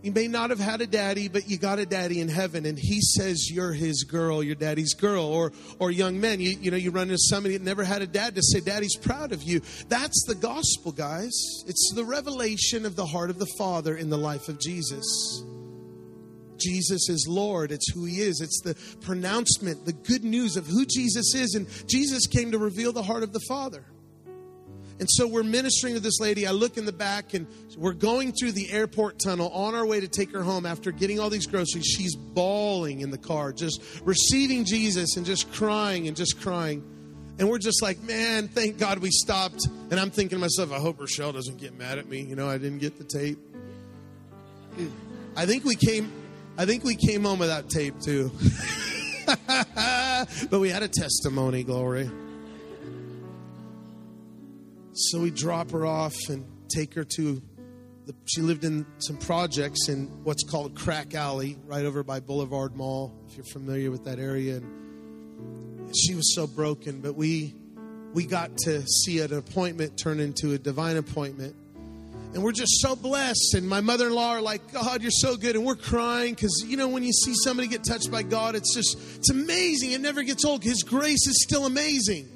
You 0.06 0.12
may 0.12 0.28
not 0.28 0.52
have 0.52 0.60
had 0.60 0.82
a 0.82 0.86
daddy, 0.86 1.30
but 1.30 1.50
you 1.50 1.58
got 1.58 1.80
a 1.80 1.86
daddy 1.88 2.22
in 2.22 2.28
heaven, 2.28 2.68
and 2.68 2.78
he 2.78 3.02
says 3.02 3.50
you're 3.50 3.74
his 3.74 4.04
girl, 4.04 4.44
your 4.44 4.54
daddy's 4.54 4.94
girl. 4.94 5.26
Or, 5.26 5.52
or 5.80 5.90
young 5.90 6.22
men, 6.22 6.40
you, 6.40 6.52
you 6.62 6.70
know, 6.70 6.78
you 6.78 6.92
run 6.92 7.10
into 7.10 7.18
somebody 7.18 7.58
that 7.58 7.64
never 7.64 7.84
had 7.84 8.04
a 8.04 8.06
dad 8.06 8.36
to 8.36 8.44
say, 8.44 8.60
Daddy's 8.60 8.96
proud 8.98 9.32
of 9.32 9.42
you. 9.42 9.62
That's 9.90 10.24
the 10.28 10.36
gospel, 10.36 10.92
guys. 10.92 11.34
It's 11.66 11.92
the 11.96 12.06
revelation 12.06 12.86
of 12.86 12.96
the 12.96 13.08
heart 13.08 13.32
of 13.32 13.40
the 13.40 13.52
Father 13.58 13.98
in 13.98 14.12
the 14.12 14.18
life 14.18 14.48
of 14.48 14.60
Jesus. 14.60 15.44
Jesus 16.60 17.10
is 17.10 17.26
Lord. 17.28 17.72
It's 17.72 17.92
who 17.92 18.06
He 18.06 18.22
is. 18.22 18.42
It's 18.42 18.62
the 18.62 18.76
pronouncement, 19.02 19.88
the 19.88 19.94
good 19.94 20.24
news 20.24 20.56
of 20.56 20.68
who 20.68 20.86
Jesus 20.86 21.34
is. 21.34 21.56
And 21.56 21.68
Jesus 21.90 22.28
came 22.28 22.52
to 22.52 22.60
reveal 22.60 22.94
the 22.94 23.02
heart 23.02 23.24
of 23.24 23.34
the 23.34 23.42
Father. 23.48 23.84
And 25.00 25.10
so 25.12 25.28
we're 25.28 25.44
ministering 25.44 25.94
to 25.96 26.00
this 26.00 26.20
lady. 26.22 26.48
I 26.48 26.52
look 26.52 26.78
in 26.78 26.86
the 26.86 26.94
back 26.94 27.34
and 27.34 27.48
we're 27.78 27.94
going 27.94 28.32
through 28.32 28.54
the 28.54 28.72
airport 28.72 29.20
tunnel 29.20 29.50
on 29.50 29.76
our 29.76 29.86
way 29.86 30.00
to 30.00 30.08
take 30.08 30.32
her 30.32 30.42
home 30.42 30.66
after 30.66 30.92
getting 30.92 31.20
all 31.20 31.30
these 31.30 31.48
groceries. 31.48 31.86
She's 31.86 32.16
bawling 32.16 33.02
in 33.02 33.12
the 33.12 33.18
car, 33.18 33.52
just 33.52 33.82
receiving 34.04 34.64
Jesus 34.64 35.18
and 35.18 35.26
just 35.26 35.52
crying 35.52 36.08
and 36.08 36.16
just 36.16 36.40
crying. 36.42 36.84
And 37.38 37.50
we're 37.50 37.60
just 37.60 37.82
like, 37.82 38.02
man, 38.04 38.48
thank 38.48 38.78
God 38.78 39.00
we 39.00 39.12
stopped. 39.12 39.68
And 39.92 40.00
I'm 40.00 40.12
thinking 40.12 40.38
to 40.38 40.42
myself, 40.42 40.72
I 40.72 40.80
hope 40.80 41.02
Rochelle 41.02 41.34
doesn't 41.34 41.58
get 41.58 41.78
mad 41.78 41.98
at 41.98 42.08
me. 42.08 42.22
You 42.22 42.38
know, 42.38 42.48
I 42.48 42.58
didn't 42.58 42.80
get 42.80 42.98
the 42.98 43.04
tape. 43.04 43.38
I 45.36 45.46
think 45.46 45.66
we 45.66 45.76
came 45.76 46.12
I 46.58 46.66
think 46.66 46.86
we 46.86 46.96
came 46.96 47.24
home 47.24 47.40
with 47.40 47.50
that 47.50 47.70
tape 47.70 48.00
too. 48.00 48.32
but 50.50 50.60
we 50.60 50.70
had 50.70 50.84
a 50.84 50.88
testimony, 50.88 51.64
glory. 51.64 52.10
So 54.98 55.20
we 55.20 55.30
drop 55.30 55.72
her 55.72 55.86
off 55.86 56.16
and 56.30 56.46
take 56.70 56.94
her 56.94 57.04
to 57.18 57.42
the, 58.06 58.16
she 58.24 58.40
lived 58.40 58.64
in 58.64 58.86
some 59.00 59.18
projects 59.18 59.90
in 59.90 60.06
what's 60.24 60.44
called 60.44 60.74
Crack 60.74 61.14
Alley, 61.14 61.58
right 61.66 61.84
over 61.84 62.02
by 62.02 62.22
Boulevard 62.22 62.78
Mall, 62.78 63.14
if 63.28 63.36
you're 63.36 63.46
familiar 63.46 63.92
with 63.92 64.06
that 64.06 64.20
area. 64.20 64.56
And 64.56 65.94
she 65.94 66.16
was 66.16 66.34
so 66.34 66.48
broken, 66.48 67.02
but 67.02 67.16
we 67.16 67.54
we 68.14 68.26
got 68.26 68.56
to 68.60 68.84
see 68.88 69.20
an 69.20 69.34
appointment 69.34 69.98
turn 69.98 70.22
into 70.22 70.54
a 70.54 70.58
divine 70.58 70.96
appointment. 70.96 71.58
And 72.34 72.42
we're 72.42 72.54
just 72.54 72.80
so 72.80 72.96
blessed. 72.96 73.56
And 73.56 73.68
my 73.68 73.82
mother 73.82 74.08
in 74.08 74.14
law 74.14 74.32
are 74.32 74.42
like, 74.42 74.72
God, 74.72 75.02
you're 75.02 75.12
so 75.12 75.36
good. 75.36 75.58
And 75.58 75.66
we're 75.66 75.76
crying 75.76 76.36
because, 76.36 76.64
you 76.66 76.78
know, 76.78 76.88
when 76.88 77.04
you 77.04 77.12
see 77.12 77.34
somebody 77.44 77.68
get 77.68 77.84
touched 77.84 78.10
by 78.10 78.24
God, 78.24 78.56
it's 78.56 78.74
just, 78.74 78.98
it's 79.18 79.30
amazing. 79.30 79.92
It 79.92 80.00
never 80.00 80.24
gets 80.24 80.46
old. 80.46 80.64
His 80.64 80.84
grace 80.84 81.28
is 81.28 81.44
still 81.44 81.66
amazing 81.66 82.30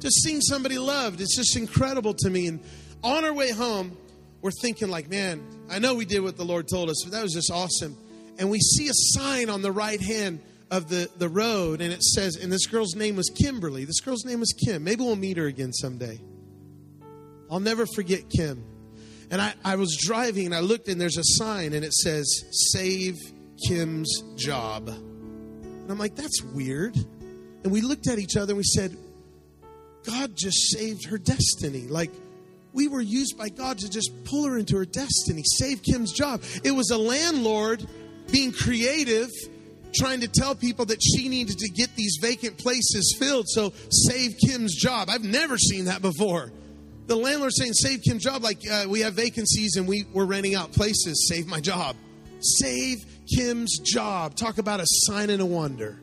just 0.00 0.22
seeing 0.22 0.40
somebody 0.40 0.78
loved 0.78 1.20
it's 1.20 1.36
just 1.36 1.56
incredible 1.56 2.14
to 2.14 2.30
me. 2.30 2.46
And 2.46 2.60
on 3.02 3.24
our 3.24 3.32
way 3.32 3.50
home 3.50 3.96
we're 4.40 4.50
thinking 4.50 4.88
like 4.88 5.10
man 5.10 5.44
i 5.68 5.78
know 5.78 5.94
we 5.94 6.04
did 6.04 6.20
what 6.20 6.36
the 6.36 6.44
lord 6.44 6.68
told 6.68 6.88
us 6.90 7.02
but 7.04 7.12
that 7.12 7.22
was 7.22 7.32
just 7.32 7.50
awesome. 7.50 7.96
And 8.38 8.50
we 8.50 8.60
see 8.60 8.86
a 8.88 8.92
sign 8.94 9.50
on 9.50 9.62
the 9.62 9.72
right 9.72 10.00
hand 10.00 10.40
of 10.70 10.88
the, 10.88 11.10
the 11.18 11.28
road 11.28 11.80
and 11.80 11.92
it 11.92 12.02
says 12.02 12.36
and 12.36 12.52
this 12.52 12.66
girl's 12.66 12.94
name 12.94 13.16
was 13.16 13.30
kimberly. 13.30 13.84
This 13.84 14.00
girl's 14.00 14.24
name 14.24 14.40
was 14.40 14.52
kim. 14.52 14.84
Maybe 14.84 15.02
we'll 15.02 15.16
meet 15.16 15.36
her 15.36 15.46
again 15.46 15.72
someday. 15.72 16.20
I'll 17.50 17.60
never 17.60 17.86
forget 17.86 18.28
kim. 18.30 18.64
And 19.30 19.40
I, 19.40 19.54
I 19.64 19.76
was 19.76 19.96
driving 20.00 20.46
and 20.46 20.54
i 20.54 20.60
looked 20.60 20.88
and 20.88 21.00
there's 21.00 21.18
a 21.18 21.24
sign 21.24 21.72
and 21.72 21.84
it 21.84 21.92
says 21.92 22.44
save 22.72 23.16
kim's 23.66 24.22
job. 24.36 24.88
And 24.88 25.90
i'm 25.90 25.98
like 25.98 26.14
that's 26.14 26.42
weird. 26.42 26.96
And 27.64 27.72
we 27.72 27.80
looked 27.80 28.06
at 28.06 28.18
each 28.18 28.36
other 28.36 28.52
and 28.52 28.58
we 28.58 28.64
said 28.64 28.96
God 30.08 30.36
just 30.36 30.70
saved 30.72 31.06
her 31.06 31.18
destiny. 31.18 31.86
Like, 31.86 32.10
we 32.72 32.88
were 32.88 33.00
used 33.00 33.36
by 33.36 33.48
God 33.48 33.78
to 33.78 33.90
just 33.90 34.10
pull 34.24 34.46
her 34.46 34.56
into 34.56 34.76
her 34.76 34.84
destiny, 34.84 35.42
save 35.44 35.82
Kim's 35.82 36.12
job. 36.12 36.42
It 36.64 36.70
was 36.70 36.90
a 36.90 36.98
landlord 36.98 37.86
being 38.30 38.52
creative, 38.52 39.28
trying 39.94 40.20
to 40.20 40.28
tell 40.28 40.54
people 40.54 40.86
that 40.86 41.02
she 41.02 41.28
needed 41.28 41.58
to 41.58 41.68
get 41.68 41.94
these 41.94 42.18
vacant 42.20 42.56
places 42.58 43.16
filled, 43.18 43.48
so 43.48 43.72
save 43.90 44.36
Kim's 44.38 44.74
job. 44.74 45.08
I've 45.10 45.24
never 45.24 45.58
seen 45.58 45.86
that 45.86 46.02
before. 46.02 46.52
The 47.06 47.16
landlord 47.16 47.52
saying, 47.54 47.72
Save 47.72 48.02
Kim's 48.02 48.22
job, 48.22 48.42
like 48.42 48.58
uh, 48.70 48.84
we 48.88 49.00
have 49.00 49.14
vacancies 49.14 49.76
and 49.76 49.88
we, 49.88 50.04
we're 50.12 50.26
renting 50.26 50.54
out 50.54 50.72
places, 50.72 51.26
save 51.28 51.46
my 51.46 51.60
job. 51.60 51.96
Save 52.40 52.98
Kim's 53.34 53.78
job. 53.78 54.36
Talk 54.36 54.58
about 54.58 54.80
a 54.80 54.86
sign 54.86 55.30
and 55.30 55.40
a 55.40 55.46
wonder. 55.46 56.00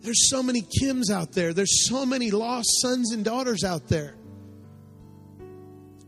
There's 0.00 0.30
so 0.30 0.42
many 0.42 0.62
Kims 0.62 1.10
out 1.10 1.32
there. 1.32 1.52
There's 1.52 1.88
so 1.88 2.06
many 2.06 2.30
lost 2.30 2.68
sons 2.80 3.12
and 3.12 3.24
daughters 3.24 3.64
out 3.64 3.88
there. 3.88 4.14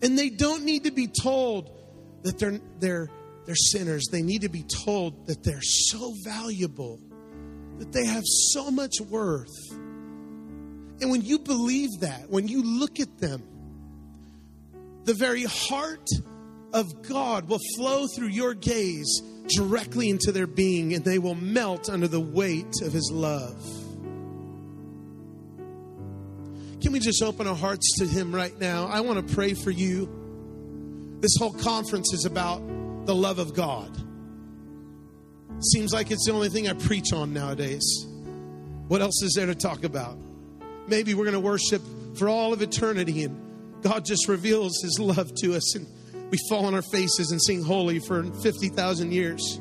And 0.02 0.18
they 0.18 0.30
don't 0.30 0.64
need 0.64 0.84
to 0.84 0.90
be 0.90 1.08
told 1.08 1.70
that 2.22 2.38
they're, 2.38 2.60
they're, 2.78 3.08
they're 3.46 3.54
sinners. 3.54 4.06
They 4.10 4.22
need 4.22 4.42
to 4.42 4.48
be 4.48 4.64
told 4.84 5.26
that 5.26 5.42
they're 5.42 5.62
so 5.62 6.14
valuable, 6.24 6.98
that 7.78 7.92
they 7.92 8.06
have 8.06 8.24
so 8.24 8.70
much 8.70 9.00
worth. 9.00 9.54
And 11.00 11.10
when 11.10 11.22
you 11.22 11.38
believe 11.38 11.90
that, 12.00 12.30
when 12.30 12.46
you 12.48 12.62
look 12.62 13.00
at 13.00 13.18
them, 13.18 13.42
the 15.04 15.14
very 15.14 15.44
heart 15.44 16.08
of 16.72 17.02
God 17.02 17.48
will 17.48 17.60
flow 17.76 18.06
through 18.06 18.28
your 18.28 18.54
gaze 18.54 19.22
directly 19.48 20.08
into 20.08 20.30
their 20.30 20.46
being, 20.46 20.94
and 20.94 21.04
they 21.04 21.18
will 21.18 21.34
melt 21.34 21.90
under 21.90 22.06
the 22.06 22.20
weight 22.20 22.72
of 22.82 22.92
His 22.92 23.10
love. 23.12 23.79
Can 26.80 26.92
we 26.92 26.98
just 26.98 27.22
open 27.22 27.46
our 27.46 27.54
hearts 27.54 27.98
to 27.98 28.06
Him 28.06 28.34
right 28.34 28.58
now? 28.58 28.86
I 28.86 29.00
want 29.00 29.26
to 29.26 29.34
pray 29.34 29.52
for 29.52 29.70
you. 29.70 30.08
This 31.20 31.36
whole 31.38 31.52
conference 31.52 32.14
is 32.14 32.24
about 32.24 32.62
the 33.04 33.14
love 33.14 33.38
of 33.38 33.54
God. 33.54 33.94
Seems 35.72 35.92
like 35.92 36.10
it's 36.10 36.24
the 36.24 36.32
only 36.32 36.48
thing 36.48 36.68
I 36.68 36.72
preach 36.72 37.12
on 37.12 37.34
nowadays. 37.34 37.84
What 38.88 39.02
else 39.02 39.22
is 39.22 39.34
there 39.36 39.46
to 39.46 39.54
talk 39.54 39.84
about? 39.84 40.16
Maybe 40.86 41.12
we're 41.12 41.24
going 41.24 41.34
to 41.34 41.40
worship 41.40 41.82
for 42.16 42.30
all 42.30 42.54
of 42.54 42.62
eternity 42.62 43.24
and 43.24 43.82
God 43.82 44.06
just 44.06 44.26
reveals 44.26 44.80
His 44.82 44.98
love 44.98 45.30
to 45.42 45.54
us 45.54 45.76
and 45.76 45.86
we 46.30 46.38
fall 46.48 46.64
on 46.64 46.74
our 46.74 46.82
faces 46.82 47.30
and 47.30 47.42
sing 47.42 47.62
holy 47.62 47.98
for 47.98 48.24
50,000 48.24 49.12
years. 49.12 49.60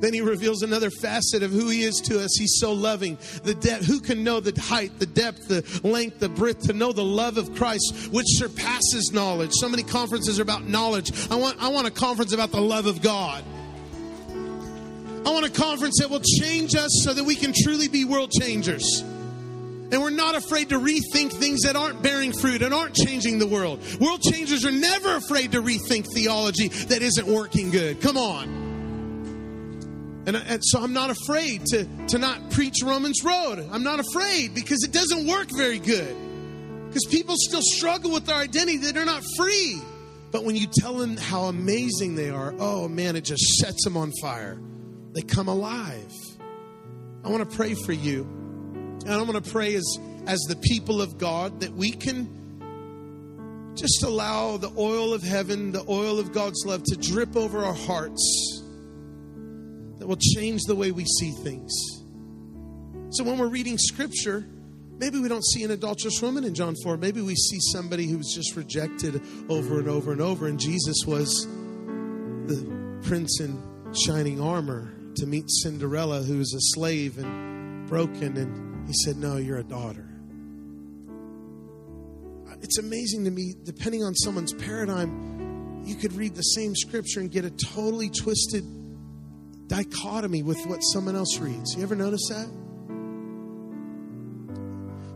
Then 0.00 0.12
he 0.12 0.20
reveals 0.20 0.62
another 0.62 0.90
facet 0.90 1.42
of 1.42 1.50
who 1.50 1.68
he 1.68 1.82
is 1.82 1.96
to 2.06 2.20
us. 2.20 2.36
He's 2.36 2.58
so 2.58 2.72
loving. 2.72 3.16
The 3.44 3.54
depth, 3.54 3.86
who 3.86 4.00
can 4.00 4.24
know 4.24 4.40
the 4.40 4.58
height, 4.60 4.98
the 4.98 5.06
depth, 5.06 5.48
the 5.48 5.64
length, 5.86 6.18
the 6.18 6.28
breadth, 6.28 6.66
to 6.66 6.72
know 6.72 6.92
the 6.92 7.04
love 7.04 7.38
of 7.38 7.54
Christ, 7.54 8.10
which 8.12 8.26
surpasses 8.28 9.12
knowledge. 9.12 9.52
So 9.54 9.68
many 9.68 9.82
conferences 9.82 10.38
are 10.38 10.42
about 10.42 10.64
knowledge. 10.64 11.12
I 11.30 11.36
want, 11.36 11.62
I 11.62 11.68
want 11.68 11.86
a 11.86 11.90
conference 11.90 12.32
about 12.32 12.50
the 12.50 12.60
love 12.60 12.86
of 12.86 13.02
God. 13.02 13.44
I 15.26 15.30
want 15.30 15.46
a 15.46 15.50
conference 15.50 16.00
that 16.00 16.10
will 16.10 16.20
change 16.20 16.74
us 16.74 17.02
so 17.02 17.14
that 17.14 17.24
we 17.24 17.34
can 17.34 17.54
truly 17.56 17.88
be 17.88 18.04
world 18.04 18.30
changers. 18.30 19.02
And 19.02 20.02
we're 20.02 20.10
not 20.10 20.34
afraid 20.34 20.70
to 20.70 20.78
rethink 20.78 21.32
things 21.32 21.62
that 21.62 21.76
aren't 21.76 22.02
bearing 22.02 22.32
fruit 22.32 22.62
and 22.62 22.74
aren't 22.74 22.94
changing 22.94 23.38
the 23.38 23.46
world. 23.46 23.80
World 24.00 24.22
changers 24.22 24.64
are 24.66 24.72
never 24.72 25.16
afraid 25.16 25.52
to 25.52 25.62
rethink 25.62 26.12
theology 26.12 26.68
that 26.68 27.00
isn't 27.00 27.26
working 27.26 27.70
good. 27.70 28.00
Come 28.00 28.16
on. 28.16 28.63
And, 30.26 30.36
and, 30.36 30.64
so 30.64 30.80
I'm 30.80 30.94
not 30.94 31.10
afraid 31.10 31.66
to, 31.66 31.84
to 32.08 32.18
not 32.18 32.50
preach 32.50 32.76
Romans 32.82 33.22
Road. 33.22 33.68
I'm 33.70 33.82
not 33.82 34.00
afraid 34.00 34.54
because 34.54 34.82
it 34.82 34.92
doesn't 34.92 35.26
work 35.26 35.48
very 35.54 35.78
good. 35.78 36.16
Because 36.86 37.04
people 37.10 37.34
still 37.36 37.60
struggle 37.62 38.10
with 38.10 38.24
their 38.26 38.36
identity, 38.36 38.78
they're 38.78 39.04
not 39.04 39.22
free. 39.36 39.80
But 40.30 40.44
when 40.44 40.56
you 40.56 40.66
tell 40.66 40.94
them 40.94 41.16
how 41.16 41.44
amazing 41.44 42.14
they 42.14 42.30
are, 42.30 42.54
oh 42.58 42.88
man, 42.88 43.16
it 43.16 43.24
just 43.24 43.44
sets 43.58 43.84
them 43.84 43.96
on 43.96 44.12
fire. 44.20 44.58
They 45.12 45.22
come 45.22 45.48
alive. 45.48 46.10
I 47.22 47.28
want 47.28 47.48
to 47.48 47.56
pray 47.56 47.74
for 47.74 47.92
you. 47.92 48.22
And 48.22 49.10
I 49.10 49.22
want 49.22 49.44
to 49.44 49.50
pray 49.50 49.74
as, 49.74 49.98
as 50.26 50.40
the 50.48 50.56
people 50.56 51.02
of 51.02 51.18
God 51.18 51.60
that 51.60 51.72
we 51.72 51.90
can 51.90 53.72
just 53.74 54.02
allow 54.02 54.56
the 54.56 54.72
oil 54.78 55.12
of 55.12 55.22
heaven, 55.22 55.72
the 55.72 55.84
oil 55.88 56.18
of 56.18 56.32
God's 56.32 56.64
love 56.64 56.82
to 56.84 56.96
drip 56.96 57.36
over 57.36 57.64
our 57.64 57.74
hearts 57.74 58.63
that 59.98 60.06
will 60.06 60.16
change 60.16 60.62
the 60.66 60.74
way 60.74 60.90
we 60.90 61.04
see 61.04 61.30
things. 61.30 61.72
So 63.10 63.22
when 63.22 63.38
we're 63.38 63.48
reading 63.48 63.78
scripture, 63.78 64.44
maybe 64.98 65.20
we 65.20 65.28
don't 65.28 65.44
see 65.44 65.62
an 65.62 65.70
adulterous 65.70 66.20
woman 66.20 66.44
in 66.44 66.54
John 66.54 66.74
4. 66.82 66.96
Maybe 66.96 67.20
we 67.20 67.34
see 67.36 67.58
somebody 67.72 68.06
who 68.08 68.18
was 68.18 68.32
just 68.34 68.56
rejected 68.56 69.22
over 69.48 69.78
and 69.78 69.88
over 69.88 70.12
and 70.12 70.20
over. 70.20 70.48
And 70.48 70.58
Jesus 70.58 71.04
was 71.06 71.46
the 72.46 72.98
prince 73.02 73.40
in 73.40 73.62
shining 73.94 74.40
armor 74.40 74.92
to 75.16 75.26
meet 75.26 75.44
Cinderella, 75.48 76.22
who 76.22 76.38
was 76.38 76.52
a 76.54 76.74
slave 76.74 77.18
and 77.18 77.86
broken. 77.88 78.36
And 78.36 78.86
he 78.88 78.94
said, 79.04 79.16
No, 79.16 79.36
you're 79.36 79.58
a 79.58 79.64
daughter. 79.64 80.08
It's 82.62 82.78
amazing 82.78 83.24
to 83.26 83.30
me, 83.30 83.54
depending 83.62 84.02
on 84.02 84.14
someone's 84.14 84.54
paradigm, 84.54 85.82
you 85.84 85.96
could 85.96 86.14
read 86.14 86.34
the 86.34 86.42
same 86.42 86.74
scripture 86.74 87.20
and 87.20 87.30
get 87.30 87.44
a 87.44 87.50
totally 87.50 88.08
twisted 88.08 88.64
dichotomy 89.66 90.42
with 90.42 90.64
what 90.66 90.80
someone 90.80 91.16
else 91.16 91.38
reads. 91.38 91.74
You 91.76 91.82
ever 91.82 91.96
notice 91.96 92.28
that? 92.28 92.48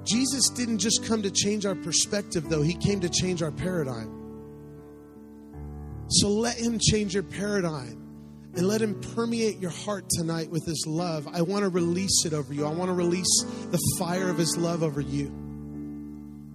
Jesus 0.05 0.49
didn't 0.51 0.79
just 0.79 1.05
come 1.05 1.23
to 1.23 1.31
change 1.31 1.67
our 1.67 1.75
perspective, 1.75 2.49
though, 2.49 2.63
He 2.63 2.75
came 2.75 3.01
to 3.01 3.09
change 3.09 3.43
our 3.43 3.51
paradigm. 3.51 4.15
So 6.09 6.29
let 6.29 6.57
Him 6.57 6.79
change 6.79 7.15
your 7.15 7.23
paradigm 7.23 8.07
and 8.55 8.67
let 8.67 8.81
Him 8.81 8.99
permeate 9.15 9.59
your 9.59 9.71
heart 9.71 10.09
tonight 10.09 10.51
with 10.51 10.65
His 10.65 10.85
love. 10.87 11.29
I 11.31 11.43
want 11.43 11.65
to 11.65 11.69
release 11.69 12.25
it 12.25 12.33
over 12.33 12.55
you. 12.55 12.65
I 12.65 12.71
want 12.71 12.89
to 12.89 12.95
release 12.95 13.45
the 13.71 13.79
fire 13.99 14.31
of 14.31 14.39
His 14.39 14.57
love 14.57 14.83
over 14.83 15.03
you. 15.03 15.48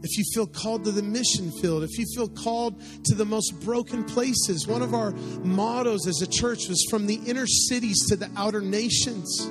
If 0.04 0.18
you 0.18 0.26
feel 0.34 0.48
called 0.48 0.84
to 0.84 0.92
the 0.92 1.02
mission 1.02 1.50
field, 1.62 1.84
if 1.84 1.98
you 1.98 2.06
feel 2.14 2.28
called 2.28 2.82
to 3.06 3.16
the 3.16 3.24
most 3.24 3.62
broken 3.62 4.04
places, 4.04 4.68
one 4.68 4.82
of 4.82 4.94
our 4.94 5.12
mottos 5.44 6.08
as 6.08 6.22
a 6.22 6.28
church 6.28 6.68
was 6.68 6.86
from 6.90 7.08
the 7.08 7.16
inner 7.26 7.48
cities 7.48 8.06
to 8.10 8.18
the 8.18 8.30
outer 8.36 8.60
nations. 8.60 9.50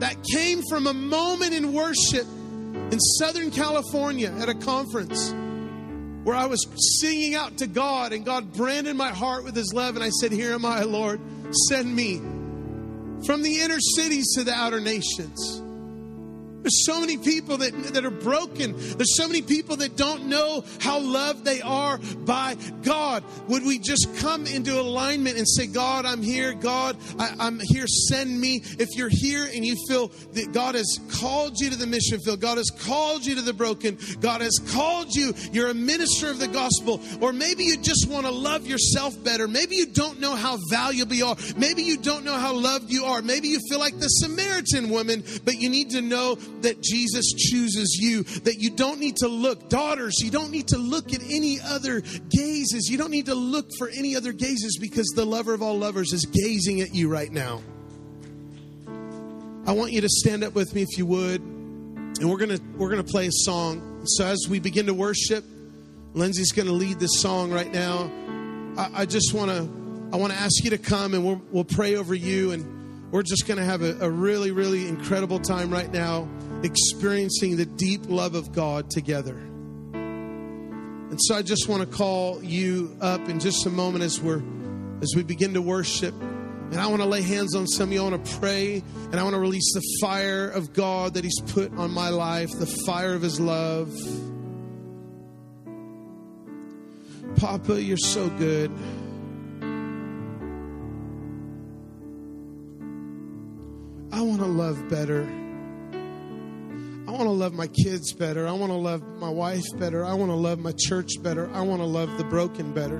That 0.00 0.16
came 0.34 0.62
from 0.68 0.88
a 0.88 0.94
moment 0.94 1.54
in 1.54 1.72
worship 1.72 2.26
in 2.90 2.98
Southern 2.98 3.52
California 3.52 4.32
at 4.32 4.48
a 4.48 4.54
conference 4.54 5.32
where 6.24 6.34
I 6.34 6.46
was 6.46 6.66
singing 7.00 7.36
out 7.36 7.58
to 7.58 7.68
God, 7.68 8.12
and 8.12 8.24
God 8.24 8.52
branded 8.52 8.96
my 8.96 9.10
heart 9.10 9.44
with 9.44 9.54
His 9.54 9.72
love, 9.72 9.94
and 9.94 10.02
I 10.02 10.08
said, 10.08 10.32
Here 10.32 10.52
am 10.52 10.64
I, 10.64 10.82
Lord, 10.82 11.20
send 11.68 11.94
me 11.94 12.16
from 13.24 13.42
the 13.42 13.60
inner 13.60 13.78
cities 13.78 14.34
to 14.34 14.42
the 14.42 14.52
outer 14.52 14.80
nations. 14.80 15.62
There's 16.66 16.84
so 16.84 17.00
many 17.00 17.16
people 17.16 17.58
that, 17.58 17.72
that 17.94 18.04
are 18.04 18.10
broken. 18.10 18.74
There's 18.76 19.16
so 19.16 19.28
many 19.28 19.40
people 19.40 19.76
that 19.76 19.96
don't 19.96 20.26
know 20.26 20.64
how 20.80 20.98
loved 20.98 21.44
they 21.44 21.60
are 21.60 21.98
by 21.98 22.56
God. 22.82 23.22
Would 23.46 23.64
we 23.64 23.78
just 23.78 24.08
come 24.16 24.48
into 24.48 24.80
alignment 24.80 25.38
and 25.38 25.46
say, 25.48 25.68
God, 25.68 26.04
I'm 26.04 26.22
here. 26.22 26.54
God, 26.54 26.96
I, 27.20 27.46
am 27.46 27.60
here. 27.62 27.86
Send 27.86 28.40
me. 28.40 28.62
If 28.80 28.96
you're 28.96 29.08
here 29.08 29.44
and 29.44 29.64
you 29.64 29.76
feel 29.86 30.08
that 30.32 30.52
God 30.52 30.74
has 30.74 30.98
called 31.08 31.56
you 31.60 31.70
to 31.70 31.76
the 31.76 31.86
mission 31.86 32.18
field, 32.18 32.40
God 32.40 32.58
has 32.58 32.70
called 32.70 33.24
you 33.24 33.36
to 33.36 33.42
the 33.42 33.52
broken, 33.52 33.96
God 34.18 34.40
has 34.40 34.58
called 34.72 35.14
you, 35.14 35.34
you're 35.52 35.70
a 35.70 35.74
minister 35.74 36.30
of 36.30 36.40
the 36.40 36.48
gospel, 36.48 37.00
or 37.20 37.32
maybe 37.32 37.62
you 37.62 37.76
just 37.76 38.08
want 38.10 38.26
to 38.26 38.32
love 38.32 38.66
yourself 38.66 39.14
better. 39.22 39.46
Maybe 39.46 39.76
you 39.76 39.86
don't 39.86 40.18
know 40.18 40.34
how 40.34 40.58
valuable 40.68 41.14
you 41.14 41.26
are. 41.26 41.36
Maybe 41.56 41.82
you 41.84 41.96
don't 41.96 42.24
know 42.24 42.34
how 42.34 42.54
loved 42.54 42.90
you 42.90 43.04
are. 43.04 43.22
Maybe 43.22 43.46
you 43.46 43.60
feel 43.70 43.78
like 43.78 43.96
the 44.00 44.08
Samaritan 44.08 44.90
woman, 44.90 45.22
but 45.44 45.60
you 45.60 45.70
need 45.70 45.90
to 45.90 46.02
know 46.02 46.36
that 46.62 46.82
Jesus 46.82 47.32
chooses 47.32 47.98
you, 48.00 48.22
that 48.40 48.56
you 48.58 48.70
don't 48.70 49.00
need 49.00 49.16
to 49.16 49.28
look, 49.28 49.68
daughters, 49.68 50.20
you 50.20 50.30
don't 50.30 50.50
need 50.50 50.68
to 50.68 50.78
look 50.78 51.12
at 51.12 51.22
any 51.22 51.58
other 51.60 52.00
gazes. 52.00 52.88
You 52.88 52.98
don't 52.98 53.10
need 53.10 53.26
to 53.26 53.34
look 53.34 53.68
for 53.78 53.88
any 53.88 54.16
other 54.16 54.32
gazes 54.32 54.78
because 54.80 55.06
the 55.14 55.24
lover 55.24 55.54
of 55.54 55.62
all 55.62 55.78
lovers 55.78 56.12
is 56.12 56.24
gazing 56.24 56.80
at 56.80 56.94
you 56.94 57.08
right 57.08 57.30
now. 57.30 57.62
I 59.66 59.72
want 59.72 59.92
you 59.92 60.00
to 60.00 60.08
stand 60.08 60.44
up 60.44 60.54
with 60.54 60.74
me 60.74 60.82
if 60.82 60.96
you 60.96 61.06
would. 61.06 61.40
And 61.40 62.30
we're 62.30 62.38
gonna 62.38 62.60
we're 62.76 62.88
gonna 62.88 63.04
play 63.04 63.26
a 63.26 63.32
song. 63.32 64.02
So 64.06 64.24
as 64.24 64.46
we 64.48 64.58
begin 64.58 64.86
to 64.86 64.94
worship, 64.94 65.44
Lindsay's 66.14 66.52
gonna 66.52 66.72
lead 66.72 66.98
this 66.98 67.20
song 67.20 67.52
right 67.52 67.70
now. 67.70 68.10
I, 68.78 69.02
I 69.02 69.06
just 69.06 69.34
wanna 69.34 69.68
I 70.12 70.16
wanna 70.16 70.34
ask 70.34 70.64
you 70.64 70.70
to 70.70 70.78
come 70.78 71.14
and 71.14 71.26
we'll 71.26 71.42
we'll 71.50 71.64
pray 71.64 71.96
over 71.96 72.14
you 72.14 72.52
and 72.52 73.12
we're 73.12 73.22
just 73.22 73.46
gonna 73.46 73.64
have 73.64 73.82
a, 73.82 73.98
a 74.00 74.08
really, 74.08 74.50
really 74.50 74.88
incredible 74.88 75.38
time 75.38 75.70
right 75.70 75.92
now 75.92 76.28
experiencing 76.66 77.56
the 77.56 77.64
deep 77.64 78.02
love 78.08 78.34
of 78.34 78.52
God 78.52 78.90
together. 78.90 79.36
And 79.36 81.18
so 81.22 81.36
I 81.36 81.42
just 81.42 81.68
want 81.68 81.88
to 81.88 81.96
call 81.96 82.42
you 82.42 82.94
up 83.00 83.28
in 83.28 83.40
just 83.40 83.64
a 83.64 83.70
moment 83.70 84.04
as 84.04 84.20
we're 84.20 84.42
as 85.00 85.12
we 85.14 85.22
begin 85.22 85.54
to 85.54 85.62
worship. 85.62 86.14
And 86.14 86.80
I 86.80 86.88
want 86.88 87.00
to 87.00 87.08
lay 87.08 87.22
hands 87.22 87.54
on 87.54 87.66
some 87.66 87.90
of 87.90 87.92
you. 87.92 88.00
I 88.00 88.10
want 88.10 88.24
to 88.24 88.38
pray 88.38 88.82
and 88.94 89.14
I 89.14 89.22
want 89.22 89.34
to 89.34 89.38
release 89.40 89.72
the 89.72 89.82
fire 90.00 90.48
of 90.48 90.72
God 90.72 91.14
that 91.14 91.22
He's 91.22 91.40
put 91.40 91.72
on 91.74 91.92
my 91.92 92.08
life, 92.08 92.50
the 92.50 92.66
fire 92.66 93.14
of 93.14 93.22
His 93.22 93.38
love. 93.38 93.94
Papa, 97.36 97.80
you're 97.80 97.96
so 97.96 98.28
good. 98.30 98.72
I 104.12 104.22
want 104.22 104.40
to 104.40 104.46
love 104.46 104.88
better. 104.88 105.45
I 107.06 107.12
want 107.12 107.22
to 107.24 107.30
love 107.30 107.54
my 107.54 107.68
kids 107.68 108.12
better. 108.12 108.48
I 108.48 108.52
want 108.52 108.72
to 108.72 108.76
love 108.76 109.02
my 109.18 109.28
wife 109.28 109.64
better. 109.78 110.04
I 110.04 110.14
want 110.14 110.30
to 110.30 110.36
love 110.36 110.58
my 110.58 110.72
church 110.76 111.12
better. 111.22 111.48
I 111.52 111.60
want 111.60 111.80
to 111.80 111.86
love 111.86 112.18
the 112.18 112.24
broken 112.24 112.72
better. 112.72 112.98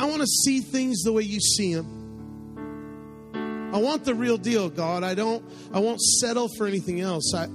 I 0.00 0.06
want 0.06 0.20
to 0.20 0.26
see 0.26 0.60
things 0.60 1.02
the 1.02 1.12
way 1.12 1.22
you 1.22 1.40
see 1.40 1.74
them. 1.74 1.98
I 3.74 3.78
want 3.78 4.04
the 4.04 4.14
real 4.14 4.38
deal, 4.38 4.70
God. 4.70 5.04
I 5.04 5.14
don't 5.14 5.44
I 5.72 5.80
won't 5.80 6.00
settle 6.00 6.48
for 6.56 6.66
anything 6.66 7.00
else. 7.00 7.34
I 7.34 7.48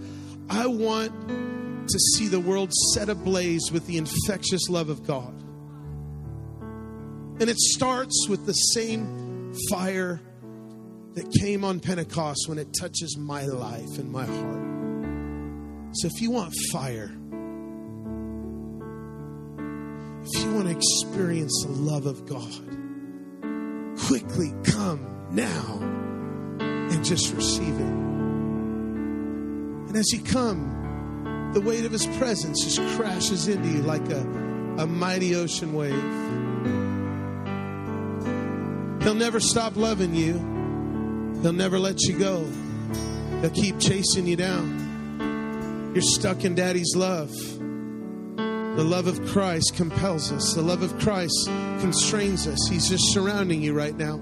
I 0.50 0.68
want 0.68 1.88
to 1.88 2.00
see 2.16 2.28
the 2.28 2.40
world 2.40 2.72
set 2.94 3.10
ablaze 3.10 3.72
with 3.72 3.88
the 3.88 3.98
infectious 3.98 4.70
love 4.70 4.90
of 4.90 5.08
God. 5.08 5.34
And 7.40 7.50
it 7.50 7.58
starts 7.58 8.28
with 8.30 8.46
the 8.46 8.54
same 8.54 9.54
fire 9.70 10.22
that 11.16 11.32
came 11.40 11.64
on 11.64 11.80
Pentecost 11.80 12.46
when 12.48 12.58
it 12.58 12.74
touches 12.80 13.18
my 13.18 13.46
life 13.46 14.00
and 14.00 14.12
my 14.12 14.26
heart. 14.26 14.74
So 15.94 16.08
if 16.08 16.22
you 16.22 16.32
want 16.32 16.54
fire, 16.72 17.12
if 20.26 20.44
you 20.44 20.54
want 20.54 20.70
to 20.70 20.76
experience 20.76 21.64
the 21.66 21.72
love 21.74 22.08
of 22.08 22.26
God, 22.26 22.64
quickly 24.08 24.52
come 24.64 25.06
now 25.32 25.80
and 26.60 27.06
just 27.06 27.34
receive 27.34 27.76
it. 27.76 27.94
And 29.90 29.96
as 29.96 30.12
you 30.12 30.24
come, 30.24 31.52
the 31.54 31.62
weight 31.62 31.86
of 31.86 31.92
his 31.92 32.08
presence 32.18 32.64
just 32.64 32.80
crashes 32.98 33.48
into 33.48 33.70
you 33.70 33.84
like 33.84 34.10
a, 34.10 34.22
a 34.80 34.88
mighty 34.88 35.36
ocean 35.36 35.74
wave. 35.74 35.94
He'll 39.04 39.14
never 39.14 39.40
stop 39.40 39.76
loving 39.76 40.16
you. 40.16 40.53
He'll 41.44 41.52
never 41.52 41.78
let 41.78 42.02
you 42.04 42.18
go. 42.18 42.46
they'll 43.42 43.52
keep 43.52 43.78
chasing 43.78 44.26
you 44.26 44.38
down. 44.38 45.92
You're 45.94 46.02
stuck 46.02 46.46
in 46.46 46.56
daddy's 46.56 46.96
love. 46.96 47.30
The 48.38 48.84
love 48.84 49.08
of 49.08 49.24
Christ 49.28 49.74
compels 49.76 50.32
us. 50.32 50.54
The 50.54 50.62
love 50.62 50.84
of 50.84 50.98
Christ 51.00 51.48
constrains 51.82 52.48
us. 52.48 52.58
He's 52.70 52.88
just 52.88 53.12
surrounding 53.12 53.62
you 53.62 53.74
right 53.74 53.94
now. 53.94 54.22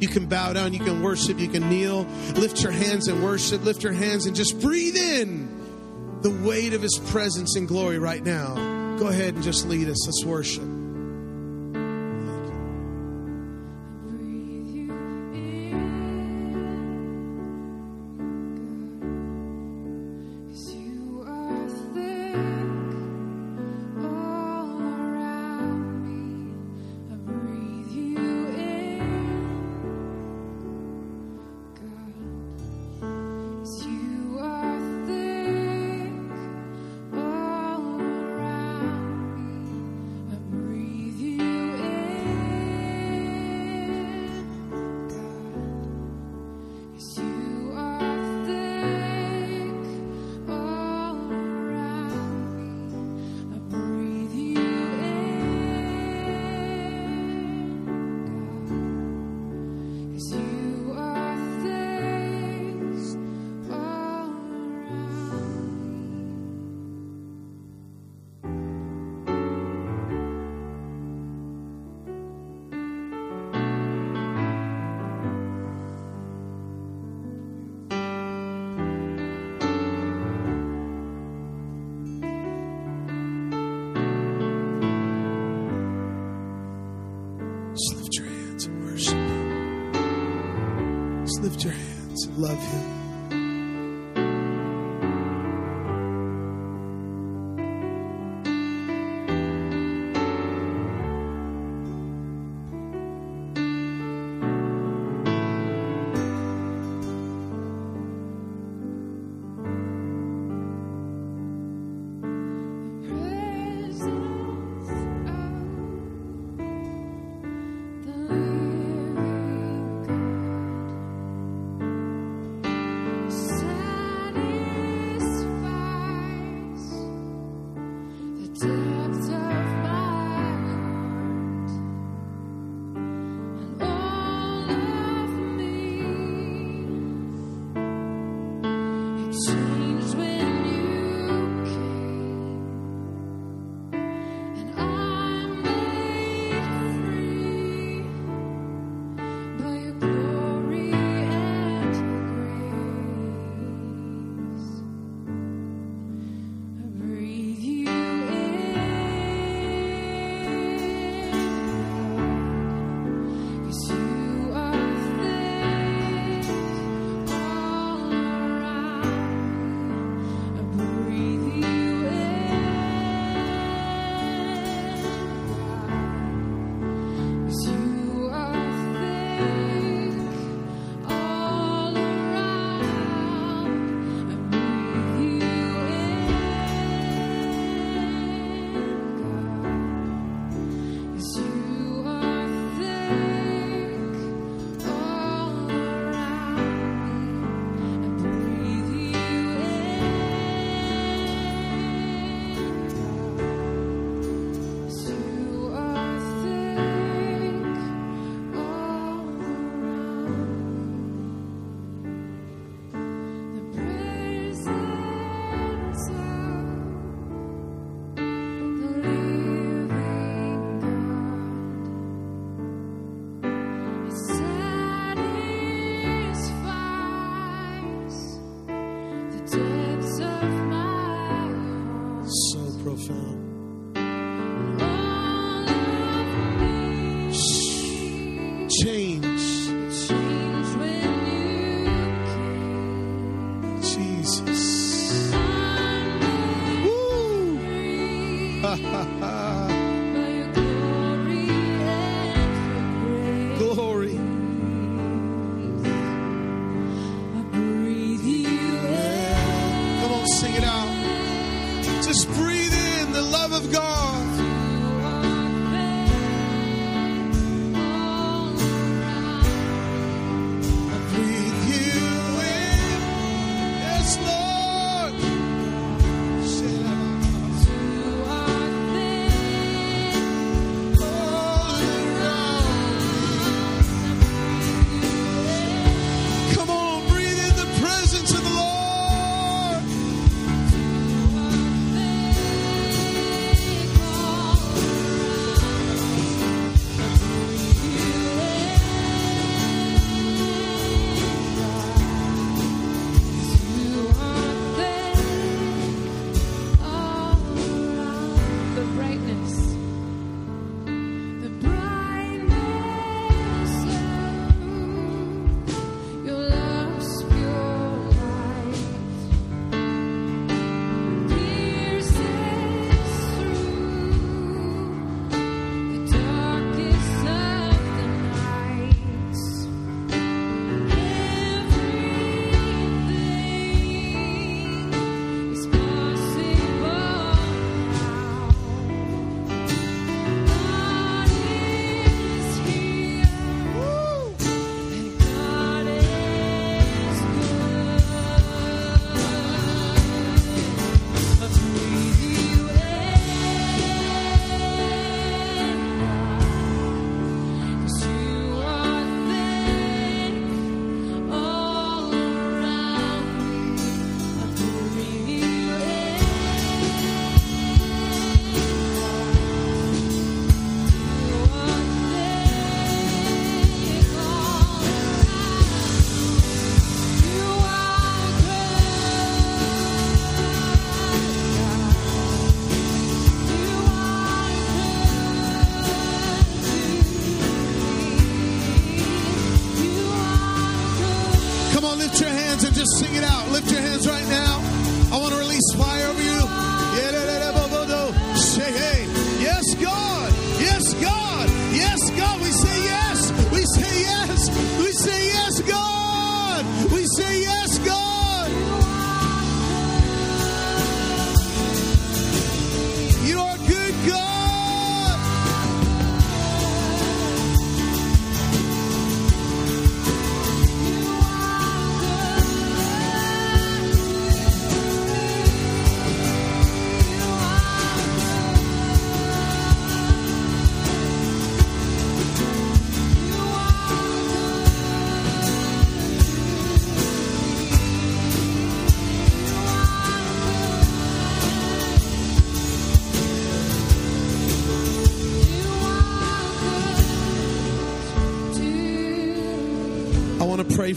You 0.00 0.08
can 0.08 0.26
bow 0.26 0.52
down, 0.52 0.72
you 0.72 0.80
can 0.80 1.00
worship, 1.00 1.38
you 1.38 1.48
can 1.48 1.68
kneel, 1.70 2.02
lift 2.34 2.60
your 2.60 2.72
hands 2.72 3.06
and 3.06 3.22
worship, 3.22 3.64
lift 3.64 3.84
your 3.84 3.92
hands 3.92 4.26
and 4.26 4.34
just 4.34 4.60
breathe 4.60 4.96
in 4.96 6.20
the 6.22 6.30
weight 6.30 6.72
of 6.72 6.82
his 6.82 6.98
presence 7.06 7.54
and 7.54 7.68
glory 7.68 8.00
right 8.00 8.24
now. 8.24 8.96
Go 8.96 9.06
ahead 9.06 9.34
and 9.34 9.44
just 9.44 9.64
lead 9.64 9.88
us. 9.88 10.06
Let's 10.06 10.24
worship. 10.24 10.79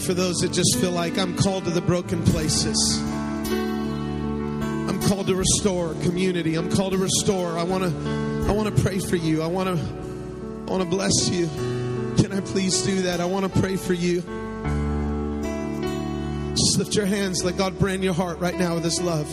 For 0.04 0.12
those 0.12 0.36
that 0.36 0.52
just 0.52 0.78
feel 0.78 0.90
like 0.90 1.16
I'm 1.16 1.34
called 1.34 1.64
to 1.64 1.70
the 1.70 1.80
broken 1.80 2.22
places. 2.24 3.00
I'm 4.90 5.00
called 5.02 5.28
to 5.28 5.34
restore 5.34 5.94
community. 6.02 6.56
I'm 6.56 6.70
called 6.70 6.92
to 6.92 6.98
restore. 6.98 7.58
I 7.58 7.62
want 7.62 7.84
to 7.84 8.48
I 8.48 8.52
want 8.52 8.74
to 8.74 8.82
pray 8.82 8.98
for 8.98 9.16
you. 9.16 9.42
I 9.42 9.46
want 9.46 9.78
to 9.78 9.82
I 9.82 10.70
want 10.70 10.82
to 10.82 10.88
bless 10.88 11.30
you. 11.30 11.46
Can 12.18 12.32
I 12.32 12.40
please 12.40 12.82
do 12.82 13.02
that? 13.02 13.20
I 13.20 13.24
want 13.24 13.50
to 13.50 13.60
pray 13.60 13.76
for 13.76 13.94
you. 13.94 14.20
Just 16.50 16.78
lift 16.78 16.94
your 16.94 17.06
hands. 17.06 17.42
Let 17.42 17.56
God 17.56 17.78
brand 17.78 18.04
your 18.04 18.14
heart 18.14 18.38
right 18.40 18.58
now 18.58 18.74
with 18.74 18.84
his 18.84 19.00
love. 19.00 19.26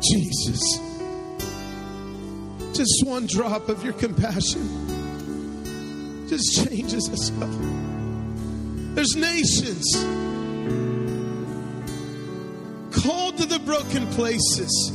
Jesus. 0.00 0.78
Just 2.72 3.04
one 3.04 3.26
drop 3.26 3.68
of 3.68 3.82
your 3.82 3.94
compassion 3.94 5.01
just 6.32 6.66
changes 6.68 7.10
us. 7.10 7.30
God. 7.30 7.50
There's 8.94 9.14
nations 9.16 9.84
called 13.02 13.36
to 13.36 13.46
the 13.46 13.60
broken 13.66 14.06
places. 14.08 14.92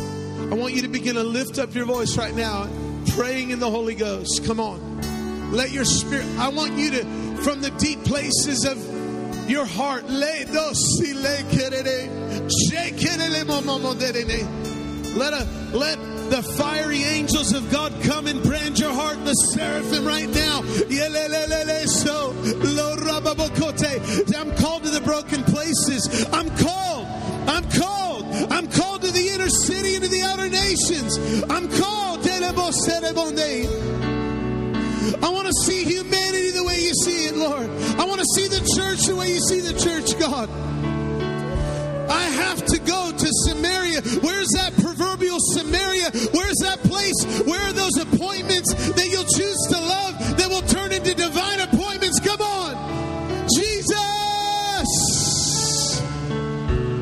I 0.52 0.56
want 0.56 0.74
you 0.74 0.82
to 0.82 0.88
begin 0.88 1.16
to 1.16 1.24
lift 1.24 1.60
up 1.60 1.76
your 1.76 1.86
voice 1.86 2.18
right 2.18 2.34
now, 2.34 2.68
praying 3.16 3.52
in 3.52 3.60
the 3.60 3.70
Holy 3.70 3.94
Ghost. 3.94 4.46
Come 4.46 4.60
on. 4.60 5.52
Let 5.52 5.72
your 5.72 5.86
spirit, 5.86 6.26
I 6.40 6.50
want 6.50 6.74
you 6.74 6.92
to, 6.92 7.04
from 7.44 7.62
the 7.62 7.72
deep 7.72 8.04
places 8.04 8.66
of 8.66 8.78
your 9.50 9.66
heart, 9.66 10.10
let 15.16 15.34
a 15.34 15.48
let 15.74 16.07
the 16.30 16.44
fiery 16.58 17.04
angels 17.04 17.54
of 17.54 17.70
God 17.72 17.94
come 18.04 18.28
and 18.28 18.42
brand 18.44 18.80
your 18.80 18.94
heart, 18.94 19.24
the 19.26 19.34
seraphim 19.34 20.06
right 20.06 20.30
now. 20.30 20.62
I'm 24.36 24.56
called 24.58 24.84
to 24.84 24.90
the 24.90 25.02
broken 25.04 25.44
places. 25.44 26.28
I'm 26.32 26.50
called. 26.58 27.06
I'm 27.48 27.70
called. 27.72 28.26
I'm 28.52 28.68
called 28.68 29.02
to 29.02 29.12
the 29.12 29.30
inner 29.30 29.50
city 29.50 29.96
and 29.96 30.04
to 30.04 30.10
the 30.10 30.22
outer 30.22 30.50
nations. 30.50 31.18
I'm 31.50 31.68
called. 31.70 31.98
I 35.24 35.30
want 35.30 35.48
to 35.48 35.54
see 35.54 35.84
humanity 35.84 36.52
the 36.52 36.64
way 36.64 36.80
you 36.82 36.94
see 36.94 37.26
it, 37.28 37.36
Lord. 37.36 37.70
I 38.00 38.06
want 38.06 38.20
to 38.20 38.26
see 38.36 38.48
the 38.48 38.60
church 38.76 39.06
the 39.06 39.16
way 39.16 39.34
you 39.34 39.40
see 39.40 39.62
the 39.62 39.74
church, 39.80 40.20
God. 40.20 40.50
I 42.10 42.24
have 42.24 42.66
to 42.66 42.80
go 42.80 43.12
to 43.12 43.28
Samaria. 43.46 44.02
Where's 44.22 44.50
that 44.56 44.74
proverbial 44.82 45.38
Samaria? 45.40 46.12
Where's 46.32 46.58
that 46.64 46.80
place? 46.84 47.16
Where 47.46 47.62
are 47.62 47.74
those 47.74 47.98
appointments 47.98 48.74
that 48.92 49.08
you'll 49.10 49.24
choose 49.24 49.58
to 49.70 49.80
love 49.80 50.38
that 50.38 50.50
will 50.50 50.62
turn 50.62 50.92
into 50.92 51.14
divine 51.14 51.60
appointments? 51.60 52.20
Come 52.20 52.42
on. 52.42 53.48
Jesus. 53.56 53.98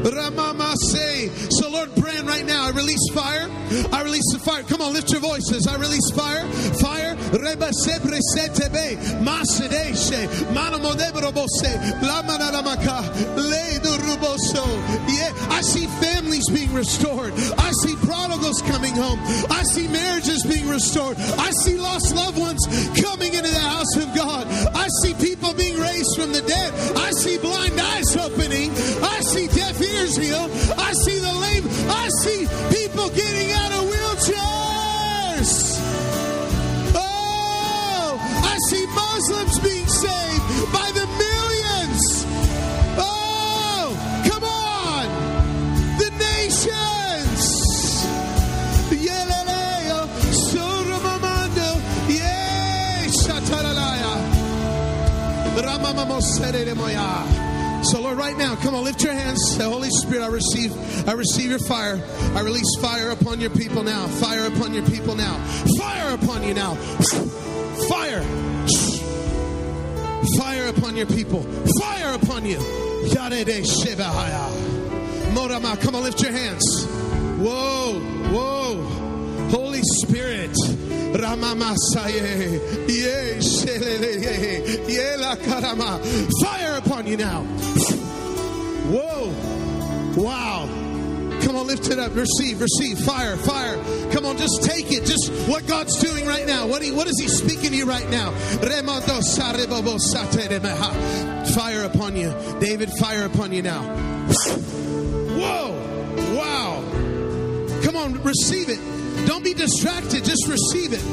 Ramamase. 0.03 1.51
So, 1.51 1.69
Lord, 1.69 1.93
Right 2.25 2.45
now, 2.45 2.65
I 2.65 2.71
release 2.71 3.05
fire. 3.13 3.47
I 3.93 4.01
release 4.03 4.25
the 4.33 4.39
fire. 4.39 4.63
Come 4.63 4.81
on, 4.81 4.93
lift 4.93 5.11
your 5.11 5.21
voices. 5.21 5.67
I 5.67 5.77
release 5.77 6.09
fire. 6.11 6.45
Fire. 6.81 7.15
Reba 7.31 7.71
sebre 7.73 8.19
setebe. 8.33 8.97
Masedeshe. 9.21 10.27
Manamodebrobose. 10.53 11.71
Lamanalamaka. 12.01 13.05
Leiduruboso. 13.37 14.65
Yeah, 15.07 15.31
I 15.53 15.61
see 15.61 15.85
families 16.01 16.49
being 16.49 16.73
restored. 16.73 17.33
I 17.57 17.71
see 17.83 17.95
prodigals 18.05 18.61
coming 18.63 18.95
home. 18.95 19.19
I 19.49 19.63
see 19.63 19.87
marriages 19.87 20.43
being 20.43 20.67
restored. 20.67 21.17
I 21.37 21.51
see 21.51 21.77
lost 21.77 22.15
loved 22.15 22.39
ones 22.39 22.65
coming 23.01 23.33
into 23.33 23.49
the 23.51 23.59
house 23.59 23.95
of 23.97 24.13
God. 24.15 24.47
I 24.75 24.87
see 25.01 25.13
people 25.13 25.53
being 25.53 25.77
raised 25.79 26.15
from 26.17 26.33
the 26.33 26.41
dead. 26.41 26.73
I 26.97 27.11
see 27.11 27.37
blind 27.37 27.79
eyes 27.79 28.17
opening. 28.17 28.71
I 29.03 29.21
see 29.21 29.47
deaf 29.47 29.79
ears 29.79 30.17
healed. 30.17 30.51
I 30.77 30.91
see 30.93 31.19
the 31.19 31.33
lame. 31.33 31.63
I 31.89 32.09
see 32.23 32.47
people 32.71 33.09
getting 33.09 33.51
out 33.51 33.71
of 33.71 33.83
wheelchairs. 33.91 35.51
Oh, 36.95 38.19
I 38.53 38.57
see 38.69 38.85
Muslims 38.87 39.59
being 39.59 39.87
saved 39.87 40.71
by 40.71 40.91
the 40.93 41.05
millions. 41.23 42.25
Oh, 42.97 43.95
come 44.29 44.43
on. 44.43 45.05
The 45.99 46.09
nations. 46.27 47.43
Shatalalaya. 53.25 54.13
Ramamamosereremoya. 55.65 57.34
So 57.95 58.01
Lord, 58.01 58.17
right 58.17 58.37
now, 58.37 58.57
come 58.57 58.75
on, 58.75 58.83
lift 58.83 59.01
your 59.05 59.13
hands. 59.13 59.39
Say, 59.55 59.63
Holy 59.63 59.89
Spirit, 59.89 60.21
I 60.21 60.27
receive, 60.27 61.07
I 61.07 61.13
receive 61.13 61.49
your 61.49 61.59
fire. 61.59 61.97
I 62.35 62.41
release 62.41 62.67
fire 62.81 63.11
upon 63.11 63.39
your 63.39 63.51
people 63.51 63.83
now. 63.83 64.07
Fire 64.07 64.47
upon 64.47 64.73
your 64.73 64.85
people 64.85 65.15
now. 65.15 65.37
Fire 65.77 66.13
upon 66.13 66.43
you 66.43 66.53
now. 66.53 66.75
Fire. 67.87 68.21
Fire 70.37 70.67
upon 70.67 70.97
your 70.97 71.05
people. 71.05 71.43
Fire 71.79 72.15
upon 72.15 72.45
you. 72.45 72.57
Come 75.79 75.95
on, 75.95 76.03
lift 76.03 76.21
your 76.21 76.33
hands. 76.33 76.85
Whoa, 77.39 77.93
whoa. 78.33 78.64
Holy 79.49 79.81
Spirit. 79.83 80.55
Fire 86.43 86.77
upon 86.77 87.07
you 87.07 87.17
now. 87.17 87.41
Whoa. 88.91 89.31
Wow. 90.21 90.67
Come 91.41 91.55
on, 91.57 91.67
lift 91.67 91.89
it 91.89 91.99
up. 91.99 92.15
Receive, 92.15 92.59
receive. 92.59 92.99
Fire, 92.99 93.37
fire. 93.37 93.75
Come 94.11 94.25
on, 94.25 94.37
just 94.37 94.63
take 94.63 94.91
it. 94.91 95.05
Just 95.05 95.31
what 95.47 95.65
God's 95.67 95.95
doing 96.01 96.25
right 96.25 96.45
now. 96.47 96.67
What, 96.67 96.81
he, 96.81 96.91
what 96.91 97.07
is 97.07 97.19
He 97.19 97.27
speaking 97.27 97.69
to 97.69 97.75
you 97.75 97.85
right 97.85 98.09
now? 98.09 98.31
Fire 101.53 101.83
upon 101.83 102.15
you. 102.15 102.33
David, 102.59 102.89
fire 102.99 103.25
upon 103.25 103.51
you 103.51 103.61
now. 103.61 103.83
Whoa. 105.37 105.71
Wow. 106.35 106.83
Come 107.83 107.95
on, 107.95 108.23
receive 108.23 108.69
it. 108.69 108.79
Don't 109.25 109.43
be 109.43 109.53
distracted. 109.53 110.23
Just 110.23 110.47
receive 110.47 110.93
it. 110.93 111.03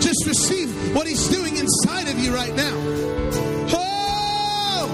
Just 0.00 0.26
receive 0.26 0.94
what 0.94 1.06
He's 1.06 1.28
doing 1.28 1.56
inside 1.56 2.08
of 2.08 2.18
you 2.18 2.34
right 2.34 2.54
now. 2.54 2.74
Oh! 3.72 4.86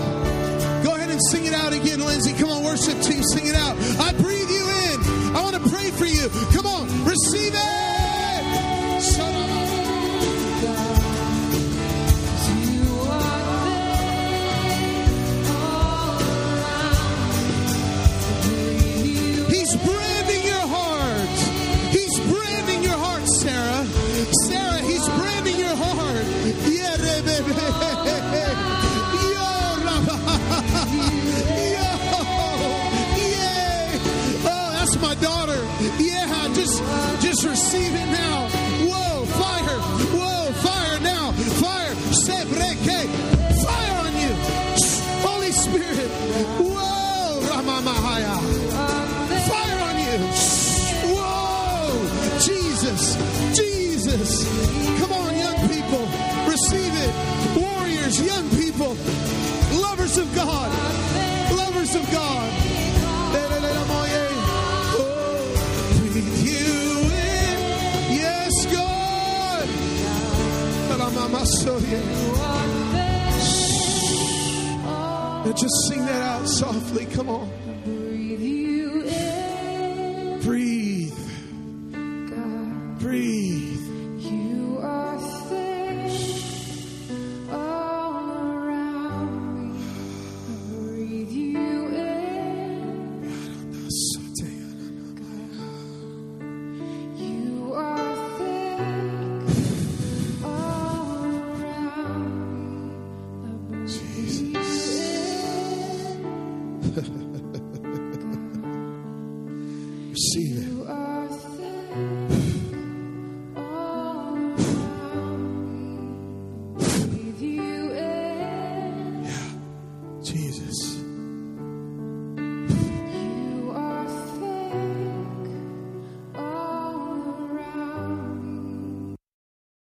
Go 0.85 0.95
ahead 0.95 1.11
and 1.11 1.21
sing 1.31 1.47
it 1.47 1.53
out 1.55 1.73
again, 1.73 2.01
Lindsay. 2.01 2.33
Come 2.33 2.51
on, 2.51 2.65
worship 2.65 3.01
team, 3.03 3.23
sing 3.23 3.47
it 3.47 3.55
out. 3.55 3.77
I 4.01 4.13
breathe 4.13 4.51
you 4.51 4.65
in. 4.69 5.37
I 5.37 5.43
want 5.43 5.57
to 5.57 5.71
pray 5.71 5.91
for 5.91 6.07
you. 6.07 6.29
Come 6.53 6.67
on, 6.67 6.87
receive 7.05 7.53
it. 7.55 8.04
Lovers 61.95 62.09
of 62.09 62.13
God. 62.13 62.53
Oh, 64.97 65.99
breathe 65.99 66.39
you 66.45 67.03
in. 67.03 67.59
Yes, 68.19 68.67
God. 68.67 69.69
Now 75.47 75.53
Just 75.53 75.89
sing 75.89 76.05
that 76.07 76.23
out 76.23 76.49
softly. 76.49 77.07
Come 77.07 77.29
on. 77.29 77.64